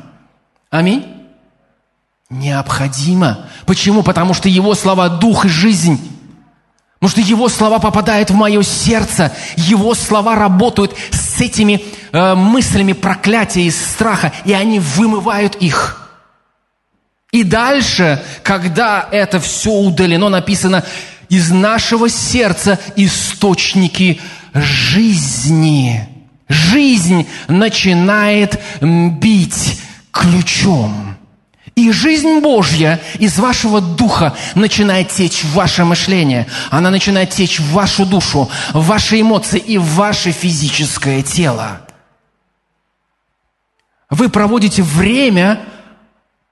Аминь? 0.71 1.05
Необходимо. 2.29 3.47
Почему? 3.67 4.03
Потому 4.03 4.35
что 4.35 4.49
Его 4.49 4.75
слова– 4.75 5.09
дух 5.21 5.45
и 5.45 5.49
жизнь. 5.49 6.01
Потому 6.99 7.11
что 7.11 7.21
Его 7.21 7.49
слова 7.49 7.79
попадают 7.79 8.31
в 8.31 8.35
мое 8.35 8.63
сердце. 8.63 9.33
Его 9.57 9.95
слова 9.95 10.35
работают 10.35 10.95
с 11.11 11.41
этими 11.41 11.85
э, 12.13 12.35
мыслями 12.35 12.95
проклятия 12.95 13.63
и 13.63 13.71
страха, 13.71 14.33
и 14.45 14.53
они 14.53 14.81
вымывают 14.81 15.57
их– 15.57 16.03
и 17.33 17.43
дальше, 17.43 18.23
когда 18.43 19.09
это 19.11 19.41
все 19.41 19.71
удалено, 19.71 20.29
написано, 20.29 20.85
из 21.29 21.51
нашего 21.51 22.09
сердца 22.09 22.79
источники 22.95 24.21
жизни. 24.55 26.09
Жизнь 26.49 27.27
начинает 27.49 28.61
бить 28.81 29.81
ключом. 30.13 31.16
И 31.77 31.93
жизнь 31.93 32.41
Божья 32.41 33.01
из 33.19 33.39
вашего 33.39 33.83
духа 33.83 34.35
начинает 34.55 35.11
течь 35.11 35.45
в 35.45 35.53
ваше 35.53 35.85
мышление. 35.85 36.47
Она 36.71 36.91
начинает 36.91 37.31
течь 37.31 37.61
в 37.61 37.71
вашу 37.73 38.07
душу, 38.07 38.49
в 38.73 38.87
ваши 38.87 39.21
эмоции 39.21 39.59
и 39.59 39.77
в 39.77 39.85
ваше 39.85 40.33
физическое 40.33 41.23
тело. 41.23 41.83
Вы 44.09 44.31
проводите 44.31 44.83
время 44.83 45.61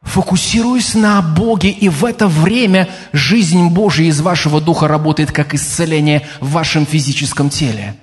фокусируясь 0.04 0.94
на 0.94 1.22
Боге, 1.22 1.70
и 1.70 1.88
в 1.88 2.04
это 2.04 2.28
время 2.28 2.88
жизнь 3.12 3.68
Божья 3.68 4.04
из 4.04 4.20
вашего 4.20 4.60
духа 4.60 4.86
работает 4.86 5.32
как 5.32 5.54
исцеление 5.54 6.28
в 6.40 6.50
вашем 6.50 6.86
физическом 6.86 7.48
теле. 7.48 7.96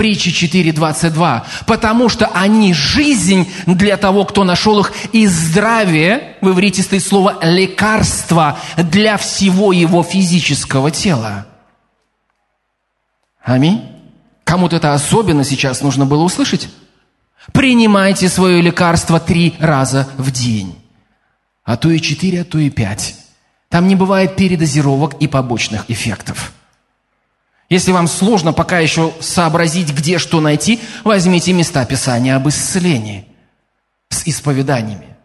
Притча 0.00 0.30
4.22. 0.30 1.42
Потому 1.66 2.08
что 2.08 2.24
они 2.28 2.72
жизнь 2.72 3.46
для 3.66 3.98
того, 3.98 4.24
кто 4.24 4.44
нашел 4.44 4.80
их, 4.80 4.94
и 5.12 5.26
здравие, 5.26 6.36
в 6.40 6.48
иврите 6.48 6.80
стоит 6.80 7.04
слово 7.04 7.38
лекарство 7.42 8.58
для 8.78 9.18
всего 9.18 9.74
его 9.74 10.02
физического 10.02 10.90
тела. 10.90 11.46
Аминь. 13.44 13.82
Кому-то 14.44 14.76
это 14.76 14.94
особенно 14.94 15.44
сейчас 15.44 15.82
нужно 15.82 16.06
было 16.06 16.22
услышать. 16.22 16.70
Принимайте 17.52 18.30
свое 18.30 18.62
лекарство 18.62 19.20
три 19.20 19.54
раза 19.58 20.08
в 20.16 20.30
день 20.30 20.76
а 21.62 21.76
то 21.76 21.90
и 21.90 22.00
4, 22.00 22.40
а 22.40 22.44
то 22.44 22.58
и 22.58 22.70
5. 22.70 23.16
Там 23.68 23.86
не 23.86 23.96
бывает 23.96 24.34
передозировок 24.34 25.14
и 25.20 25.28
побочных 25.28 25.88
эффектов. 25.90 26.52
Если 27.70 27.92
вам 27.92 28.08
сложно 28.08 28.52
пока 28.52 28.80
еще 28.80 29.14
сообразить, 29.20 29.90
где 29.92 30.18
что 30.18 30.40
найти, 30.40 30.80
возьмите 31.04 31.52
места 31.52 31.84
Писания 31.86 32.36
об 32.36 32.48
исцелении 32.48 33.24
с 34.10 34.26
исповеданиями. 34.26 35.16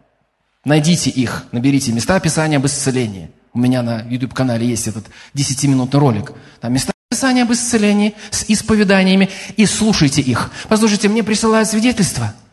Найдите 0.64 1.10
их, 1.10 1.44
наберите 1.52 1.92
места 1.92 2.18
Писания 2.20 2.56
об 2.56 2.64
исцелении. 2.64 3.30
У 3.52 3.58
меня 3.58 3.82
на 3.82 4.00
YouTube-канале 4.08 4.66
есть 4.66 4.86
этот 4.86 5.06
10-минутный 5.34 6.00
ролик. 6.00 6.32
Там 6.60 6.72
места 6.72 6.92
Писания 7.10 7.42
об 7.42 7.52
исцелении 7.52 8.14
с 8.30 8.44
исповеданиями, 8.48 9.28
и 9.56 9.66
слушайте 9.66 10.22
их. 10.22 10.50
Послушайте, 10.68 11.08
мне 11.08 11.22
присылают 11.22 11.68
свидетельства– 11.68 12.32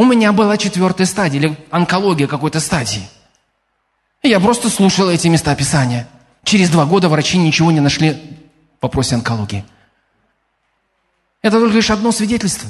у 0.00 0.04
меня 0.06 0.32
была 0.32 0.56
четвертая 0.56 1.06
стадия 1.06 1.38
или 1.38 1.58
онкология 1.70 2.26
какой-то 2.26 2.58
стадии. 2.58 3.02
я 4.22 4.40
просто 4.40 4.70
слушал 4.70 5.10
эти 5.10 5.28
места 5.28 5.54
Писания. 5.54 6.08
Через 6.42 6.70
два 6.70 6.86
года 6.86 7.10
врачи 7.10 7.36
ничего 7.36 7.70
не 7.70 7.80
нашли 7.80 8.16
в 8.80 8.82
вопросе 8.82 9.14
онкологии. 9.14 9.64
Это 11.42 11.60
только 11.60 11.76
лишь 11.76 11.90
одно 11.90 12.12
свидетельство. 12.12 12.68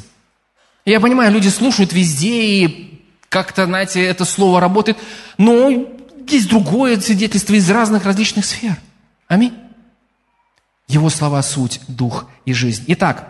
я 0.84 1.00
понимаю, 1.00 1.32
люди 1.32 1.48
слушают 1.48 1.92
везде, 1.92 2.42
и 2.42 3.04
как-то, 3.28 3.66
знаете, 3.66 4.04
это 4.04 4.24
слово 4.24 4.60
работает, 4.60 4.98
но 5.38 5.70
есть 6.26 6.48
другое 6.48 7.00
свидетельство 7.00 7.54
из 7.54 7.70
разных 7.70 8.04
различных 8.04 8.44
сфер. 8.44 8.76
Аминь. 9.28 9.54
Его 10.88 11.08
слова– 11.10 11.42
суть, 11.44 11.80
дух 11.86 12.28
и 12.44 12.52
жизнь. 12.52 12.84
Итак, 12.88 13.28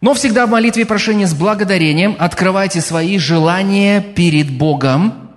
но 0.00 0.14
всегда 0.14 0.46
в 0.46 0.50
молитве 0.50 0.82
и 0.82 0.86
прошении 0.86 1.24
с 1.24 1.34
благодарением 1.34 2.14
открывайте 2.18 2.80
свои 2.80 3.18
желания 3.18 4.00
перед 4.00 4.56
Богом. 4.56 5.30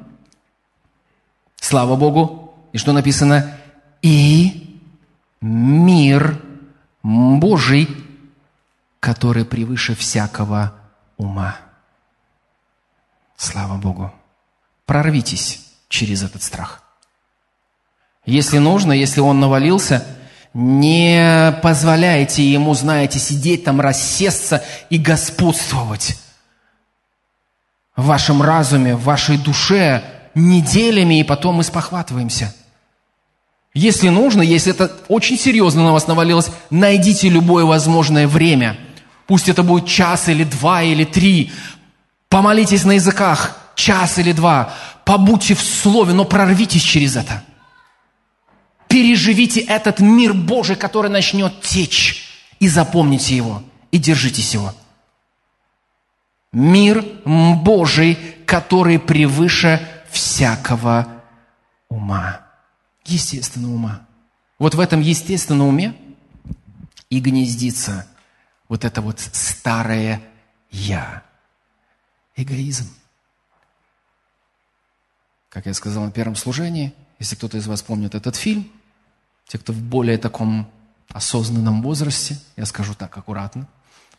Слава 1.60 1.96
Богу. 1.96 2.54
И 2.74 2.78
что 2.78 2.92
написано? 2.92 3.58
И 4.02 4.67
мир 5.42 6.42
Божий, 7.04 7.88
который 9.00 9.46
превыше 9.46 9.96
всякого 9.96 10.74
ума. 11.18 11.58
Слава 13.36 13.78
Богу. 13.78 14.12
Прорвитесь 14.86 15.66
через 15.90 16.24
этот 16.24 16.44
страх. 16.44 16.82
Если 18.26 18.58
нужно, 18.58 18.92
если 18.92 19.22
он 19.22 19.40
навалился– 19.40 20.06
не 20.60 21.56
позволяйте 21.62 22.44
ему, 22.44 22.74
знаете, 22.74 23.20
сидеть 23.20 23.64
там, 23.64 23.80
рассесться 23.80 24.64
и 24.90 24.98
господствовать 24.98 26.18
в 27.96 28.06
вашем 28.06 28.42
разуме, 28.42 28.96
в 28.96 29.04
вашей 29.04 29.38
душе 29.38 30.04
неделями, 30.34 31.20
и 31.20 31.24
потом 31.24 31.58
мы 31.58 31.64
спохватываемся. 31.64 32.56
Если 33.78 34.10
нужно, 34.10 34.42
если 34.42 34.74
это 34.74 34.92
очень 35.08 35.38
серьезно 35.38 35.84
на 35.84 35.92
вас 35.92 36.08
навалилось, 36.08 36.50
найдите 36.70 37.30
любое 37.30 37.66
возможное 37.66 38.28
время. 38.28 38.78
Пусть 39.28 39.50
это 39.50 39.64
будет 39.64 39.88
час 39.88 40.30
или 40.30 40.44
два 40.44 40.84
или 40.84 41.04
три. 41.04 41.52
Помолитесь 42.30 42.84
на 42.84 42.94
языках 42.94 43.58
час 43.76 44.18
или 44.18 44.32
два. 44.32 44.74
Побудьте 45.06 45.54
в 45.54 45.62
слове, 45.62 46.14
но 46.14 46.26
прорвитесь 46.26 46.82
через 46.84 47.16
это– 47.16 47.44
переживите 48.88 49.62
этот 49.62 50.00
мир 50.00 50.34
Божий, 50.34 50.76
который 50.76 51.12
начнет 51.12 51.62
течь, 51.62 52.30
и 52.60 52.68
запомните 52.68 53.36
его, 53.36 53.62
и 53.92 53.98
держитесь 53.98 54.54
его. 54.54 54.74
Мир 56.52 57.06
Божий, 57.26 58.18
который 58.46 58.98
превыше 58.98 59.88
всякого 60.10 61.08
ума. 61.90 62.47
Естественного 63.08 63.74
ума. 63.74 64.08
Вот 64.60 64.76
в 64.76 64.80
этом 64.80 65.02
естественном 65.02 65.68
уме 65.68 65.96
и 67.10 67.20
гнездится 67.20 68.08
вот 68.68 68.86
это 68.86 69.02
вот 69.02 69.20
старое 69.20 70.22
«я». 70.72 71.24
Эгоизм. 72.36 72.88
как 75.50 75.66
я 75.66 75.74
сказал 75.74 76.04
на 76.04 76.12
первом 76.12 76.36
служении, 76.36 76.94
если 77.18 77.36
кто-то 77.36 77.58
из 77.58 77.66
вас 77.66 77.82
помнит 77.82 78.14
этот 78.14 78.36
фильм, 78.36 78.72
те, 79.48 79.58
кто 79.58 79.74
в 79.74 79.82
более 79.82 80.20
таком 80.20 80.70
осознанном 81.10 81.82
возрасте, 81.82 82.38
я 82.56 82.66
скажу 82.66 82.94
так 82.94 83.18
аккуратно. 83.18 83.68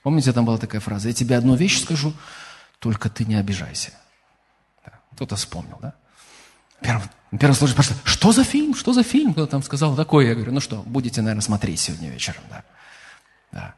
Помните, 0.03 0.33
там 0.33 0.45
была 0.45 0.59
такая 0.59 0.81
фраза, 0.81 1.09
я 1.09 1.15
тебе 1.15 1.37
одну 1.37 1.55
вещь 1.55 1.81
скажу, 1.81 2.13
только 2.81 3.09
ты 3.09 3.25
не 3.25 3.37
обижайся. 3.37 3.93
Да. 4.85 4.99
Кто-то 5.13 5.37
вспомнил, 5.37 5.79
да? 5.81 5.95
Первым, 6.81 7.09
первым 7.39 7.55
службе 7.57 7.75
спрашивают, 7.75 8.03
что 8.05 8.33
за 8.33 8.45
фильм, 8.45 8.75
что 8.75 8.93
за 8.93 9.03
фильм? 9.03 9.33
Кто 9.33 9.47
там 9.47 9.63
сказал 9.63 9.97
такое? 9.97 10.29
Я 10.29 10.35
говорю, 10.35 10.53
ну 10.53 10.61
что, 10.61 10.83
будете, 10.87 11.21
наверное, 11.23 11.43
смотреть 11.43 11.81
сегодня 11.81 12.09
вечером, 12.11 12.43
да. 12.51 12.65
да. 13.53 13.75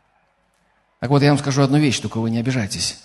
Так 1.01 1.11
вот, 1.11 1.23
я 1.23 1.31
вам 1.31 1.39
скажу 1.39 1.63
одну 1.63 1.79
вещь, 1.79 1.99
только 1.99 2.19
вы 2.19 2.31
не 2.31 2.39
обижайтесь. 2.39 3.01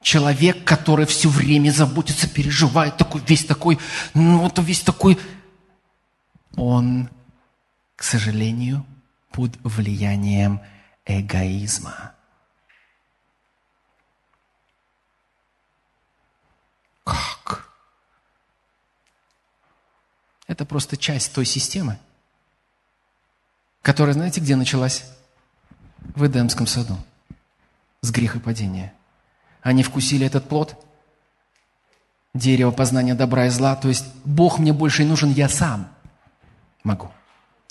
Человек, 0.00 0.64
который 0.64 1.06
все 1.06 1.28
время 1.28 1.70
заботится, 1.70 2.28
переживает, 2.28 2.96
такой 2.96 3.22
весь 3.26 3.44
такой, 3.44 3.78
ну 4.12 4.38
вот 4.38 4.58
весь 4.58 4.80
такой, 4.80 5.18
он, 6.56 7.08
к 7.96 8.02
сожалению, 8.02 8.84
под 9.30 9.56
влиянием 9.62 10.60
эгоизма. 11.06 12.12
Это 20.46 20.64
просто 20.64 20.96
часть 20.96 21.32
той 21.32 21.46
системы, 21.46 21.98
которая, 23.82 24.14
знаете, 24.14 24.40
где 24.40 24.56
началась? 24.56 25.04
В 26.14 26.26
Эдемском 26.26 26.66
саду. 26.66 26.96
С 28.02 28.10
грехопадения. 28.10 28.92
Они 29.62 29.82
вкусили 29.82 30.26
этот 30.26 30.48
плод, 30.48 30.76
дерево 32.34 32.70
познания 32.70 33.14
добра 33.14 33.46
и 33.46 33.50
зла, 33.50 33.76
то 33.76 33.88
есть 33.88 34.04
Бог 34.24 34.58
мне 34.58 34.72
больше 34.74 35.04
нужен, 35.04 35.32
я 35.32 35.48
сам 35.48 35.88
могу. 36.82 37.10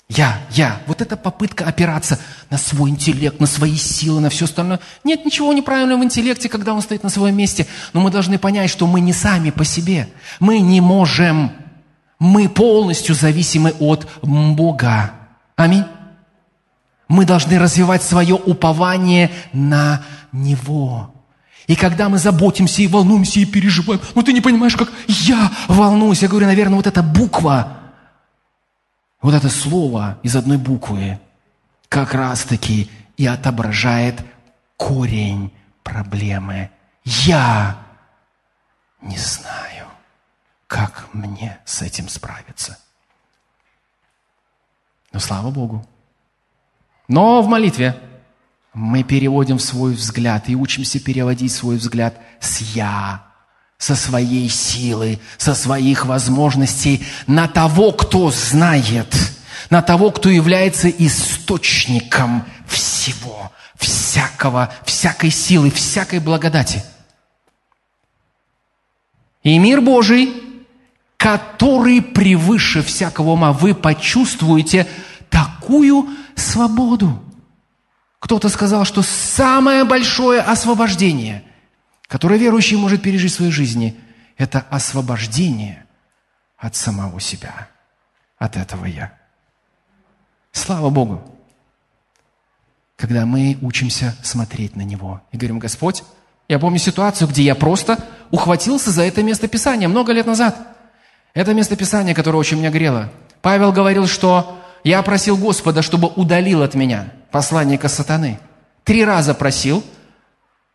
Я, 0.08 0.38
я. 0.50 0.82
Вот 0.86 1.00
эта 1.00 1.16
попытка 1.16 1.64
опираться 1.64 2.18
на 2.50 2.58
свой 2.58 2.90
интеллект, 2.90 3.40
на 3.40 3.46
свои 3.46 3.76
силы, 3.76 4.20
на 4.20 4.28
все 4.28 4.44
остальное. 4.44 4.80
Нет 5.02 5.24
ничего 5.24 5.52
неправильного 5.52 6.00
в 6.00 6.04
интеллекте, 6.04 6.48
когда 6.50 6.74
он 6.74 6.82
стоит 6.82 7.02
на 7.02 7.08
своем 7.08 7.36
месте. 7.36 7.66
Но 7.94 8.00
мы 8.00 8.10
должны 8.10 8.38
понять, 8.38 8.68
что 8.68 8.86
мы 8.86 9.00
не 9.00 9.14
сами 9.14 9.50
по 9.50 9.64
себе. 9.64 10.08
Мы 10.40 10.60
не 10.60 10.82
можем. 10.82 11.52
Мы 12.18 12.48
полностью 12.48 13.14
зависимы 13.14 13.74
от 13.80 14.08
Бога. 14.22 15.12
Аминь. 15.56 15.84
Мы 17.08 17.26
должны 17.26 17.58
развивать 17.58 18.02
свое 18.02 18.34
упование 18.34 19.30
на 19.52 20.02
Него. 20.32 21.10
И 21.66 21.76
когда 21.76 22.08
мы 22.08 22.18
заботимся 22.18 22.82
и 22.82 22.86
волнуемся 22.86 23.40
и 23.40 23.44
переживаем, 23.44 24.00
ну 24.14 24.22
ты 24.22 24.32
не 24.32 24.40
понимаешь, 24.40 24.76
как 24.76 24.90
я 25.06 25.50
волнуюсь. 25.68 26.22
Я 26.22 26.28
говорю, 26.28 26.46
наверное, 26.46 26.76
вот 26.76 26.86
эта 26.86 27.02
буква– 27.02 27.78
вот 29.24 29.32
это 29.32 29.48
слово 29.48 30.18
из 30.22 30.36
одной 30.36 30.58
буквы 30.58 31.18
как 31.88 32.12
раз-таки 32.12 32.90
и 33.16 33.24
отображает 33.24 34.20
корень 34.76 35.50
проблемы. 35.82 36.68
Я 37.04 37.78
не 39.00 39.16
знаю, 39.16 39.83
как 40.74 41.06
мне 41.12 41.60
с 41.64 41.82
этим 41.82 42.08
справиться. 42.08 42.76
Но 45.12 45.20
слава 45.20 45.52
Богу. 45.52 45.86
Но 47.06 47.42
в 47.42 47.46
молитве 47.46 47.96
мы 48.72 49.04
переводим 49.04 49.60
свой 49.60 49.94
взгляд 49.94 50.48
и 50.48 50.56
учимся 50.56 50.98
переводить 50.98 51.52
свой 51.52 51.76
взгляд 51.76 52.18
с 52.40 52.60
«я» 52.74 53.24
со 53.78 53.94
своей 53.94 54.48
силы, 54.48 55.20
со 55.38 55.54
своих 55.54 56.06
возможностей 56.06 57.06
на 57.28 57.46
того, 57.46 57.92
кто 57.92 58.32
знает, 58.32 59.14
на 59.70 59.80
того, 59.80 60.10
кто 60.10 60.28
является 60.28 60.90
источником 60.90 62.44
всего, 62.66 63.52
всякого, 63.76 64.74
всякой 64.84 65.30
силы, 65.30 65.70
всякой 65.70 66.18
благодати. 66.18 66.82
И 69.44 69.56
мир 69.58 69.80
Божий, 69.80 70.43
который 71.24 72.02
превыше 72.02 72.82
всякого 72.82 73.30
ума, 73.30 73.52
вы 73.52 73.74
почувствуете 73.74 74.86
такую 75.30 76.06
свободу. 76.36 77.24
Кто-то 78.18 78.50
сказал, 78.50 78.84
что 78.84 79.00
самое 79.00 79.84
большое 79.84 80.42
освобождение– 80.42 81.42
которое 82.14 82.38
верующий 82.38 82.76
может 82.76 83.02
пережить 83.02 83.32
в 83.32 83.36
своей 83.36 83.50
жизни, 83.50 83.98
это 84.36 84.60
освобождение 84.70 85.84
от 86.56 86.76
самого 86.76 87.20
себя, 87.20 87.68
от 88.38 88.56
этого 88.56 88.84
«я». 88.84 89.12
Слава 90.52 90.90
Богу! 90.90 91.22
Когда 92.96 93.26
мы 93.26 93.58
учимся 93.60 94.16
смотреть 94.22 94.76
на 94.76 94.82
Него 94.82 95.22
и 95.32 95.36
говорим, 95.36 95.58
Господь, 95.58 96.04
я 96.46 96.60
помню 96.60 96.78
ситуацию, 96.78 97.26
где 97.26 97.42
я 97.42 97.56
просто 97.56 97.98
ухватился 98.30 98.92
за 98.92 99.02
это 99.02 99.22
место 99.24 99.48
Писания 99.48 99.88
много 99.88 100.12
лет 100.12 100.26
назад. 100.26 100.73
Это 101.34 101.52
место 101.52 101.76
Писания, 101.76 102.14
которое 102.14 102.38
очень 102.38 102.58
меня 102.58 102.70
грело. 102.70 103.10
Павел 103.42 103.72
говорил, 103.72 104.06
что 104.06 104.58
я 104.84 105.02
просил 105.02 105.36
Господа, 105.36 105.82
чтобы 105.82 106.08
удалил 106.08 106.62
от 106.62 106.74
меня 106.74 107.12
посланника 107.30 107.88
сатаны. 107.88 108.38
Три 108.84 109.04
раза 109.04 109.34
просил– 109.34 109.84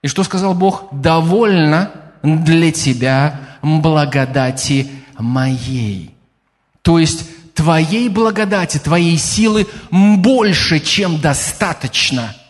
и 0.01 0.07
что 0.07 0.23
сказал 0.23 0.53
Бог? 0.53 0.85
«Довольно 0.91 1.91
для 2.23 2.71
тебя 2.71 3.39
благодати 3.61 4.89
моей». 5.17 6.15
То 6.81 6.99
есть 6.99 7.53
твоей 7.53 8.07
благодати, 8.07 8.77
твоей 8.77 9.17
силы 9.17 9.67
больше, 9.91 10.79
чем 10.79 11.19
достаточно– 11.19 12.35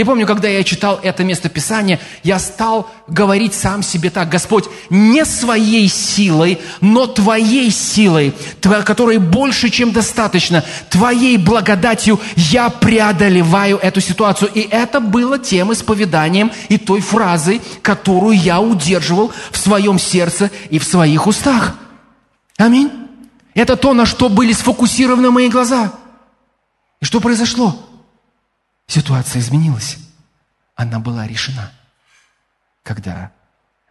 и 0.00 0.04
помню, 0.04 0.26
когда 0.26 0.48
я 0.48 0.64
читал 0.64 0.98
это 1.02 1.24
место 1.24 1.50
Писания, 1.50 2.00
я 2.22 2.38
стал 2.38 2.90
говорить 3.06 3.52
сам 3.52 3.82
себе 3.82 4.08
так, 4.08 4.30
Господь, 4.30 4.64
не 4.88 5.26
своей 5.26 5.88
силой, 5.88 6.58
но 6.80 7.06
Твоей 7.06 7.70
силой, 7.70 8.32
которой 8.62 9.18
больше, 9.18 9.68
чем 9.68 9.92
достаточно, 9.92 10.64
Твоей 10.88 11.36
благодатью 11.36 12.18
я 12.34 12.70
преодолеваю 12.70 13.76
эту 13.76 14.00
ситуацию. 14.00 14.50
И 14.54 14.60
это 14.60 15.00
было 15.00 15.38
тем 15.38 15.70
исповеданием 15.70 16.50
и 16.70 16.78
той 16.78 17.02
фразой, 17.02 17.60
которую 17.82 18.40
я 18.40 18.58
удерживал 18.58 19.34
в 19.50 19.58
своем 19.58 19.98
сердце 19.98 20.50
и 20.70 20.78
в 20.78 20.84
своих 20.84 21.26
устах. 21.26 21.74
Аминь. 22.56 22.90
Это 23.52 23.76
то, 23.76 23.92
на 23.92 24.06
что 24.06 24.30
были 24.30 24.54
сфокусированы 24.54 25.30
мои 25.30 25.50
глаза. 25.50 25.92
И 27.02 27.04
что 27.04 27.20
произошло? 27.20 27.76
Ситуация 28.90 29.38
изменилась. 29.38 29.98
Она 30.74 30.98
была 30.98 31.24
решена, 31.28 31.70
когда 32.82 33.30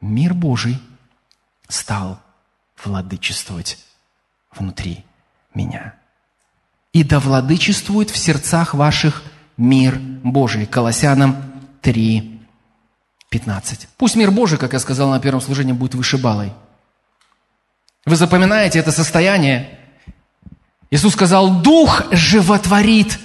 мир 0.01 0.33
Божий 0.33 0.77
стал 1.69 2.19
владычествовать 2.83 3.77
внутри 4.51 5.05
меня. 5.53 5.93
И 6.91 7.05
да 7.05 7.21
владычествует 7.21 8.09
в 8.09 8.17
сердцах 8.17 8.73
ваших 8.73 9.23
мир 9.55 9.97
Божий. 9.97 10.65
Колоссянам 10.65 11.49
3, 11.81 12.41
15. 13.29 13.87
Пусть 13.95 14.17
мир 14.17 14.31
Божий, 14.31 14.57
как 14.57 14.73
я 14.73 14.79
сказал 14.79 15.11
на 15.11 15.21
первом 15.21 15.39
служении, 15.39 15.71
будет 15.71 15.95
вышибалой. 15.95 16.51
Вы 18.05 18.17
запоминаете 18.17 18.79
это 18.79 18.91
состояние? 18.91 19.79
Иисус 20.91 21.13
сказал, 21.13 21.61
Дух 21.61 22.03
животворит 22.11 23.17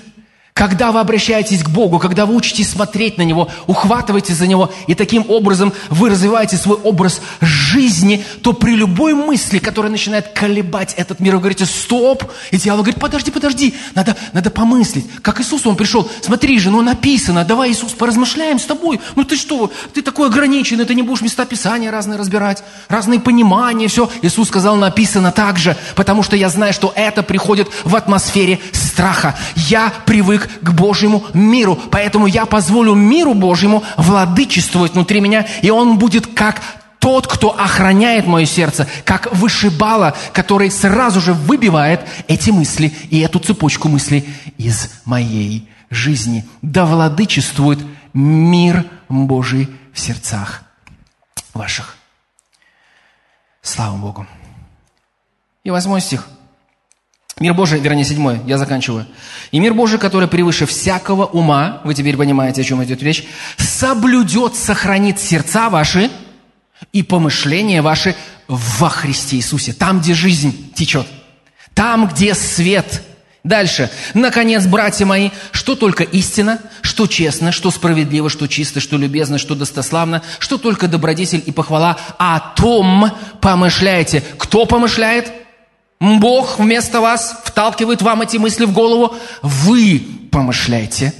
когда 0.55 0.93
вы 0.93 1.01
обращаетесь 1.01 1.65
к 1.65 1.69
Богу, 1.69 1.99
когда 1.99 2.27
вы 2.27 2.37
учитесь 2.37 2.71
смотреть 2.71 3.19
на 3.19 3.23
Него, 3.23 3.51
ухватываете 3.67 4.35
за 4.35 4.47
Него, 4.47 4.73
и 4.87 4.95
таким 4.95 5.25
образом 5.29 5.73
вы 5.91 6.11
развиваете 6.11 6.57
свой 6.57 6.77
образ 6.77 7.21
жизни, 7.41 8.25
то 8.41 8.53
при 8.53 8.77
любой 8.77 9.15
мысли, 9.15 9.59
которая 9.59 9.91
начинает 9.91 10.29
колебать 10.29 10.95
этот 10.97 11.19
мир, 11.19 11.35
вы 11.35 11.41
говорите 11.41 11.67
«стоп», 11.67 12.31
и 12.53 12.57
дьявол 12.57 12.85
говорит 12.85 13.01
«подожди, 13.01 13.33
подожди, 13.33 13.75
надо, 13.97 14.17
надо 14.33 14.51
помыслить». 14.51 15.07
Как 15.23 15.41
Иисус, 15.41 15.67
Он 15.67 15.75
пришел, 15.75 16.09
смотри 16.23 16.61
же, 16.61 16.71
ну 16.71 16.83
написано, 16.83 17.45
давай, 17.45 17.73
Иисус, 17.73 17.91
поразмышляем 17.91 18.61
с 18.61 18.65
тобой. 18.65 19.01
Ну 19.17 19.25
ты 19.25 19.37
что, 19.37 19.73
ты 19.93 20.03
такой 20.03 20.29
ограниченный, 20.29 20.85
ты 20.85 20.95
не 20.95 21.03
будешь 21.03 21.23
места 21.23 21.47
Писания 21.47 21.91
разные 21.91 22.17
разбирать, 22.17 22.63
разные 22.87 23.19
понимания, 23.19 23.89
все. 23.89 24.09
Иисус 24.23 24.47
сказал, 24.49 24.77
написано 24.77 25.33
так 25.33 25.59
же, 25.59 25.77
потому 25.97 26.23
что 26.23 26.37
я 26.37 26.49
знаю, 26.49 26.73
что 26.73 26.93
это 26.95 27.25
приходит 27.25 27.69
в 27.83 27.97
атмосфере 27.97 28.61
страха. 28.73 29.37
Я 29.57 29.93
привык 30.07 30.44
к 30.63 30.71
Божьему 30.73 31.25
миру. 31.35 31.79
Поэтому 31.91 32.27
я 32.27 32.47
позволю 32.47 32.95
миру 32.95 33.35
Божьему 33.35 33.83
владычествовать 33.97 34.95
внутри 34.95 35.21
меня, 35.21 35.47
и 35.63 35.71
он 35.71 35.99
будет 35.99 36.27
как 36.27 36.61
тот, 36.99 37.27
кто 37.27 37.51
охраняет 37.51 38.27
мое 38.27 38.47
сердце, 38.47 38.89
как 39.05 39.31
вышибала, 39.35 40.17
который 40.33 40.71
сразу 40.71 41.21
же 41.21 41.35
выбивает 41.35 42.01
эти 42.29 42.51
мысли 42.51 42.95
и 43.11 43.21
эту 43.21 43.41
цепочку 43.41 43.89
мыслей 43.89 44.27
из 44.57 44.91
моей 45.05 45.69
жизни. 45.91 46.47
Да 46.63 46.87
владычествует 46.87 47.79
мир 48.15 48.87
Божий 49.11 49.69
в 49.93 50.01
сердцах 50.01 50.63
ваших. 51.53 51.97
Слава 53.61 53.97
Богу. 53.97 54.27
И 55.63 55.71
восьмой 55.71 56.01
стих. 56.01 56.27
Мир 57.41 57.53
Божий, 57.53 57.81
вернее, 57.81 58.05
седьмой, 58.05 58.41
я 58.47 58.59
заканчиваю. 58.59 59.07
«И 59.51 59.59
мир 59.59 59.75
Божий, 59.75 59.99
который 59.99 60.29
превыше 60.29 60.67
всякого 60.67 61.25
ума, 61.27 61.81
вы 61.85 61.95
теперь 61.95 62.17
понимаете, 62.17 62.61
о 62.61 62.65
чем 62.65 62.83
идет 62.85 63.03
речь, 63.03 63.25
соблюдет, 63.57 64.55
сохранит 64.55 65.19
сердца 65.19 65.69
ваши 65.69 66.11
и 66.93 67.03
помышления 67.03 67.83
ваши 67.83 68.15
во 68.47 68.89
Христе 68.89 69.37
Иисусе». 69.37 69.73
Там, 69.73 70.01
где 70.01 70.15
жизнь 70.15 70.73
течет. 70.75 71.07
Там, 71.75 72.07
где 72.07 72.35
свет. 72.35 73.03
Дальше. 73.43 73.91
Наконец, 74.15 74.65
братья 74.67 75.05
мои, 75.05 75.31
что 75.51 75.75
только 75.75 76.05
истина, 76.05 76.61
что 76.83 77.09
честно, 77.09 77.51
что 77.51 77.73
справедливо, 77.73 78.31
что 78.31 78.47
чисто, 78.47 78.79
что 78.79 78.97
любезно, 78.97 79.39
что 79.39 79.57
достославно, 79.57 80.23
что 80.39 80.57
только 80.57 80.87
добродетель 80.87 81.43
и 81.45 81.51
похвала, 81.51 81.99
о 82.17 82.39
том 82.39 83.11
помышляйте. 83.41 84.23
Кто 84.39 84.67
помышляет? 84.67 85.44
Бог 86.21 86.59
вместо 86.59 87.01
вас 87.01 87.37
вталкивает 87.45 88.03
вам 88.03 88.23
эти 88.23 88.37
мысли 88.37 88.65
в 88.65 88.73
голову. 88.73 89.15
Вы 89.43 90.03
помышляйте. 90.31 91.13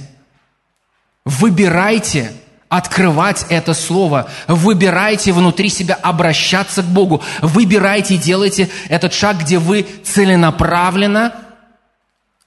Выбирайте 1.25 2.31
открывать 2.69 3.45
это 3.49 3.73
слово. 3.73 4.29
Выбирайте 4.47 5.31
внутри 5.31 5.69
себя 5.69 5.95
обращаться 5.95 6.83
к 6.83 6.85
Богу. 6.85 7.23
Выбирайте, 7.41 8.17
делайте 8.17 8.69
этот 8.89 9.13
шаг, 9.13 9.39
где 9.39 9.59
вы 9.59 9.85
целенаправленно 10.03 11.33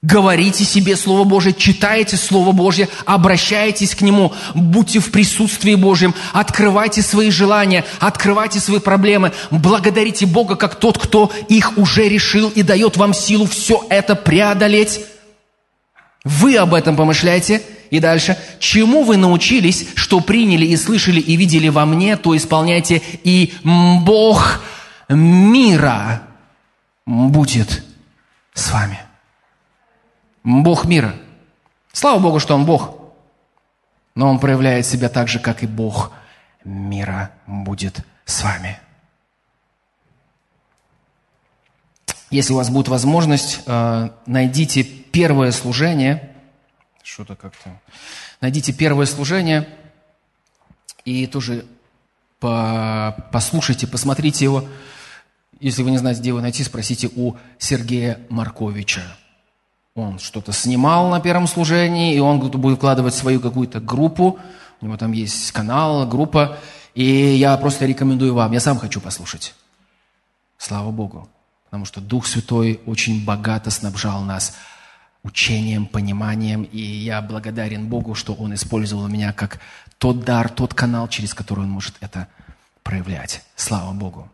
говорите 0.01 0.63
себе 0.63 0.95
Слово 0.95 1.23
Божье, 1.25 1.53
читаете 1.53 2.17
Слово 2.17 2.51
Божье, 2.51 2.87
обращаетесь 3.05 3.95
к 3.95 4.01
Нему, 4.01 4.33
будьте 4.55 4.99
в 4.99 5.11
присутствии 5.11 5.75
Божьем, 5.75 6.13
открывайте 6.31 7.01
свои 7.01 7.31
желания, 7.31 7.85
открывайте 7.99 8.59
свои 8.59 8.79
проблемы, 8.79 9.33
благодарите 9.51 10.25
Бога 10.25 10.55
как 10.55 10.75
тот, 10.75 10.97
кто 10.97 11.31
их 11.49 11.77
уже 11.77 12.07
решил 12.07 12.49
и 12.49 12.63
дает 12.63 12.97
вам 12.97 13.13
силу 13.13 13.45
все 13.45 13.85
это 13.89 14.15
преодолеть. 14.15 15.01
Вы 16.23 16.57
об 16.57 16.73
этом 16.73 16.95
помышляете– 16.95 17.61
и 17.89 17.99
дальше. 17.99 18.37
Чему 18.59 19.03
вы 19.03 19.17
научились, 19.17 19.87
что 19.95 20.19
приняли 20.19 20.65
и 20.65 20.77
слышали 20.77 21.19
и 21.19 21.35
видели 21.35 21.69
во 21.69 21.85
мне, 21.85 22.17
то 22.17 22.35
исполняйте, 22.35 23.01
и 23.23 23.53
Бог 23.63 24.61
мира 25.07 26.23
будет 27.05 27.83
с 28.53 28.71
вами. 28.71 28.99
Бог 30.43 30.85
мира. 30.85 31.15
Слава 31.91 32.19
Богу, 32.19 32.39
что 32.39 32.55
Он 32.55 32.65
Бог. 32.65 32.97
Но 34.15 34.29
Он 34.29 34.39
проявляет 34.39 34.85
себя 34.85 35.09
так 35.09 35.27
же, 35.27 35.39
как 35.39 35.63
и 35.63 35.67
Бог 35.67 36.11
мира 36.63 37.31
будет 37.47 38.05
с 38.25 38.43
вами. 38.43 38.79
Если 42.29 42.53
у 42.53 42.57
вас 42.57 42.69
будет 42.69 42.89
возможность, 42.89 43.61
э, 43.65 44.09
найдите 44.25 44.83
первое 44.83 45.51
служение– 45.51 46.25
что-то 47.09 47.35
как-то... 47.35 47.79
Найдите 48.39 48.71
первое 48.71 49.05
служение 49.05 49.67
и 51.05 51.25
тоже 51.25 51.65
по... 52.39 53.27
послушайте, 53.31 53.87
посмотрите 53.87 54.45
его. 54.45 54.69
Если 55.59 55.81
вы 55.81 55.91
не 55.91 55.97
знаете, 55.97 56.19
где 56.21 56.29
его 56.29 56.39
найти, 56.39 56.63
спросите 56.63 57.09
у 57.15 57.35
Сергея 57.57 58.21
Марковича. 58.29 59.01
Он 59.99 60.19
что-то 60.19 60.51
снимал 60.51 61.09
на 61.09 61.19
первом 61.19 61.47
служении, 61.47 62.15
и 62.15 62.19
он 62.19 62.39
будет 62.39 62.77
вкладывать 62.77 63.13
свою 63.13 63.39
какую-то 63.39 63.79
группу. 63.79 64.39
У 64.81 64.85
него 64.85 64.97
там 64.97 65.11
есть 65.11 65.51
канал, 65.51 66.07
группа. 66.07 66.57
И 66.95 67.03
я 67.03 67.57
просто 67.57 67.85
рекомендую 67.85 68.33
вам. 68.33 68.51
Я 68.51 68.59
сам 68.59 68.77
хочу 68.77 69.01
послушать. 69.01 69.53
Слава 70.57 70.91
Богу. 70.91 71.29
Потому 71.65 71.85
что 71.85 72.01
Дух 72.01 72.25
Святой 72.25 72.79
очень 72.85 73.25
богато 73.25 73.71
снабжал 73.71 74.21
нас 74.21 74.55
учением, 75.23 75.85
пониманием, 75.85 76.63
и 76.63 76.79
я 76.79 77.21
благодарен 77.21 77.87
Богу, 77.87 78.15
что 78.15 78.33
Он 78.33 78.53
использовал 78.53 79.07
меня 79.07 79.33
как 79.33 79.59
тот 79.97 80.23
дар, 80.23 80.49
тот 80.49 80.73
канал, 80.73 81.09
через 81.09 81.33
который 81.33 81.65
Он 81.65 81.69
может 81.69 81.95
это 81.99 82.27
проявлять. 82.83 83.43
Слава 83.55 83.91
Богу. 83.91 84.29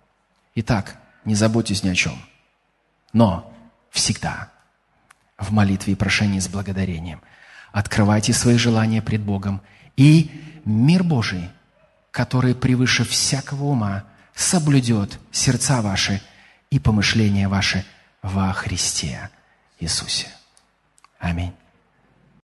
Итак, 0.54 0.98
не 1.26 1.36
заботьтесь 1.36 1.84
ни 1.84 1.90
о 1.90 1.96
чем, 1.96 2.14
но 3.14 3.52
всегда 3.90 4.52
в 5.38 5.52
молитве 5.52 5.94
и 5.94 5.96
прошении 5.96 6.40
с 6.40 6.48
благодарением 6.48 7.22
открывайте 7.72 8.32
свои 8.32 8.58
желания 8.58 9.02
пред 9.02 9.22
Богом, 9.22 9.62
и 9.98 10.32
мир 10.64 11.04
Божий, 11.04 11.50
который 12.12 12.56
превыше 12.56 13.04
всякого 13.04 13.66
ума, 13.66 14.06
соблюдет 14.34 15.20
сердца 15.32 15.82
ваши 15.82 16.22
и 16.70 16.80
помышления 16.80 17.50
ваши 17.50 17.86
во 18.22 18.52
Христе 18.54 19.30
Иисусе. 19.80 20.28
Аминь. 21.20 21.54